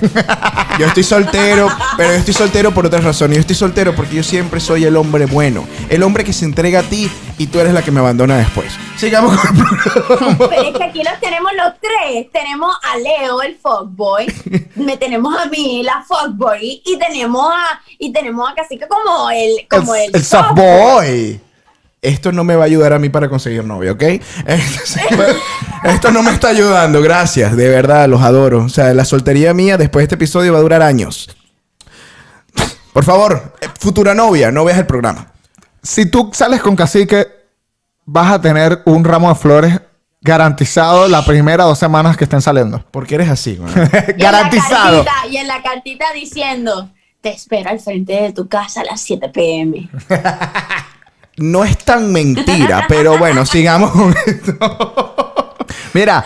Yo 0.77 0.85
estoy 0.85 1.03
soltero, 1.03 1.67
pero 1.95 2.11
yo 2.11 2.17
estoy 2.17 2.33
soltero 2.33 2.73
por 2.73 2.85
otras 2.85 3.03
razones. 3.03 3.37
Yo 3.37 3.41
estoy 3.41 3.55
soltero 3.55 3.95
porque 3.95 4.15
yo 4.15 4.23
siempre 4.23 4.59
soy 4.59 4.83
el 4.83 4.95
hombre 4.97 5.25
bueno. 5.25 5.67
El 5.89 6.03
hombre 6.03 6.23
que 6.23 6.33
se 6.33 6.45
entrega 6.45 6.81
a 6.81 6.83
ti 6.83 7.09
y 7.37 7.47
tú 7.47 7.59
eres 7.59 7.73
la 7.73 7.81
que 7.81 7.89
me 7.89 7.99
abandona 7.99 8.37
después. 8.37 8.73
Sigamos 8.97 9.39
con 9.39 9.57
el 9.57 9.63
programa. 9.63 10.37
Pero 10.49 10.61
es 10.61 10.77
que 10.77 10.83
aquí 10.83 11.03
los 11.03 11.19
tenemos 11.19 11.51
los 11.55 11.73
tres. 11.79 12.31
Tenemos 12.31 12.75
a 12.83 12.97
Leo, 12.97 13.41
el 13.41 13.57
fuckboy. 13.57 14.27
Me 14.75 14.97
tenemos 14.97 15.35
a 15.35 15.45
mí, 15.45 15.83
la 15.83 16.03
fuckboy. 16.07 16.81
Y 16.85 16.99
tenemos 16.99 17.49
a, 17.49 17.81
y 17.97 18.11
tenemos 18.11 18.51
a 18.51 18.55
Cacique 18.55 18.87
como 18.87 19.29
el, 19.31 19.67
como 19.69 19.95
el, 19.95 20.11
el 20.13 20.23
soft 20.23 20.53
boy. 20.53 21.39
Esto 22.01 22.31
no 22.31 22.43
me 22.43 22.55
va 22.55 22.63
a 22.63 22.65
ayudar 22.67 22.93
a 22.93 22.99
mí 22.99 23.09
para 23.09 23.27
conseguir 23.27 23.63
novio, 23.63 23.93
¿ok? 23.93 24.03
Entonces, 24.45 25.01
Esto 25.83 26.11
no 26.11 26.23
me 26.23 26.31
está 26.31 26.49
ayudando, 26.49 27.01
gracias, 27.01 27.55
de 27.55 27.69
verdad, 27.69 28.07
los 28.07 28.21
adoro. 28.21 28.63
O 28.65 28.69
sea, 28.69 28.93
la 28.93 29.05
soltería 29.05 29.53
mía 29.53 29.77
después 29.77 30.01
de 30.01 30.05
este 30.05 30.15
episodio 30.15 30.53
va 30.53 30.59
a 30.59 30.61
durar 30.61 30.81
años. 30.81 31.29
Por 32.93 33.03
favor, 33.03 33.53
eh, 33.61 33.67
futura 33.79 34.13
novia, 34.15 34.51
no 34.51 34.65
veas 34.65 34.79
el 34.79 34.87
programa. 34.87 35.31
Si 35.83 36.07
tú 36.07 36.31
sales 36.33 36.61
con 36.61 36.75
cacique, 36.75 37.27
vas 38.05 38.31
a 38.31 38.41
tener 38.41 38.81
un 38.85 39.03
ramo 39.03 39.29
de 39.29 39.35
flores 39.35 39.79
garantizado 40.21 41.07
la 41.07 41.23
primera 41.23 41.63
dos 41.63 41.77
semanas 41.79 42.17
que 42.17 42.23
estén 42.23 42.41
saliendo. 42.41 42.83
Porque 42.91 43.15
eres 43.15 43.29
así, 43.29 43.55
güey. 43.55 43.71
Y 43.75 43.77
en 43.79 44.17
la 44.17 44.31
garantizado. 44.31 45.05
cartita- 45.05 45.27
Y 45.29 45.37
en 45.37 45.47
la 45.47 45.61
cartita 45.61 46.05
diciendo, 46.13 46.89
te 47.21 47.29
espero 47.29 47.69
al 47.69 47.79
frente 47.79 48.13
de 48.13 48.33
tu 48.33 48.47
casa 48.47 48.81
a 48.81 48.85
las 48.85 49.01
7 49.01 49.29
pm. 49.29 49.89
No 51.39 51.63
es 51.63 51.77
tan 51.77 52.11
mentira, 52.11 52.85
pero 52.87 53.19
bueno, 53.19 53.45
sigamos 53.45 53.91
con 53.91 54.11
esto. 54.25 54.55
Mira, 55.93 56.23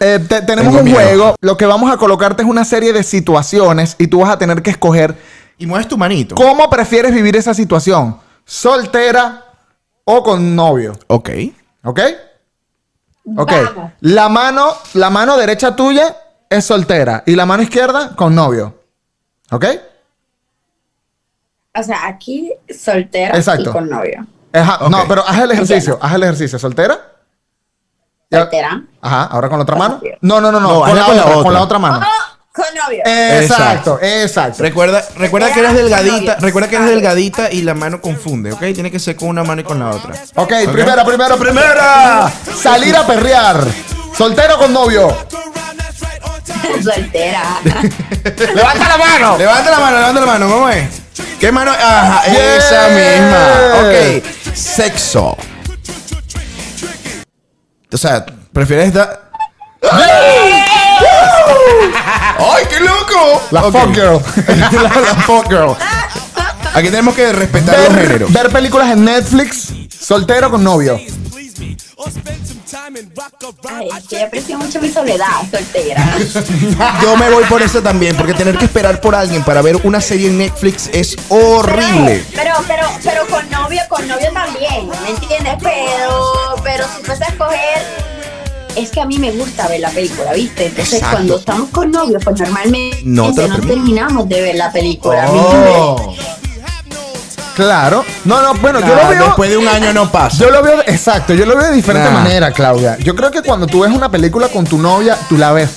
eh, 0.00 0.18
te- 0.28 0.42
tenemos 0.42 0.72
Tengo 0.72 0.78
un 0.78 0.84
miedo. 0.84 0.96
juego. 1.00 1.34
Lo 1.40 1.56
que 1.56 1.66
vamos 1.66 1.92
a 1.92 1.96
colocarte 1.96 2.42
es 2.42 2.48
una 2.48 2.64
serie 2.64 2.92
de 2.92 3.02
situaciones 3.02 3.96
y 3.98 4.06
tú 4.06 4.20
vas 4.20 4.30
a 4.30 4.38
tener 4.38 4.62
que 4.62 4.70
escoger 4.70 5.16
Y 5.58 5.66
mueves 5.66 5.88
tu 5.88 5.96
manito. 5.98 6.34
cómo 6.34 6.68
prefieres 6.70 7.12
vivir 7.14 7.36
esa 7.36 7.54
situación. 7.54 8.18
Soltera 8.44 9.44
o 10.04 10.22
con 10.22 10.54
novio. 10.56 10.98
Ok. 11.06 11.30
¿Ok? 11.84 12.00
Ok. 13.36 13.52
Vamos. 13.74 13.92
La 14.00 14.28
mano, 14.28 14.74
la 14.94 15.10
mano 15.10 15.36
derecha 15.36 15.74
tuya 15.74 16.16
es 16.50 16.64
soltera 16.64 17.22
y 17.26 17.34
la 17.36 17.46
mano 17.46 17.62
izquierda 17.62 18.14
con 18.16 18.34
novio. 18.34 18.74
¿Ok? 19.50 19.64
O 21.76 21.82
sea, 21.82 22.06
aquí 22.06 22.52
soltera 22.68 23.36
Exacto. 23.36 23.70
y 23.70 23.72
con 23.72 23.88
novio. 23.88 24.26
Ajá. 24.52 24.88
No, 24.88 25.04
pero 25.08 25.26
haz 25.26 25.40
el 25.40 25.50
ejercicio. 25.50 25.98
Haz 26.00 26.14
el 26.14 26.22
ejercicio. 26.22 26.58
¿Soltera? 26.58 27.13
Ya- 28.34 28.40
Soltera. 28.40 28.82
Ajá. 29.00 29.24
Ahora 29.30 29.48
con 29.48 29.58
la 29.58 29.62
otra 29.62 29.76
mano. 29.76 30.00
No, 30.20 30.40
no, 30.40 30.52
no, 30.52 30.60
no. 30.60 30.68
No, 30.72 30.80
con, 30.80 30.96
la 30.96 31.04
con 31.04 31.16
la 31.16 31.22
otra, 31.24 31.42
con 31.42 31.54
la 31.54 31.60
otra 31.62 31.78
mano. 31.78 32.00
Oh, 32.06 32.34
con 32.52 32.64
novio. 32.74 33.02
Exacto, 33.04 33.98
exacto. 34.00 34.62
Recuerda, 34.62 35.04
recuerda 35.16 35.52
que 35.52 35.60
eres 35.60 35.74
delgadita, 35.74 36.36
recuerda 36.40 36.68
que 36.68 36.76
eres 36.76 36.88
delgadita 36.88 37.50
y 37.50 37.62
la 37.62 37.74
mano 37.74 38.00
confunde, 38.00 38.52
¿ok? 38.52 38.60
Tiene 38.74 38.90
que 38.90 38.98
ser 39.00 39.16
con 39.16 39.28
una 39.28 39.42
mano 39.42 39.60
y 39.62 39.64
con 39.64 39.78
la 39.80 39.90
otra. 39.90 40.14
Ok, 40.36 40.52
primera, 40.72 41.04
primera, 41.04 41.36
primera. 41.36 42.32
Salir 42.62 42.96
a 42.96 43.06
perrear. 43.06 43.64
Soltero 44.16 44.56
con 44.58 44.72
novio. 44.72 45.08
soltera. 46.82 47.42
Levanta 48.54 48.88
la 48.88 48.96
mano. 48.98 49.38
Levanta 49.38 49.70
la 49.70 49.78
mano, 49.78 49.96
levanta 49.98 50.20
la 50.20 50.26
mano, 50.26 50.48
¿cómo 50.48 50.68
es? 50.68 50.84
¿Qué 51.40 51.50
mano? 51.52 51.72
Ajá, 51.72 52.22
Yeah. 52.30 52.56
esa 52.56 52.88
misma. 52.88 53.80
Ok, 53.80 54.54
sexo. 54.54 55.36
O 57.94 57.96
sea, 57.96 58.26
¿prefieres 58.52 58.92
dar? 58.92 59.30
¡Ay, 62.38 62.64
qué 62.68 62.80
loco! 62.80 63.42
La 63.50 63.64
Ok. 63.64 63.72
fuck 63.72 63.94
girl. 63.94 64.20
la, 64.82 65.00
la 65.00 65.14
fuck 65.22 65.48
girl. 65.48 65.76
Aquí 66.74 66.88
tenemos 66.88 67.14
que 67.14 67.32
respetar 67.32 67.78
los 67.78 67.94
Ver, 67.94 68.02
géneros. 68.06 68.32
ver 68.32 68.50
películas 68.50 68.90
en 68.90 69.04
Netflix. 69.04 69.68
Soltero 70.00 70.50
con 70.50 70.64
novio. 70.64 70.98
Ay, 73.70 73.88
es 73.98 74.04
que 74.08 74.18
yo 74.18 74.26
aprecio 74.26 74.58
mucho 74.58 74.80
mi 74.80 74.90
soledad 74.90 75.40
soltera. 75.50 76.04
Yo 77.02 77.16
me 77.16 77.30
voy 77.30 77.44
por 77.44 77.62
eso 77.62 77.82
también, 77.82 78.16
porque 78.16 78.34
tener 78.34 78.58
que 78.58 78.66
esperar 78.66 79.00
por 79.00 79.14
alguien 79.14 79.42
para 79.42 79.62
ver 79.62 79.76
una 79.84 80.00
serie 80.00 80.28
en 80.28 80.38
Netflix 80.38 80.90
es 80.92 81.16
horrible. 81.28 82.24
Pero, 82.34 82.54
pero, 82.66 82.86
pero 83.02 83.26
con 83.28 83.48
novio, 83.50 83.80
con 83.88 84.06
novio 84.06 84.30
también, 84.32 84.88
¿me 85.02 85.10
entiendes? 85.10 85.54
Pero, 85.62 86.54
pero 86.62 86.84
si 86.96 87.02
fuese 87.04 87.24
a 87.24 87.28
escoger, 87.28 87.82
es 88.76 88.90
que 88.90 89.00
a 89.00 89.06
mí 89.06 89.18
me 89.18 89.30
gusta 89.32 89.68
ver 89.68 89.80
la 89.80 89.90
película, 89.90 90.32
¿viste? 90.32 90.66
Entonces 90.66 90.94
Exacto. 90.94 91.16
cuando 91.16 91.38
estamos 91.38 91.70
con 91.70 91.90
novio, 91.90 92.18
pues 92.22 92.40
normalmente 92.40 93.00
No 93.04 93.32
te 93.32 93.48
terminamos 93.66 94.28
de 94.28 94.40
ver 94.42 94.56
la 94.56 94.72
película. 94.72 95.22
¿me 95.22 95.30
Oh. 95.32 96.14
Claro. 97.54 98.04
No, 98.24 98.42
no, 98.42 98.54
bueno, 98.54 98.80
yo 98.80 98.88
lo 98.94 99.08
veo. 99.08 99.24
Después 99.26 99.50
de 99.50 99.56
un 99.56 99.68
año 99.68 99.92
no 99.92 100.10
pasa. 100.12 100.36
Yo 100.38 100.50
lo 100.50 100.62
veo, 100.62 100.80
exacto, 100.86 101.34
yo 101.34 101.46
lo 101.46 101.56
veo 101.56 101.68
de 101.68 101.74
diferente 101.76 102.08
Nah. 102.10 102.18
manera, 102.20 102.50
Claudia. 102.52 102.98
Yo 102.98 103.14
creo 103.14 103.30
que 103.30 103.42
cuando 103.42 103.66
tú 103.66 103.80
ves 103.80 103.92
una 103.92 104.10
película 104.10 104.48
con 104.48 104.64
tu 104.66 104.78
novia, 104.78 105.16
tú 105.28 105.36
la 105.36 105.52
ves. 105.52 105.70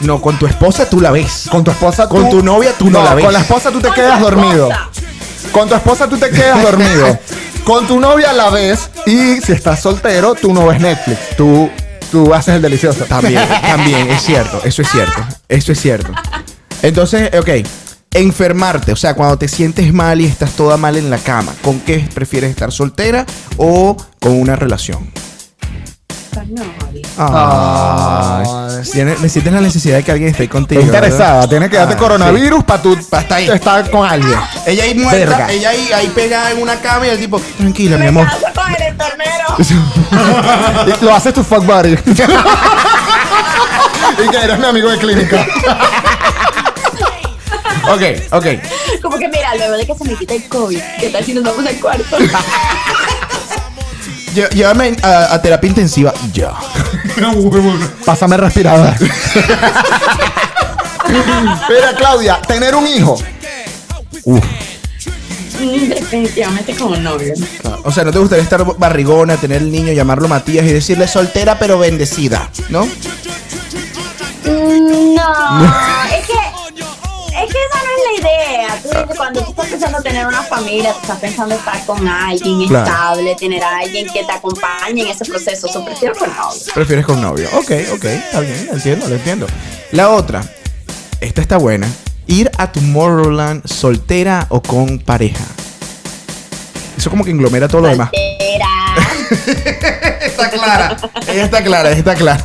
No, 0.00 0.20
con 0.20 0.38
tu 0.38 0.46
esposa 0.46 0.88
tú 0.90 1.00
la 1.00 1.10
ves. 1.12 1.46
Con 1.50 1.62
tu 1.64 1.70
esposa, 1.70 2.08
Con 2.08 2.28
tú- 2.28 2.38
tu 2.38 2.44
novia, 2.44 2.72
tú 2.78 2.90
no 2.90 3.02
la 3.02 3.14
ves. 3.14 3.24
Con 3.24 3.32
la 3.32 3.40
esposa 3.40 3.70
tú 3.70 3.80
te 3.80 3.88
Con 3.88 3.94
quedas 3.94 4.20
dormido. 4.20 4.68
Con 5.52 5.68
tu 5.68 5.74
esposa 5.74 6.08
tú 6.08 6.18
te 6.18 6.30
quedas 6.30 6.62
dormido. 6.64 7.18
Con 7.64 7.86
tu 7.86 8.00
novia 8.00 8.32
la 8.32 8.50
ves 8.50 8.90
y 9.06 9.40
si 9.40 9.52
estás 9.52 9.80
soltero, 9.80 10.34
tú 10.34 10.52
no 10.52 10.66
ves 10.66 10.80
Netflix. 10.80 11.36
Tú, 11.36 11.70
tú 12.10 12.34
haces 12.34 12.56
el 12.56 12.62
delicioso. 12.62 13.04
También, 13.04 13.40
también, 13.62 14.10
es 14.10 14.20
cierto, 14.22 14.60
eso 14.64 14.82
es 14.82 14.90
cierto, 14.90 15.24
eso 15.48 15.70
es 15.72 15.80
cierto. 15.80 16.12
Entonces, 16.82 17.30
ok, 17.38 17.48
enfermarte, 18.14 18.92
o 18.92 18.96
sea, 18.96 19.14
cuando 19.14 19.38
te 19.38 19.48
sientes 19.48 19.92
mal 19.92 20.20
y 20.20 20.26
estás 20.26 20.50
toda 20.52 20.76
mal 20.76 20.96
en 20.96 21.10
la 21.10 21.18
cama, 21.18 21.52
¿con 21.62 21.80
qué 21.80 22.06
prefieres 22.14 22.50
estar 22.50 22.70
soltera 22.72 23.24
o 23.56 23.96
con 24.20 24.32
una 24.40 24.54
relación? 24.56 25.10
Ay. 27.16 28.44
tienes- 28.92 29.18
sientes 29.30 29.52
la 29.52 29.60
necesidad 29.60 29.96
de 29.96 30.02
que 30.02 30.10
alguien 30.12 30.30
esté 30.30 30.48
contigo. 30.48 30.80
Está 30.80 30.96
interesada, 30.96 31.46
tienes 31.48 31.68
que 31.70 31.76
darte 31.76 31.94
Ah, 31.94 31.98
coronavirus 31.98 32.64
para 32.64 32.82
tú 32.82 32.96
Pa' 33.10 33.20
estar 33.20 33.38
ahí. 33.38 33.48
estar 33.48 33.90
con 33.90 34.06
alguien. 34.08 34.38
Ella 34.66 34.84
ahí 34.84 34.94
muerta, 34.94 35.18
Verga. 35.36 35.50
ella 35.52 35.70
ahí, 35.70 35.90
ahí 35.94 36.08
pegada 36.08 36.50
en 36.50 36.62
una 36.62 36.76
cama 36.80 37.06
y 37.06 37.10
el 37.10 37.18
tipo, 37.18 37.40
tranquila, 37.58 37.96
mi 37.98 38.06
amor. 38.06 38.26
caso 38.26 38.46
con 38.54 38.74
el 38.74 38.82
enfermero. 38.82 39.56
Lo 41.02 41.14
haces 41.14 41.34
tu 41.34 41.44
fuck 41.44 41.64
buddy. 41.64 41.92
y 44.24 44.28
que 44.30 44.36
eres 44.36 44.58
mi 44.58 44.64
amigo 44.66 44.90
de 44.90 44.98
clínica. 44.98 45.46
Ok, 47.90 48.02
ok. 48.32 48.46
Como 49.02 49.18
que 49.18 49.28
mira, 49.28 49.54
luego 49.56 49.76
de 49.76 49.86
que 49.86 49.94
se 49.94 50.04
me 50.04 50.14
quite 50.16 50.36
el 50.36 50.48
COVID, 50.48 50.80
¿qué 51.00 51.08
tal 51.10 51.24
si 51.24 51.34
nos 51.34 51.44
vamos 51.44 51.66
al 51.66 51.76
cuarto? 51.80 52.16
Lle- 54.34 54.48
Llévame 54.50 54.96
a, 55.02 55.34
a 55.34 55.42
terapia 55.42 55.68
intensiva 55.68 56.14
ya. 56.32 56.52
Pásame 58.06 58.36
respirador. 58.38 58.94
Mira, 61.68 61.94
Claudia, 61.96 62.40
tener 62.42 62.74
un 62.74 62.86
hijo. 62.86 63.18
Mm, 64.24 64.38
Definitivamente 65.88 66.74
como 66.76 66.96
novio. 66.96 67.34
O 67.84 67.92
sea, 67.92 68.04
¿no 68.04 68.10
te 68.12 68.18
gustaría 68.18 68.42
estar 68.42 68.64
barrigona, 68.78 69.36
tener 69.36 69.58
el 69.62 69.70
niño, 69.70 69.92
llamarlo 69.92 70.26
Matías 70.28 70.64
y 70.64 70.72
decirle 70.72 71.06
soltera 71.06 71.58
pero 71.58 71.78
bendecida? 71.78 72.48
¿No? 72.70 72.86
Mm, 74.44 75.14
No, 75.14 75.64
es 76.18 76.26
que 76.26 76.34
Tú 78.82 78.88
dices, 78.88 79.16
cuando 79.16 79.42
tú 79.42 79.50
estás 79.50 79.66
pensando 79.66 80.02
tener 80.02 80.26
una 80.26 80.42
familia, 80.42 80.92
tú 80.92 80.98
estás 81.02 81.18
pensando 81.18 81.54
estar 81.54 81.84
con 81.86 82.06
alguien 82.08 82.66
Claro. 82.68 82.84
estable, 82.84 83.34
tener 83.36 83.62
a 83.62 83.78
alguien 83.78 84.06
que 84.12 84.24
te 84.24 84.32
acompañe 84.32 85.02
en 85.02 85.08
ese 85.08 85.24
proceso. 85.24 85.66
Eso 85.68 85.84
prefiero 85.84 86.14
con 86.14 86.28
novio. 86.34 86.60
Prefieres 86.74 87.06
con 87.06 87.20
novio. 87.20 87.48
Ok, 87.54 87.70
ok, 87.94 88.04
está 88.04 88.40
bien, 88.40 88.66
lo 88.66 88.74
entiendo, 88.74 89.08
lo 89.08 89.14
entiendo. 89.14 89.46
La 89.92 90.10
otra, 90.10 90.42
esta 91.20 91.40
está 91.40 91.56
buena. 91.58 91.86
Ir 92.26 92.50
a 92.58 92.72
Tomorrowland 92.72 93.66
soltera 93.66 94.46
o 94.48 94.62
con 94.62 94.98
pareja. 94.98 95.44
Eso 96.96 97.10
como 97.10 97.24
que 97.24 97.30
englomera 97.30 97.68
todo 97.68 97.82
lo 97.82 97.88
demás. 97.88 98.10
Soltera. 98.10 98.68
Está 100.22 100.50
clara. 100.50 100.96
Ella 101.28 101.44
está 101.44 101.62
clara, 101.62 101.88
ella 101.90 101.98
está 101.98 102.14
clara. 102.14 102.42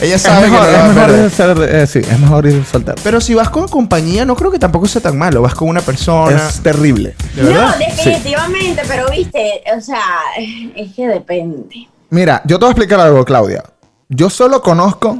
Ella 0.00 0.14
Es 0.14 0.22
sabe 0.22 0.48
mejor, 0.48 0.66
que 0.66 0.72
no 0.72 0.78
es 0.78 1.38
mejor 1.38 1.68
eh, 1.68 1.86
sí, 1.86 1.98
es 1.98 2.20
mejor 2.20 2.46
ir 2.46 2.64
soltero. 2.64 2.96
Pero 3.02 3.20
si 3.20 3.34
vas 3.34 3.50
con 3.50 3.66
compañía, 3.66 4.24
no 4.24 4.36
creo 4.36 4.50
que 4.50 4.58
tampoco 4.58 4.86
sea 4.86 5.02
tan 5.02 5.18
malo. 5.18 5.42
Vas 5.42 5.54
con 5.54 5.68
una 5.68 5.80
persona. 5.80 6.36
Es 6.36 6.60
terrible. 6.60 7.16
¿De 7.34 7.42
verdad? 7.42 7.72
No, 7.72 7.78
definitivamente, 7.78 8.82
pero 8.86 9.10
viste, 9.10 9.62
o 9.76 9.80
sea, 9.80 10.02
es 10.76 10.94
que 10.94 11.08
depende. 11.08 11.88
Mira, 12.10 12.42
yo 12.44 12.58
te 12.58 12.64
voy 12.64 12.68
a 12.68 12.72
explicar 12.72 13.00
algo, 13.00 13.24
Claudia. 13.24 13.64
Yo 14.08 14.30
solo 14.30 14.62
conozco 14.62 15.18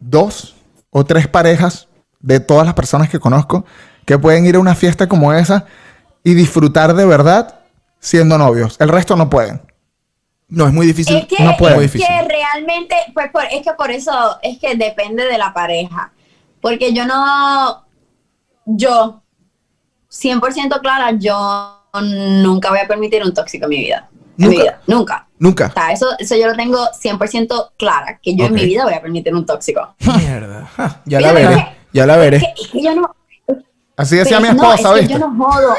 dos 0.00 0.56
o 0.90 1.04
tres 1.04 1.28
parejas 1.28 1.88
de 2.20 2.40
todas 2.40 2.66
las 2.66 2.74
personas 2.74 3.08
que 3.08 3.20
conozco 3.20 3.64
que 4.04 4.18
pueden 4.18 4.46
ir 4.46 4.56
a 4.56 4.58
una 4.58 4.74
fiesta 4.74 5.08
como 5.08 5.32
esa 5.32 5.66
y 6.22 6.34
disfrutar 6.34 6.94
de 6.94 7.06
verdad 7.06 7.60
siendo 8.00 8.36
novios. 8.36 8.76
El 8.80 8.88
resto 8.88 9.16
no 9.16 9.30
pueden. 9.30 9.62
No, 10.54 10.66
es 10.66 10.72
muy 10.72 10.86
difícil. 10.86 11.16
Es 11.16 11.26
que, 11.26 11.42
no 11.42 11.56
puede. 11.56 11.74
Muy 11.76 11.84
es 11.86 11.92
difícil. 11.92 12.14
que 12.16 12.28
realmente, 12.28 12.96
pues 13.12 13.30
por- 13.30 13.44
es 13.50 13.62
que 13.62 13.72
por 13.72 13.90
eso 13.90 14.38
es 14.42 14.58
que 14.58 14.74
depende 14.76 15.24
de 15.24 15.38
la 15.38 15.52
pareja. 15.52 16.12
Porque 16.60 16.92
yo 16.92 17.06
no, 17.06 17.84
yo, 18.64 19.22
100% 20.10 20.80
clara, 20.80 21.10
yo 21.12 21.80
nunca 22.42 22.70
voy 22.70 22.78
a 22.78 22.86
permitir 22.88 23.22
un 23.22 23.34
tóxico 23.34 23.64
en 23.64 23.70
mi 23.70 23.76
vida. 23.78 24.08
En 24.38 24.48
mi 24.48 24.56
Nunca. 24.56 24.62
vida. 24.62 24.80
Nunca. 24.86 25.28
Nunca. 25.38 25.66
O 25.66 25.72
sea, 25.72 25.92
eso, 25.92 26.06
eso 26.18 26.36
yo 26.36 26.46
lo 26.46 26.54
tengo 26.56 26.78
100% 26.92 27.72
clara, 27.76 28.18
que 28.22 28.34
yo 28.34 28.46
en 28.46 28.54
mi 28.54 28.64
vida 28.64 28.84
voy 28.84 28.94
a 28.94 29.02
permitir 29.02 29.34
un 29.34 29.44
tóxico. 29.46 29.94
Mierda. 30.18 30.64
Ja, 30.76 31.02
ya 31.04 31.20
la 31.20 31.32
veré. 31.32 31.66
Ya 31.92 32.06
la 32.06 32.16
veré. 32.16 32.40
que 32.72 32.82
yo 32.82 32.94
no... 32.94 33.14
Así 33.96 34.16
decía 34.16 34.40
mi 34.40 34.48
pero 34.48 34.62
no, 34.62 34.74
esposa, 34.74 34.98
es 34.98 35.06
que 35.06 35.12
yo 35.12 35.18
no 35.20 35.36
jodo. 35.36 35.74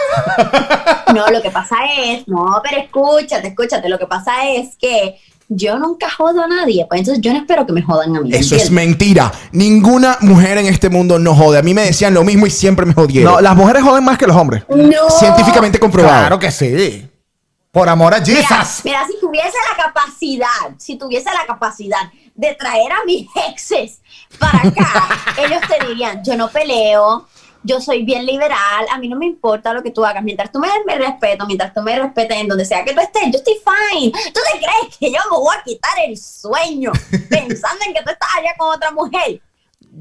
No, 1.13 1.27
lo 1.27 1.41
que 1.41 1.49
pasa 1.49 1.75
es... 1.97 2.27
No, 2.27 2.61
pero 2.63 2.81
escúchate, 2.81 3.49
escúchate. 3.49 3.89
Lo 3.89 3.99
que 3.99 4.07
pasa 4.07 4.47
es 4.49 4.77
que 4.77 5.17
yo 5.49 5.77
nunca 5.77 6.09
jodo 6.09 6.43
a 6.43 6.47
nadie. 6.47 6.85
Pues 6.87 6.99
entonces 6.99 7.21
yo 7.21 7.33
no 7.33 7.39
espero 7.39 7.65
que 7.65 7.73
me 7.73 7.81
jodan 7.81 8.15
a 8.15 8.21
mí. 8.21 8.29
Eso 8.33 8.55
es 8.55 8.71
mentira. 8.71 9.31
Ninguna 9.51 10.17
mujer 10.21 10.57
en 10.57 10.67
este 10.67 10.89
mundo 10.89 11.19
no 11.19 11.35
jode. 11.35 11.59
A 11.59 11.61
mí 11.61 11.73
me 11.73 11.83
decían 11.83 12.13
lo 12.13 12.23
mismo 12.23 12.47
y 12.47 12.51
siempre 12.51 12.85
me 12.85 12.93
jodieron. 12.93 13.33
No, 13.33 13.41
las 13.41 13.55
mujeres 13.55 13.83
joden 13.83 14.03
más 14.03 14.17
que 14.17 14.27
los 14.27 14.35
hombres. 14.35 14.63
No. 14.69 15.09
Científicamente 15.09 15.79
comprobado. 15.79 16.19
Claro 16.19 16.39
que 16.39 16.51
sí. 16.51 17.09
Por 17.71 17.89
amor 17.89 18.13
a 18.13 18.21
Mira, 18.21 18.41
Jesus. 18.41 18.85
mira, 18.85 19.05
si 19.05 19.19
tuviese 19.19 19.57
la 19.69 19.83
capacidad, 19.83 20.77
si 20.77 20.95
tuviese 20.95 21.25
la 21.25 21.45
capacidad 21.45 22.09
de 22.33 22.55
traer 22.55 22.89
a 22.89 23.03
mis 23.05 23.27
exes 23.49 23.99
para 24.39 24.59
acá, 24.59 25.09
ellos 25.45 25.59
te 25.67 25.85
dirían, 25.85 26.23
yo 26.23 26.37
no 26.37 26.49
peleo, 26.49 27.27
yo 27.65 27.81
soy 27.81 28.03
bien 28.03 28.25
liberal, 28.25 28.85
a 28.91 28.97
mí 28.99 29.09
no 29.09 29.17
me 29.17 29.25
importa 29.25 29.73
lo 29.73 29.81
que 29.81 29.91
tú 29.91 30.05
hagas, 30.05 30.23
mientras 30.23 30.51
tú 30.51 30.59
me 30.59 30.67
des 30.67 30.85
mi 30.85 30.93
respeto, 30.93 31.45
mientras 31.47 31.73
tú 31.73 31.81
me 31.81 31.97
respetes 31.97 32.37
en 32.37 32.47
donde 32.47 32.63
sea 32.63 32.85
que 32.85 32.93
tú 32.93 33.01
estés, 33.01 33.23
yo 33.31 33.39
estoy 33.39 33.55
fine. 33.55 34.11
¿Tú 34.11 34.39
te 34.51 34.57
crees 34.59 34.97
que 34.97 35.11
yo 35.11 35.19
me 35.31 35.37
voy 35.37 35.55
a 35.59 35.63
quitar 35.63 35.93
el 36.07 36.17
sueño 36.17 36.91
pensando 37.29 37.83
en 37.87 37.93
que 37.93 38.03
tú 38.03 38.11
estás 38.11 38.29
allá 38.37 38.53
con 38.57 38.73
otra 38.73 38.91
mujer? 38.91 39.41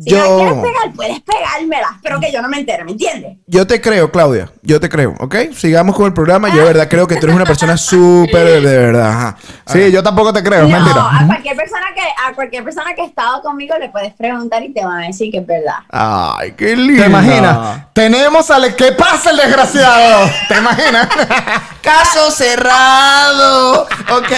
Si 0.02 0.10
me 0.12 0.18
la 0.18 0.24
Yo- 0.26 0.36
quieres 0.38 0.54
pegar, 0.54 0.92
puedes 0.94 1.20
pegármela, 1.20 1.98
pero 2.02 2.18
que 2.20 2.32
yo 2.32 2.42
no 2.42 2.48
me 2.48 2.58
entere, 2.58 2.84
¿me 2.84 2.92
entiendes? 2.92 3.36
Yo 3.46 3.66
te 3.66 3.80
creo, 3.80 4.10
Claudia. 4.10 4.50
Yo 4.62 4.80
te 4.80 4.88
creo, 4.88 5.14
¿ok? 5.20 5.36
Sigamos 5.54 5.94
con 5.94 6.06
el 6.06 6.12
programa. 6.12 6.48
Yo 6.48 6.56
de 6.62 6.64
verdad 6.64 6.88
creo 6.88 7.06
que 7.06 7.16
tú 7.16 7.26
eres 7.26 7.36
una 7.36 7.44
persona 7.44 7.76
súper 7.76 8.60
de 8.62 8.78
verdad. 8.78 9.10
Ajá. 9.10 9.36
Sí, 9.66 9.90
yo 9.92 10.02
tampoco 10.02 10.32
te 10.32 10.42
creo, 10.42 10.64
es 10.64 10.68
No, 10.70 10.80
mentira. 10.80 11.00
a 11.20 11.26
cualquier 11.26 11.56
persona 11.56 11.86
que 11.94 12.00
a 12.00 12.32
cualquier 12.34 12.64
persona 12.64 12.94
que 12.94 13.02
ha 13.02 13.06
estado 13.06 13.42
conmigo 13.42 13.74
le 13.78 13.88
puedes 13.90 14.12
preguntar 14.14 14.62
y 14.62 14.72
te 14.72 14.84
van 14.84 15.02
a 15.04 15.06
decir 15.06 15.30
que 15.30 15.38
es 15.38 15.46
verdad. 15.46 15.76
Ay, 15.90 16.52
qué 16.56 16.74
lindo. 16.76 17.02
¿Te 17.02 17.08
imaginas? 17.08 17.86
Tenemos 17.92 18.50
al... 18.50 18.74
¿Qué 18.74 18.92
pasa 18.92 19.30
el 19.30 19.36
desgraciado? 19.36 20.28
¿Te 20.48 20.58
imaginas? 20.58 21.08
Caso 21.82 22.30
cerrado. 22.30 23.82
Ok. 24.10 24.28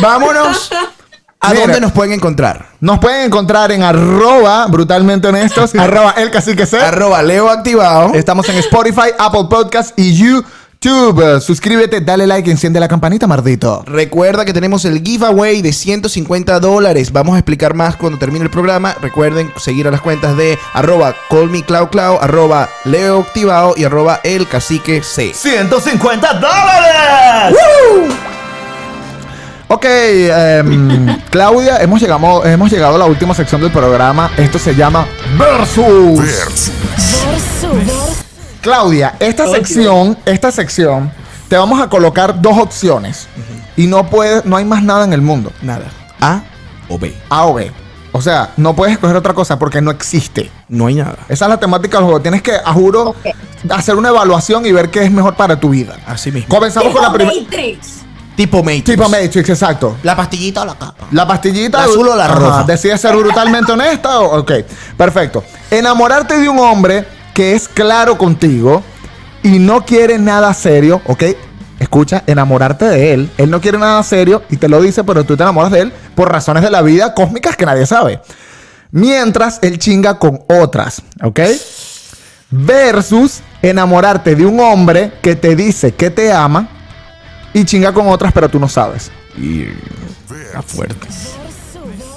Vámonos. 0.00 0.70
¿A 1.42 1.50
Mira. 1.50 1.62
dónde 1.62 1.80
nos 1.80 1.92
pueden 1.92 2.12
encontrar? 2.12 2.66
Nos 2.80 2.98
pueden 2.98 3.24
encontrar 3.26 3.72
en 3.72 3.82
arroba 3.82 4.66
brutalmente 4.66 5.26
honestos, 5.28 5.74
arroba 5.78 6.14
el 6.18 6.30
cacique 6.30 6.66
C. 6.66 6.78
Arroba 6.78 7.22
Leo 7.22 7.48
Activado. 7.48 8.12
Estamos 8.12 8.46
en 8.50 8.56
Spotify, 8.58 9.08
Apple 9.18 9.46
Podcast 9.48 9.98
y 9.98 10.12
YouTube. 10.14 11.40
Suscríbete, 11.40 12.02
dale 12.02 12.26
like, 12.26 12.50
enciende 12.50 12.78
la 12.78 12.88
campanita, 12.88 13.26
mardito. 13.26 13.82
Recuerda 13.86 14.44
que 14.44 14.52
tenemos 14.52 14.84
el 14.84 15.02
giveaway 15.02 15.62
de 15.62 15.72
150 15.72 16.60
dólares. 16.60 17.10
Vamos 17.10 17.36
a 17.36 17.38
explicar 17.38 17.72
más 17.72 17.96
cuando 17.96 18.18
termine 18.18 18.44
el 18.44 18.50
programa. 18.50 18.94
Recuerden 19.00 19.50
seguir 19.56 19.88
a 19.88 19.90
las 19.90 20.02
cuentas 20.02 20.36
de 20.36 20.58
arroba 20.74 21.14
callmeclaudcloud, 21.30 22.18
arroba 22.20 22.68
Leo 22.84 23.20
Activado 23.20 23.72
y 23.78 23.84
arroba 23.84 24.20
el 24.24 24.46
cacique 24.46 25.02
C. 25.02 25.32
150 25.34 26.34
dólares. 26.34 27.56
Ok, 29.72 29.84
em, 29.86 31.20
Claudia, 31.30 31.80
hemos 31.80 32.00
llegado, 32.00 32.44
hemos 32.44 32.72
llegado 32.72 32.96
a 32.96 32.98
la 32.98 33.04
última 33.04 33.34
sección 33.34 33.60
del 33.60 33.70
programa. 33.70 34.28
Esto 34.36 34.58
se 34.58 34.74
llama 34.74 35.06
Versus. 35.38 36.18
Versus. 36.18 36.72
Claudia, 38.60 39.14
esta 39.20 39.46
sección, 39.46 40.18
esta 40.26 40.50
sección, 40.50 41.12
te 41.46 41.56
vamos 41.56 41.80
a 41.80 41.88
colocar 41.88 42.42
dos 42.42 42.58
opciones. 42.58 43.28
Y 43.76 43.86
no 43.86 44.10
puedes, 44.10 44.44
no 44.44 44.56
hay 44.56 44.64
más 44.64 44.82
nada 44.82 45.04
en 45.04 45.12
el 45.12 45.22
mundo. 45.22 45.52
Nada. 45.62 45.84
A 46.20 46.42
o 46.88 46.98
B. 46.98 47.14
A 47.28 47.46
o 47.46 47.54
B. 47.54 47.70
O 48.10 48.20
sea, 48.20 48.50
no 48.56 48.74
puedes 48.74 48.94
escoger 48.94 49.14
otra 49.14 49.34
cosa 49.34 49.56
porque 49.56 49.80
no 49.80 49.92
existe. 49.92 50.50
No 50.68 50.88
hay 50.88 50.96
nada. 50.96 51.18
Esa 51.28 51.44
es 51.44 51.48
la 51.48 51.60
temática 51.60 51.98
del 51.98 52.06
juego. 52.06 52.20
Tienes 52.20 52.42
que, 52.42 52.56
a 52.56 52.72
juro, 52.72 53.14
hacer 53.68 53.94
una 53.94 54.08
evaluación 54.08 54.66
y 54.66 54.72
ver 54.72 54.90
qué 54.90 55.04
es 55.04 55.12
mejor 55.12 55.36
para 55.36 55.60
tu 55.60 55.70
vida. 55.70 55.96
Así 56.06 56.32
mismo. 56.32 56.48
Comenzamos 56.48 56.92
con 56.92 57.02
la 57.02 57.12
primera. 57.12 57.38
Tipo 58.40 58.62
Matrix. 58.62 58.84
Tipo 58.84 59.06
Matrix, 59.06 59.50
exacto. 59.50 59.98
La 60.02 60.16
pastillita 60.16 60.62
o 60.62 60.64
la 60.64 60.72
capa. 60.74 61.04
La 61.12 61.26
pastillita. 61.28 61.76
¿La 61.76 61.84
azul 61.84 62.08
o 62.08 62.16
la 62.16 62.26
roja? 62.26 62.64
¿Decides 62.64 62.98
ser 62.98 63.14
brutalmente 63.14 63.70
honesta? 63.72 64.18
o- 64.20 64.38
Ok, 64.38 64.52
perfecto. 64.96 65.44
Enamorarte 65.70 66.38
de 66.38 66.48
un 66.48 66.58
hombre 66.58 67.04
que 67.34 67.54
es 67.54 67.68
claro 67.68 68.16
contigo 68.16 68.82
y 69.42 69.58
no 69.58 69.84
quiere 69.84 70.18
nada 70.18 70.54
serio, 70.54 71.02
¿ok? 71.06 71.22
Escucha, 71.80 72.22
enamorarte 72.26 72.86
de 72.86 73.12
él. 73.12 73.30
Él 73.36 73.50
no 73.50 73.60
quiere 73.60 73.76
nada 73.76 74.02
serio 74.02 74.42
y 74.48 74.56
te 74.56 74.70
lo 74.70 74.80
dice, 74.80 75.04
pero 75.04 75.22
tú 75.24 75.36
te 75.36 75.42
enamoras 75.42 75.70
de 75.72 75.80
él 75.80 75.92
por 76.14 76.32
razones 76.32 76.62
de 76.62 76.70
la 76.70 76.80
vida 76.80 77.12
cósmicas 77.12 77.56
que 77.56 77.66
nadie 77.66 77.84
sabe. 77.84 78.22
Mientras 78.90 79.58
él 79.60 79.78
chinga 79.78 80.18
con 80.18 80.40
otras, 80.48 81.02
¿ok? 81.22 81.40
Versus 82.50 83.40
enamorarte 83.60 84.34
de 84.34 84.46
un 84.46 84.60
hombre 84.60 85.12
que 85.20 85.36
te 85.36 85.54
dice 85.54 85.92
que 85.94 86.08
te 86.08 86.32
ama 86.32 86.68
y 87.52 87.64
chinga 87.64 87.92
con 87.92 88.08
otras, 88.08 88.32
pero 88.32 88.48
tú 88.48 88.58
no 88.60 88.68
sabes. 88.68 89.10
Y. 89.36 89.62
Está 90.30 90.62
fuerte. 90.62 91.08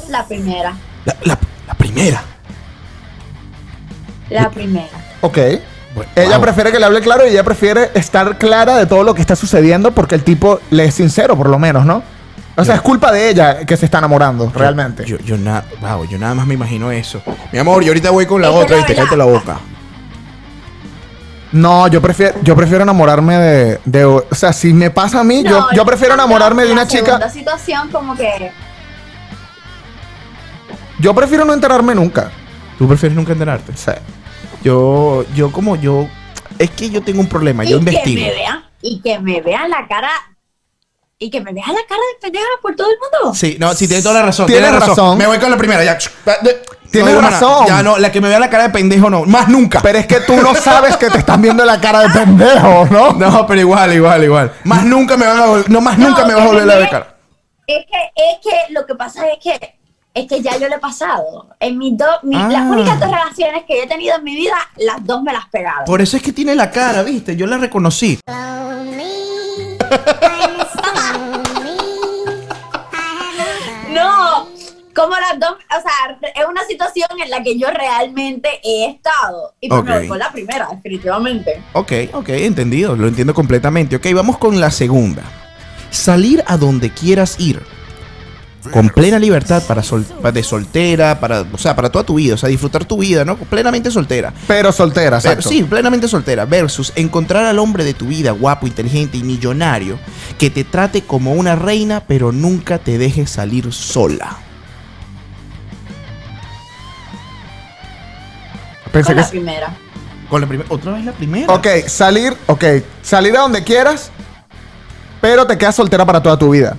La 0.09 0.25
primera. 0.25 0.73
La, 1.05 1.15
la- 1.23 1.39
la 1.67 1.73
primera. 1.73 2.23
La 4.29 4.49
primera. 4.49 4.87
Ok. 5.21 5.37
Bueno, 5.95 6.11
Ella 6.15 6.37
wow. 6.37 6.41
prefiere 6.41 6.71
que 6.71 6.79
le 6.79 6.85
hable 6.85 7.01
claro 7.01 7.25
y 7.25 7.29
ella 7.29 7.43
prefiere 7.43 7.91
estar 7.93 8.37
clara 8.39 8.77
de 8.77 8.85
todo 8.87 9.03
lo 9.03 9.13
que 9.13 9.21
está 9.21 9.35
sucediendo 9.35 9.91
porque 9.91 10.15
el 10.15 10.23
tipo 10.23 10.59
le 10.71 10.85
es 10.85 10.95
sincero, 10.95 11.37
por 11.37 11.49
lo 11.49 11.59
menos, 11.59 11.85
¿no? 11.85 12.01
O 12.55 12.63
sea, 12.65 12.75
es 12.75 12.81
culpa 12.81 13.11
de 13.11 13.29
ella 13.29 13.65
que 13.65 13.77
se 13.77 13.85
está 13.85 13.97
enamorando, 13.99 14.51
realmente. 14.55 15.05
Yo, 15.05 15.17
yo, 15.19 15.37
na- 15.37 15.63
wow, 15.81 16.05
yo 16.07 16.17
nada 16.19 16.33
más 16.35 16.45
me 16.47 16.53
imagino 16.55 16.91
eso. 16.91 17.21
Mi 17.51 17.59
amor, 17.59 17.83
yo 17.83 17.89
ahorita 17.91 18.09
voy 18.11 18.25
con 18.25 18.41
la 18.41 18.51
otra 18.51 18.77
la 18.77 18.81
y 18.83 18.85
te 18.85 18.95
cállate 18.95 19.17
la 19.17 19.25
boca. 19.25 19.57
No, 21.53 21.87
yo 21.87 22.01
prefiero, 22.01 22.35
yo 22.41 22.55
prefiero 22.55 22.83
enamorarme 22.83 23.37
de, 23.37 23.79
de- 23.85 24.05
O 24.05 24.25
sea, 24.31 24.51
si 24.51 24.73
me 24.73 24.89
pasa 24.89 25.19
a 25.21 25.23
mí, 25.23 25.43
yo, 25.43 25.59
No, 25.59 25.71
yo 25.73 25.85
prefiero 25.85 26.15
enamorarme 26.15 26.65
de 26.65 26.73
una 26.73 26.85
chica. 26.87 27.29
situación 27.29 27.89
como 27.91 28.15
que 28.15 28.51
Yo 30.99 31.13
prefiero 31.13 31.45
no 31.45 31.53
enterarme 31.53 31.95
nunca. 31.95 32.31
¿Tú 32.77 32.87
prefieres 32.87 33.15
nunca 33.15 33.33
enterarte? 33.33 33.71
O 33.71 33.77
sea, 33.77 34.01
Yo, 34.63 35.25
yo 35.35 35.51
como 35.51 35.75
yo... 35.75 36.07
Es 36.59 36.69
que 36.71 36.89
yo 36.89 37.01
tengo 37.01 37.19
un 37.19 37.27
problema, 37.27 37.63
yo 37.63 37.77
y 37.77 37.85
que 37.85 37.91
investigo. 37.91 38.21
me 38.21 38.29
vean 38.31 38.63
y 38.81 39.01
que 39.01 39.19
me 39.19 39.41
vean 39.41 39.69
la 39.69 39.87
cara 39.87 40.09
y 41.17 41.29
que 41.31 41.39
me 41.41 41.51
vean 41.53 41.67
la 41.69 41.81
cara 41.87 42.01
de 42.13 42.19
pendeja 42.21 42.45
por 42.61 42.75
todo 42.75 42.87
el 42.91 42.97
mundo. 42.99 43.33
Sí, 43.35 43.57
no, 43.59 43.73
sí, 43.73 43.87
tienes 43.87 44.03
toda 44.03 44.19
la 44.19 44.25
razón. 44.27 44.45
Tienes 44.45 44.63
Tienes 44.69 44.79
razón. 44.87 45.05
razón. 45.05 45.17
Me 45.17 45.25
voy 45.25 45.39
con 45.39 45.49
la 45.49 45.57
primera, 45.57 45.83
ya. 45.83 45.97
Tienes 46.93 47.21
razón. 47.21 47.65
Ya 47.67 47.83
no, 47.83 47.97
la 47.97 48.11
que 48.11 48.21
me 48.21 48.29
vea 48.29 48.39
la 48.39 48.49
cara 48.49 48.63
de 48.63 48.69
pendejo 48.69 49.09
no. 49.09 49.25
Más 49.25 49.47
nunca. 49.49 49.79
pero 49.81 49.97
es 49.97 50.07
que 50.07 50.19
tú 50.21 50.35
no 50.37 50.53
sabes 50.55 50.95
que 50.97 51.09
te 51.09 51.17
están 51.17 51.41
viendo 51.41 51.65
la 51.65 51.81
cara 51.81 52.01
de 52.01 52.09
pendejo, 52.09 52.85
¿no? 52.89 53.11
No, 53.17 53.45
pero 53.47 53.59
igual, 53.61 53.93
igual, 53.93 54.23
igual. 54.23 54.51
Más 54.63 54.83
nunca 54.85 55.17
me 55.17 55.25
van 55.27 55.39
a 55.39 55.45
No, 55.67 55.81
más 55.81 55.97
No, 55.97 56.09
nunca 56.09 56.25
me 56.25 56.33
vas 56.33 56.43
a 56.43 56.47
volver 56.47 56.63
a 56.63 56.75
ver 56.75 56.83
ve- 56.83 56.89
cara. 56.89 57.15
Es 57.67 57.85
que 57.85 57.97
es 58.15 58.37
que 58.43 58.73
lo 58.73 58.85
que 58.85 58.95
pasa 58.95 59.23
es 59.29 59.39
que 59.41 59.75
es 60.13 60.27
que 60.27 60.41
ya 60.41 60.55
yo 60.57 60.69
lo 60.69 60.75
he 60.75 60.79
pasado. 60.79 61.47
En 61.59 61.77
mis 61.79 61.97
dos 61.97 62.09
mi- 62.23 62.35
Ah. 62.35 62.47
las 62.51 62.61
únicas 62.63 62.99
dos 62.99 63.09
relaciones 63.09 63.63
que 63.67 63.77
yo 63.77 63.83
he 63.83 63.87
tenido 63.87 64.15
en 64.17 64.23
mi 64.23 64.35
vida, 64.35 64.55
las 64.77 65.03
dos 65.03 65.23
me 65.23 65.33
las 65.33 65.47
pegaron. 65.49 65.85
Por 65.85 66.01
eso 66.01 66.17
es 66.17 66.23
que 66.23 66.31
tiene 66.31 66.53
la 66.55 66.69
cara, 66.69 67.01
¿viste? 67.01 67.35
Yo 67.35 67.47
la 67.47 67.57
reconocí. 67.57 68.19
como 74.95 75.11
las 75.17 75.39
dos, 75.39 75.51
o 75.51 75.81
sea, 75.81 76.31
es 76.35 76.45
una 76.49 76.63
situación 76.65 77.07
en 77.23 77.29
la 77.29 77.41
que 77.43 77.57
yo 77.57 77.67
realmente 77.71 78.49
he 78.63 78.85
estado. 78.91 79.53
Y 79.59 79.69
pues 79.69 79.83
me 79.83 79.91
Ok. 79.91 79.97
voy 79.99 80.07
con 80.07 80.19
la 80.19 80.31
primera, 80.31 80.67
definitivamente. 80.71 81.61
Ok, 81.73 81.91
ok, 82.13 82.29
entendido. 82.29 82.95
Lo 82.95 83.07
entiendo 83.07 83.33
completamente. 83.33 83.95
Ok, 83.95 84.05
vamos 84.13 84.37
con 84.37 84.59
la 84.61 84.71
segunda. 84.71 85.23
Salir 85.89 86.43
a 86.47 86.57
donde 86.57 86.89
quieras 86.91 87.39
ir. 87.39 87.61
Con 88.71 88.87
plena 88.87 89.19
libertad 89.19 89.61
para 89.67 89.83
sol- 89.83 90.05
de 90.33 90.41
soltera, 90.41 91.19
para, 91.19 91.41
o 91.41 91.57
sea, 91.57 91.75
para 91.75 91.91
toda 91.91 92.05
tu 92.05 92.15
vida, 92.15 92.35
o 92.35 92.37
sea, 92.37 92.47
disfrutar 92.47 92.85
tu 92.85 92.97
vida, 92.97 93.25
¿no? 93.25 93.35
Plenamente 93.35 93.91
soltera. 93.91 94.33
Pero 94.47 94.71
soltera, 94.71 95.17
Pero- 95.19 95.31
exacto. 95.33 95.49
sí, 95.49 95.63
plenamente 95.63 96.07
soltera. 96.07 96.45
Versus 96.45 96.93
encontrar 96.95 97.43
al 97.43 97.59
hombre 97.59 97.83
de 97.83 97.93
tu 97.93 98.07
vida, 98.07 98.31
guapo, 98.31 98.65
inteligente 98.65 99.17
y 99.17 99.23
millonario, 99.23 99.99
que 100.37 100.49
te 100.49 100.63
trate 100.63 101.01
como 101.01 101.33
una 101.33 101.57
reina, 101.57 102.03
pero 102.07 102.31
nunca 102.31 102.77
te 102.79 102.97
deje 102.97 103.27
salir 103.27 103.73
sola. 103.73 104.37
Pensé 108.93 109.07
Con 109.07 109.15
que 109.15 109.21
la 109.23 109.29
primera. 109.29 109.73
Con 110.29 110.39
la 110.41 110.47
primera, 110.47 110.69
otra 110.71 110.91
vez 110.93 111.03
la 111.03 111.11
primera. 111.11 111.51
Ok, 111.53 111.67
salir, 111.87 112.37
ok, 112.47 112.63
salir 113.01 113.35
a 113.35 113.41
donde 113.41 113.63
quieras, 113.63 114.11
pero 115.19 115.45
te 115.47 115.57
quedas 115.57 115.75
soltera 115.75 116.05
para 116.05 116.21
toda 116.23 116.37
tu 116.37 116.51
vida. 116.51 116.77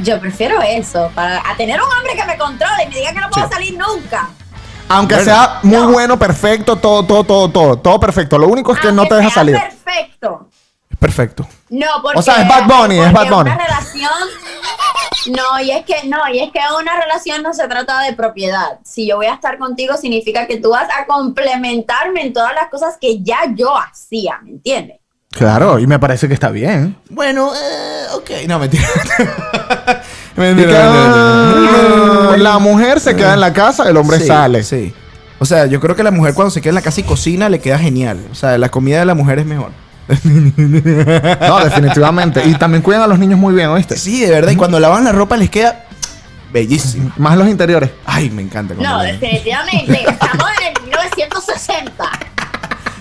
Yo 0.00 0.18
prefiero 0.20 0.60
eso, 0.62 1.10
para 1.14 1.38
a 1.48 1.56
tener 1.56 1.80
un 1.80 1.86
hombre 1.92 2.16
que 2.16 2.24
me 2.24 2.36
controle 2.36 2.84
y 2.84 2.88
me 2.88 2.94
diga 2.96 3.12
que 3.12 3.20
no 3.20 3.30
puedo 3.30 3.46
Sí. 3.46 3.52
salir 3.54 3.78
nunca. 3.78 4.30
Aunque 4.88 5.14
Bueno. 5.14 5.30
sea 5.30 5.60
muy 5.62 5.76
No. 5.78 5.92
bueno, 5.92 6.18
perfecto, 6.18 6.76
todo, 6.76 7.04
todo, 7.06 7.22
todo, 7.24 7.48
todo, 7.50 7.76
todo 7.78 8.00
perfecto. 8.00 8.36
Lo 8.36 8.48
único 8.48 8.72
es 8.74 8.80
que 8.80 8.90
no 8.90 9.06
te 9.06 9.14
deja 9.14 9.30
salir. 9.30 9.56
Perfecto. 9.56 10.48
Perfecto. 11.02 11.48
No, 11.68 11.86
porque. 12.00 12.20
O 12.20 12.22
sea, 12.22 12.42
es 12.42 12.48
Bad 12.48 12.66
Bunny, 12.66 13.00
es 13.00 13.12
Bad 13.12 13.28
Bunny. 13.28 13.50
Una 13.50 13.58
relación. 13.58 14.12
No, 15.26 15.60
y 15.60 15.72
es 15.72 15.84
que 15.84 16.08
no, 16.08 16.18
y 16.32 16.38
es 16.38 16.52
que 16.52 16.60
una 16.80 17.00
relación 17.00 17.42
no 17.42 17.52
se 17.52 17.66
trata 17.66 18.00
de 18.02 18.12
propiedad. 18.12 18.78
Si 18.84 19.08
yo 19.08 19.16
voy 19.16 19.26
a 19.26 19.34
estar 19.34 19.58
contigo, 19.58 19.96
significa 19.96 20.46
que 20.46 20.58
tú 20.58 20.70
vas 20.70 20.88
a 20.96 21.06
complementarme 21.06 22.22
en 22.22 22.32
todas 22.32 22.54
las 22.54 22.68
cosas 22.68 22.96
que 23.00 23.20
ya 23.20 23.40
yo 23.54 23.76
hacía, 23.76 24.38
¿me 24.44 24.50
entiendes? 24.50 24.98
Claro, 25.30 25.78
y 25.78 25.86
me 25.86 25.98
parece 25.98 26.28
que 26.28 26.34
está 26.34 26.50
bien. 26.50 26.96
Bueno, 27.10 27.52
eh, 27.54 28.04
ok. 28.14 28.30
No, 28.48 28.58
mentira. 28.58 28.86
Y 30.34 30.40
mentira, 30.40 30.90
mentira, 30.90 32.36
la 32.38 32.58
mujer 32.58 33.00
se 33.00 33.14
queda 33.14 33.34
en 33.34 33.40
la 33.40 33.52
casa, 33.52 33.86
el 33.86 33.98
hombre 33.98 34.18
Sí, 34.18 34.26
sale. 34.26 34.62
Sí. 34.62 34.94
O 35.38 35.44
sea, 35.44 35.66
yo 35.66 35.78
creo 35.78 35.94
que 35.94 36.02
la 36.02 36.10
mujer 36.10 36.32
cuando 36.32 36.50
se 36.50 36.62
queda 36.62 36.70
en 36.70 36.76
la 36.76 36.80
casa 36.80 37.00
y 37.00 37.04
cocina 37.04 37.50
le 37.50 37.60
queda 37.60 37.78
genial. 37.78 38.18
O 38.30 38.34
sea, 38.34 38.56
la 38.56 38.70
comida 38.70 39.00
de 39.00 39.04
la 39.04 39.14
mujer 39.14 39.40
es 39.40 39.44
mejor. 39.44 39.72
No, 41.48 41.64
definitivamente. 41.64 42.42
Y 42.46 42.54
también 42.54 42.82
cuidan 42.82 43.02
a 43.02 43.06
los 43.06 43.18
niños 43.18 43.38
muy 43.38 43.54
bien, 43.54 43.68
¿oíste? 43.68 43.96
Sí, 43.96 44.20
de 44.20 44.30
verdad. 44.30 44.50
Y 44.52 44.56
cuando 44.56 44.78
lavan 44.80 45.04
la 45.04 45.12
ropa 45.12 45.36
les 45.36 45.50
queda 45.50 45.84
bellísimo. 46.52 47.12
Más 47.16 47.36
los 47.36 47.48
interiores. 47.48 47.90
Ay, 48.04 48.30
me 48.30 48.42
encanta. 48.42 48.74
cuando 48.74 48.96
No, 48.96 49.02
definitivamente. 49.02 50.04
Estamos 50.08 50.46
en 50.60 50.76
el 50.76 50.82
1960. 50.84 52.04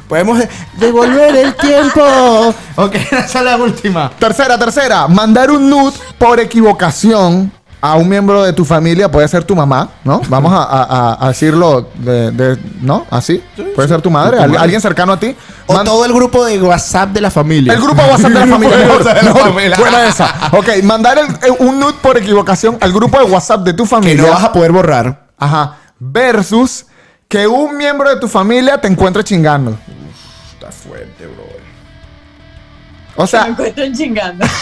Podemos 0.08 0.40
de- 0.40 0.50
devolver 0.78 1.36
el 1.36 1.56
tiempo. 1.56 2.54
ok, 2.76 2.96
esa 3.12 3.40
es 3.40 3.46
la 3.46 3.58
última. 3.58 4.12
Tercera, 4.20 4.58
tercera. 4.58 5.08
Mandar 5.08 5.52
un 5.52 5.70
nude 5.70 5.94
por 6.18 6.40
equivocación 6.40 7.52
a 7.82 7.96
un 7.96 8.08
miembro 8.08 8.44
de 8.44 8.54
tu 8.54 8.64
familia. 8.64 9.10
Puede 9.12 9.28
ser 9.28 9.44
tu 9.44 9.56
mamá, 9.56 9.90
¿no? 10.04 10.22
Vamos 10.30 10.54
a, 10.54 10.62
a- 10.64 10.84
a- 11.14 11.26
a 11.26 11.28
decirlo 11.30 11.90
de, 11.96 12.30
de- 12.32 12.58
¿no? 12.82 13.06
Así. 13.10 13.44
Puede 13.76 13.88
ser 13.88 14.02
tu 14.02 14.12
madre, 14.12 14.38
Tu 14.38 14.44
al- 14.44 14.50
madre. 14.50 14.62
alguien 14.64 14.80
cercano 14.82 15.14
a 15.14 15.20
ti. 15.20 15.36
O 15.66 15.74
Man- 15.74 15.86
todo 15.86 16.06
el 16.06 16.14
grupo 16.14 16.46
de 16.46 16.62
WhatsApp 16.62 17.10
de 17.10 17.22
la 17.22 17.32
familia. 17.32 17.74
El 17.74 17.82
grupo 17.82 18.02
WhatsApp 18.04 18.32
de 18.32 18.40
la 18.40 18.48
familia. 18.56 18.78
De 18.78 18.88
WhatsApp 18.90 19.16
de 19.18 19.24
la 19.24 19.36
familia. 19.36 19.78
Buena 19.78 20.08
esa. 20.08 20.34
Ok, 20.52 20.68
mandar 20.84 21.18
el- 21.18 21.28
un 21.60 21.80
nude 21.80 21.94
por 22.02 22.18
equivocación 22.18 22.78
al 22.82 22.94
grupo 22.94 23.18
de 23.18 23.26
WhatsApp 23.26 23.62
de 23.64 23.74
tu 23.74 23.84
Que 23.84 23.90
familia. 23.90 24.22
no 24.24 24.30
vas 24.30 24.44
a 24.44 24.52
poder 24.54 24.72
borrar. 24.72 25.28
Ajá. 25.40 25.78
Versus 26.00 26.86
que 27.28 27.48
un 27.48 27.78
miembro 27.78 28.10
de 28.10 28.18
tu 28.18 28.28
familia 28.28 28.80
te 28.80 28.88
encuentre 28.88 29.24
chingando. 29.24 29.78
Está 30.54 30.72
fuerte, 30.72 31.26
bro. 31.28 31.46
O 33.16 33.28
sea, 33.28 33.44
Me 33.46 33.50
encuentro 33.50 33.84
chingando. 33.94 34.46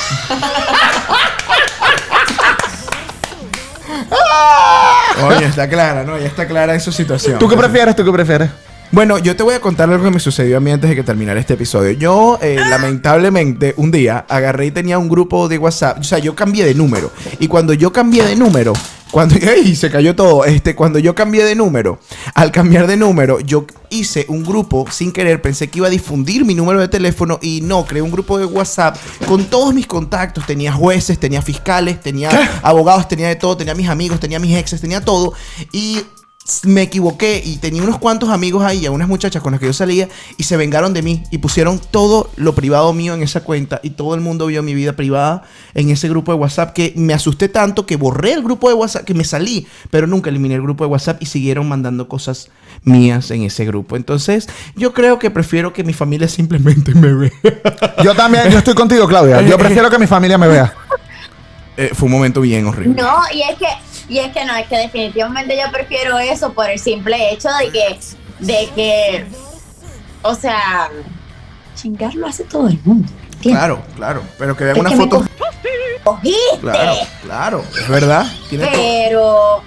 Oye, 5.27 5.45
está 5.45 5.67
clara, 5.67 6.03
¿no? 6.03 6.17
Ya 6.17 6.27
está 6.27 6.47
clara 6.47 6.73
en 6.73 6.81
su 6.81 6.91
situación. 6.91 7.39
¿tú 7.39 7.47
qué 7.47 7.57
prefieres? 7.57 7.95
¿Tú 7.95 8.05
qué 8.05 8.11
prefieres? 8.11 8.49
Bueno, 8.91 9.19
yo 9.19 9.35
te 9.35 9.43
voy 9.43 9.53
a 9.53 9.61
contar 9.61 9.87
algo 9.87 10.03
que 10.03 10.09
me 10.09 10.19
sucedió 10.19 10.57
a 10.57 10.59
mí 10.59 10.71
antes 10.71 10.89
de 10.89 10.95
que 10.95 11.03
terminara 11.03 11.39
este 11.39 11.53
episodio. 11.53 11.91
Yo, 11.91 12.39
eh, 12.41 12.55
lamentablemente, 12.55 13.75
un 13.77 13.91
día 13.91 14.25
agarré 14.27 14.65
y 14.67 14.71
tenía 14.71 14.97
un 14.97 15.07
grupo 15.07 15.47
de 15.47 15.59
WhatsApp. 15.59 15.99
O 15.99 16.03
sea, 16.03 16.17
yo 16.17 16.33
cambié 16.33 16.65
de 16.65 16.73
número. 16.73 17.11
Y 17.37 17.47
cuando 17.47 17.73
yo 17.73 17.91
cambié 17.93 18.23
de 18.23 18.35
número, 18.35 18.73
cuando. 19.11 19.35
¡Ey! 19.41 19.75
Se 19.75 19.89
cayó 19.89 20.15
todo. 20.15 20.45
Este, 20.45 20.75
cuando 20.75 20.99
yo 20.99 21.15
cambié 21.15 21.43
de 21.43 21.55
número, 21.55 21.99
al 22.33 22.51
cambiar 22.51 22.87
de 22.87 22.97
número, 22.97 23.39
yo 23.39 23.65
hice 23.89 24.25
un 24.29 24.43
grupo 24.43 24.85
sin 24.91 25.11
querer. 25.11 25.41
Pensé 25.41 25.69
que 25.69 25.79
iba 25.79 25.87
a 25.87 25.91
difundir 25.91 26.45
mi 26.45 26.55
número 26.55 26.79
de 26.79 26.87
teléfono 26.87 27.39
y 27.41 27.61
no, 27.61 27.85
creé 27.85 28.01
un 28.01 28.11
grupo 28.11 28.37
de 28.37 28.45
WhatsApp 28.45 28.97
con 29.27 29.45
todos 29.45 29.73
mis 29.73 29.87
contactos. 29.87 30.45
Tenía 30.45 30.73
jueces, 30.73 31.19
tenía 31.19 31.41
fiscales, 31.41 32.01
tenía 32.01 32.29
abogados, 32.61 33.07
tenía 33.07 33.27
de 33.27 33.35
todo, 33.35 33.57
tenía 33.57 33.75
mis 33.75 33.89
amigos, 33.89 34.19
tenía 34.19 34.39
mis 34.39 34.55
exes, 34.55 34.81
tenía 34.81 35.01
todo. 35.01 35.33
Y 35.71 36.01
me 36.63 36.81
equivoqué 36.81 37.41
y 37.43 37.57
tenía 37.57 37.83
unos 37.83 37.99
cuantos 37.99 38.29
amigos 38.29 38.63
ahí, 38.63 38.85
a 38.85 38.91
unas 38.91 39.07
muchachas 39.07 39.41
con 39.41 39.51
las 39.51 39.59
que 39.59 39.67
yo 39.67 39.73
salía, 39.73 40.09
y 40.37 40.43
se 40.43 40.57
vengaron 40.57 40.93
de 40.93 41.01
mí 41.01 41.23
y 41.31 41.37
pusieron 41.39 41.79
todo 41.79 42.29
lo 42.37 42.55
privado 42.55 42.91
mío 42.93 43.13
en 43.13 43.21
esa 43.21 43.43
cuenta 43.43 43.79
y 43.83 43.91
todo 43.91 44.15
el 44.15 44.21
mundo 44.21 44.47
vio 44.47 44.63
mi 44.63 44.73
vida 44.73 44.93
privada 44.93 45.43
en 45.73 45.89
ese 45.89 46.09
grupo 46.09 46.31
de 46.31 46.39
WhatsApp 46.39 46.73
que 46.73 46.93
me 46.95 47.13
asusté 47.13 47.49
tanto 47.49 47.85
que 47.85 47.97
borré 47.97 48.33
el 48.33 48.43
grupo 48.43 48.69
de 48.69 48.75
WhatsApp, 48.75 49.03
que 49.03 49.13
me 49.13 49.25
salí, 49.25 49.67
pero 49.91 50.07
nunca 50.07 50.29
eliminé 50.29 50.55
el 50.55 50.61
grupo 50.61 50.83
de 50.85 50.89
WhatsApp 50.89 51.21
y 51.21 51.27
siguieron 51.27 51.67
mandando 51.67 52.07
cosas 52.07 52.49
mías 52.83 53.29
en 53.31 53.43
ese 53.43 53.65
grupo. 53.65 53.95
Entonces, 53.95 54.47
yo 54.75 54.93
creo 54.93 55.19
que 55.19 55.29
prefiero 55.29 55.73
que 55.73 55.83
mi 55.83 55.93
familia 55.93 56.27
simplemente 56.27 56.95
me 56.95 57.13
vea. 57.13 57.31
Yo 58.03 58.15
también, 58.15 58.49
yo 58.49 58.59
estoy 58.59 58.73
contigo, 58.73 59.07
Claudia. 59.07 59.41
Yo 59.41 59.57
prefiero 59.57 59.89
que 59.89 59.99
mi 59.99 60.07
familia 60.07 60.37
me 60.37 60.47
vea. 60.47 60.73
Eh, 61.79 61.91
fue 61.93 62.07
un 62.07 62.11
momento 62.11 62.41
bien 62.41 62.67
horrible. 62.67 63.01
No, 63.01 63.21
y 63.33 63.41
es 63.41 63.55
que, 63.55 63.67
y 64.09 64.19
es 64.19 64.33
que 64.33 64.43
no, 64.43 64.53
es 64.57 64.67
que 64.67 64.75
definitivamente 64.75 65.55
yo 65.55 65.71
prefiero 65.71 66.19
eso 66.19 66.51
por 66.51 66.69
el 66.69 66.77
simple 66.77 67.31
hecho 67.31 67.47
de 67.57 67.71
que, 67.71 67.99
de 68.39 68.69
que, 68.75 69.25
o 70.21 70.35
sea, 70.35 70.89
chingar 71.75 72.13
lo 72.15 72.27
hace 72.27 72.43
todo 72.43 72.67
el 72.67 72.77
mundo. 72.83 73.07
¿entiendes? 73.23 73.59
Claro, 73.61 73.81
claro, 73.95 74.23
pero 74.37 74.57
que 74.57 74.65
vean 74.65 74.75
Es 74.75 74.81
una 74.81 74.89
que 74.89 74.95
me 74.97 75.03
foto. 75.03 75.25
Cogiste. 76.03 76.59
Claro, 76.59 76.93
claro, 77.23 77.63
es 77.79 77.87
verdad. 77.87 78.25
Pero, 78.49 79.63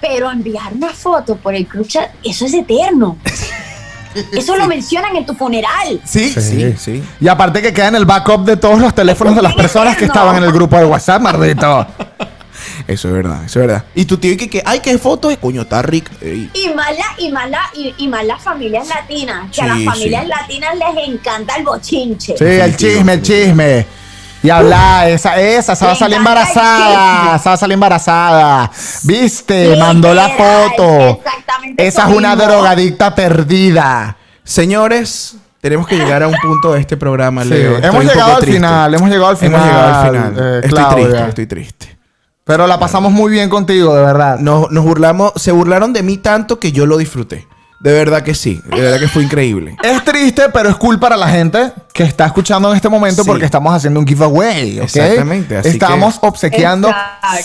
pero 0.00 0.32
enviar 0.32 0.72
una 0.72 0.90
foto 0.90 1.36
por 1.36 1.54
el 1.54 1.64
group 1.64 1.86
chat, 1.86 2.10
eso 2.24 2.44
es 2.46 2.54
eterno. 2.54 3.18
Eso 4.32 4.56
lo 4.56 4.66
mencionan 4.66 5.16
en 5.16 5.24
tu 5.26 5.34
funeral. 5.34 6.00
Sí, 6.04 6.30
Sí. 6.30 6.40
sí, 6.40 6.74
sí. 6.78 7.02
Y 7.20 7.28
aparte 7.28 7.62
que 7.62 7.72
queda 7.72 7.88
en 7.88 7.94
el 7.96 8.04
backup 8.04 8.44
de 8.44 8.56
todos 8.56 8.80
los 8.80 8.94
teléfonos 8.94 9.34
de 9.36 9.42
las 9.42 9.54
personas 9.54 9.96
que 9.96 10.04
estaban 10.06 10.36
en 10.36 10.44
el 10.44 10.52
grupo 10.52 10.76
de 10.76 10.84
WhatsApp, 10.84 11.20
mardito. 11.22 11.86
Eso 12.86 13.08
es 13.08 13.14
verdad, 13.14 13.44
eso 13.44 13.60
es 13.60 13.66
verdad. 13.66 13.84
Y 13.94 14.04
tu 14.04 14.18
tío 14.18 14.32
y 14.32 14.36
que, 14.36 14.48
que 14.50 14.62
ay, 14.64 14.80
qué 14.80 14.98
foto 14.98 15.30
es, 15.30 15.38
coño, 15.38 15.62
está 15.62 15.80
rico. 15.82 16.10
Ey. 16.20 16.50
Y 16.52 16.68
más, 16.74 16.90
la- 16.92 17.14
y, 17.24 17.30
más 17.30 17.48
la- 17.48 17.70
y, 17.74 17.94
y 17.98 18.08
más 18.08 18.24
las 18.24 18.42
familias 18.42 18.86
latinas, 18.88 19.50
que 19.50 19.62
a 19.62 19.66
las 19.66 19.82
familias 19.84 20.24
sí. 20.24 20.28
latinas 20.28 20.74
les 20.76 21.08
encanta 21.08 21.56
el 21.56 21.64
bochinche. 21.64 22.36
Sí, 22.36 22.44
el 22.44 22.76
chisme, 22.76 23.12
el 23.14 23.22
chisme. 23.22 23.86
Y 24.42 24.48
habla, 24.50 25.08
esa, 25.08 25.38
esa, 25.38 25.76
se 25.76 25.84
va 25.84 25.92
a 25.92 25.94
salir 25.96 26.16
embarazada. 26.16 27.38
Se 27.38 27.48
va 27.48 27.54
a 27.54 27.56
salir 27.58 27.74
embarazada. 27.74 28.70
Viste, 29.04 29.76
mandó 29.76 30.14
la 30.14 30.28
foto. 30.30 30.98
exactamente 31.18 31.86
Esa 31.86 32.08
es 32.08 32.16
una 32.16 32.34
mismo. 32.36 32.50
drogadicta 32.50 33.14
perdida. 33.14 34.16
Señores, 34.42 35.36
tenemos 35.60 35.86
que 35.86 35.96
llegar 35.96 36.22
a 36.22 36.28
un 36.28 36.36
punto 36.40 36.72
de 36.72 36.80
este 36.80 36.96
programa, 36.96 37.42
Sí, 37.42 37.50
Leo. 37.50 37.74
Estoy 37.76 37.88
hemos 37.90 38.00
un 38.02 38.06
poco 38.08 38.14
llegado 38.14 38.36
al 38.36 38.42
final, 38.46 38.94
hemos 38.94 39.10
llegado 39.10 39.28
al 39.28 39.36
final. 39.36 39.60
Hemos 39.60 39.66
llegado 39.68 39.94
al 39.94 40.10
final. 40.10 40.34
eh, 40.38 40.60
estoy 40.64 40.70
Claudia. 40.70 41.04
triste, 41.08 41.28
estoy 41.28 41.46
triste. 41.46 41.98
Pero 42.44 42.66
la 42.66 42.78
pasamos 42.80 43.12
muy 43.12 43.30
bien 43.30 43.48
contigo, 43.50 43.94
de 43.94 44.02
verdad. 44.02 44.38
Nos, 44.38 44.70
nos 44.70 44.82
burlamos, 44.84 45.32
se 45.36 45.52
burlaron 45.52 45.92
de 45.92 46.02
mí 46.02 46.16
tanto 46.16 46.58
que 46.58 46.72
yo 46.72 46.86
lo 46.86 46.96
disfruté. 46.96 47.46
De 47.80 47.92
verdad 47.94 48.22
que 48.22 48.34
sí, 48.34 48.60
de 48.66 48.78
verdad 48.78 48.98
que 49.00 49.08
fue 49.08 49.22
increíble. 49.22 49.74
Es 49.82 50.04
triste, 50.04 50.50
pero 50.52 50.68
es 50.68 50.76
cool 50.76 50.98
para 51.00 51.16
la 51.16 51.26
gente 51.28 51.72
que 51.94 52.02
está 52.02 52.26
escuchando 52.26 52.68
en 52.70 52.76
este 52.76 52.90
momento 52.90 53.22
Sí. 53.24 53.26
porque 53.28 53.46
estamos 53.46 53.74
haciendo 53.74 53.98
un 54.00 54.06
giveaway, 54.06 54.78
¿ok? 54.80 54.84
Exactamente, 54.84 55.56
así 55.56 55.68
Estamos 55.70 56.18
obsequiando 56.20 56.88
Exacto. 56.90 57.42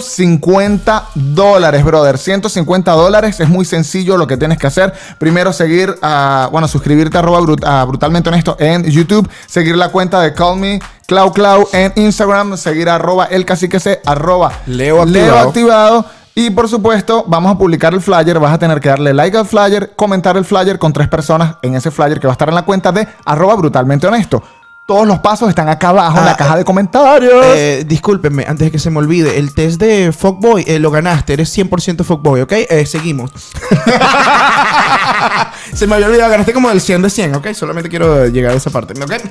150 0.00 1.08
dólares, 1.14 1.84
brother. 1.84 2.18
150 2.18 2.90
dólares 2.92 3.38
es 3.40 3.48
muy 3.48 3.64
sencillo 3.64 4.16
lo 4.16 4.26
que 4.26 4.36
tienes 4.36 4.58
que 4.58 4.66
hacer. 4.66 4.92
Primero 5.18 5.52
seguir, 5.52 5.94
a, 6.02 6.48
bueno, 6.50 6.66
suscribirte 6.66 7.16
a, 7.18 7.22
brut- 7.22 7.64
a 7.64 7.84
Brutalmente 7.84 8.28
Honesto 8.30 8.56
en 8.58 8.84
YouTube, 8.84 9.28
seguir 9.46 9.76
la 9.76 9.90
cuenta 9.90 10.20
de 10.20 10.34
Call 10.34 10.58
Me 10.58 10.80
Clau 11.06 11.32
Clau 11.32 11.68
en 11.72 11.92
Instagram, 11.96 12.56
seguir 12.56 12.88
a 12.88 12.96
arroba 12.96 13.26
el 13.26 13.44
cacique 13.44 13.78
C, 13.80 14.00
arroba 14.04 14.52
Leo 14.66 15.02
activado. 15.02 15.48
activado. 15.48 16.06
Y 16.34 16.50
por 16.50 16.68
supuesto, 16.68 17.24
vamos 17.26 17.52
a 17.52 17.58
publicar 17.58 17.92
el 17.92 18.00
flyer. 18.00 18.38
Vas 18.38 18.54
a 18.54 18.58
tener 18.58 18.80
que 18.80 18.88
darle 18.88 19.12
like 19.12 19.36
al 19.36 19.46
flyer, 19.46 19.92
comentar 19.94 20.36
el 20.36 20.44
flyer 20.44 20.78
con 20.78 20.92
tres 20.92 21.08
personas 21.08 21.56
en 21.62 21.74
ese 21.74 21.90
flyer 21.90 22.18
que 22.18 22.26
va 22.26 22.32
a 22.32 22.34
estar 22.34 22.48
en 22.48 22.54
la 22.54 22.64
cuenta 22.64 22.90
de 22.90 23.06
arroba 23.24 23.54
brutalmente 23.56 24.06
honesto. 24.06 24.42
Todos 24.84 25.06
los 25.06 25.20
pasos 25.20 25.48
están 25.48 25.68
acá 25.68 25.90
abajo 25.90 26.18
en 26.18 26.24
Ah, 26.24 26.26
la 26.26 26.36
caja 26.36 26.56
de 26.56 26.64
comentarios. 26.64 27.46
Eh, 27.56 27.84
discúlpenme, 27.86 28.44
antes 28.48 28.66
de 28.66 28.70
que 28.72 28.78
se 28.80 28.90
me 28.90 28.98
olvide, 28.98 29.38
el 29.38 29.54
test 29.54 29.80
de 29.80 30.10
Fuckboy 30.12 30.64
eh, 30.66 30.80
lo 30.80 30.90
ganaste, 30.90 31.32
eres 31.34 31.56
100% 31.56 32.02
Fuckboy, 32.04 32.40
¿ok? 32.42 32.52
Eh, 32.52 32.84
seguimos. 32.84 33.30
se 35.72 35.86
me 35.86 35.94
había 35.94 36.06
olvidado, 36.08 36.30
ganaste 36.30 36.52
como 36.52 36.68
del 36.68 36.80
100 36.80 37.02
de 37.02 37.10
100, 37.10 37.34
¿ok? 37.36 37.52
Solamente 37.52 37.88
quiero 37.88 38.26
llegar 38.26 38.52
a 38.52 38.56
esa 38.56 38.70
parte, 38.70 38.94
¿ok? 39.00 39.12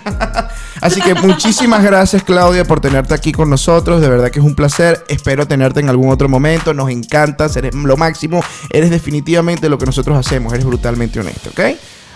Así 0.82 1.02
que 1.02 1.14
muchísimas 1.16 1.84
gracias, 1.84 2.24
Claudia, 2.24 2.64
por 2.66 2.80
tenerte 2.80 3.14
aquí 3.14 3.32
con 3.34 3.49
nosotros. 3.49 3.99
De 4.02 4.08
verdad 4.10 4.32
que 4.32 4.39
es 4.39 4.45
un 4.45 4.56
placer. 4.56 5.04
Espero 5.10 5.45
tenerte 5.47 5.80
en 5.82 5.89
algún 5.89 6.10
otro 6.12 6.30
momento. 6.30 6.74
Nos 6.74 6.89
encantas, 6.89 7.56
eres 7.58 7.76
lo 7.76 7.97
máximo. 7.97 8.41
Eres 8.70 8.89
definitivamente 8.89 9.68
lo 9.70 9.78
que 9.78 9.86
nosotros 9.86 10.18
hacemos. 10.18 10.54
Eres 10.54 10.66
brutalmente 10.66 11.20
honesto, 11.20 11.49
¿ok? 11.49 11.60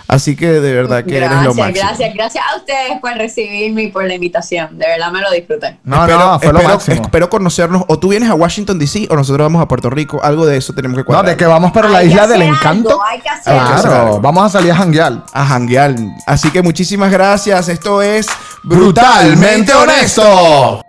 Así 0.08 0.36
que 0.36 0.46
de 0.60 0.72
verdad 0.72 1.04
que 1.04 1.16
eres 1.16 1.30
lo 1.30 1.36
Gracias, 1.36 1.56
máximo. 1.56 1.86
gracias, 1.88 2.14
gracias 2.14 2.44
a 2.52 2.56
ustedes 2.56 3.00
por 3.00 3.12
recibirme 3.14 3.82
y 3.84 3.88
por 3.88 4.04
la 4.04 4.14
invitación. 4.14 4.78
De 4.78 4.86
verdad 4.86 5.10
me 5.10 5.20
lo 5.20 5.30
disfruté. 5.32 5.78
no, 5.82 5.96
espero, 6.04 6.18
no, 6.18 6.38
fue 6.38 6.52
lo 6.52 6.58
espero- 6.58 6.74
máximo. 6.74 7.02
espero 7.02 7.30
conocernos. 7.30 7.82
O 7.88 7.98
tú 7.98 8.08
vienes 8.08 8.30
a 8.30 8.34
Washington 8.34 8.78
DC 8.78 9.08
o 9.10 9.16
nosotros 9.16 9.44
vamos 9.44 9.60
a 9.62 9.66
Puerto 9.68 9.90
Rico. 9.90 10.20
Algo 10.22 10.46
de 10.46 10.56
eso 10.58 10.72
tenemos 10.72 10.96
que 10.96 11.00
No, 11.02 11.06
cuadrar. 11.06 11.26
de 11.30 11.36
que 11.36 11.44
vamos 11.46 11.72
para 11.72 11.88
la 11.88 11.98
Hay 11.98 12.08
isla 12.08 12.26
del 12.28 12.42
hacer 12.42 12.54
encanto. 12.54 12.90
algo, 12.90 13.02
hay 13.04 13.20
que 13.20 13.28
hacer 13.28 13.52
Hay 13.52 13.58
que 13.66 13.72
hacer 13.74 13.90
Claro, 13.90 14.06
algo. 14.06 14.20
vamos 14.20 14.44
a 14.44 14.48
salir 14.48 14.70
a 14.72 14.76
janguear. 14.76 15.24
A 15.32 15.44
janguear. 15.44 15.94
Así 16.26 16.50
que 16.50 16.62
muchísimas 16.62 17.10
gracias. 17.10 17.68
Esto 17.68 18.00
es 18.00 18.26
Brutalmente 18.62 19.74
Honesto. 19.74 20.85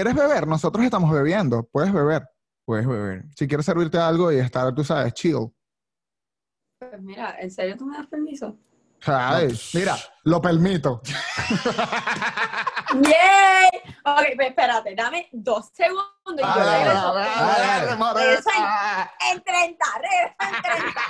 ¿Quieres 0.00 0.14
beber? 0.14 0.46
Nosotros 0.46 0.82
estamos 0.82 1.12
bebiendo. 1.12 1.62
Puedes 1.70 1.92
beber. 1.92 2.26
Puedes 2.64 2.86
beber. 2.86 3.24
Si 3.36 3.46
quieres 3.46 3.66
servirte 3.66 3.98
algo 3.98 4.32
y 4.32 4.38
estar, 4.38 4.74
tú 4.74 4.82
sabes, 4.82 5.12
chill. 5.12 5.52
Pues 6.78 7.02
mira, 7.02 7.36
¿en 7.38 7.50
serio 7.50 7.76
tú 7.76 7.84
me 7.84 7.98
das 7.98 8.06
permiso? 8.06 8.56
Ay, 9.04 9.48
mira, 9.74 9.98
lo 10.24 10.40
permito. 10.40 11.02
¡Yay! 12.94 13.68
Ok, 14.06 14.36
pues 14.36 14.48
espérate, 14.48 14.94
dame 14.94 15.28
dos 15.32 15.68
segundos 15.74 16.14
y 16.28 16.40
yo 16.40 16.54
regreso. 16.54 17.14
dale, 17.14 17.86
dale, 17.86 18.14
Regresa 18.14 18.50
en, 18.56 19.36
en 19.36 19.44
30, 19.44 19.86
regresa 19.98 20.34
en 20.40 20.62
30. 20.62 21.00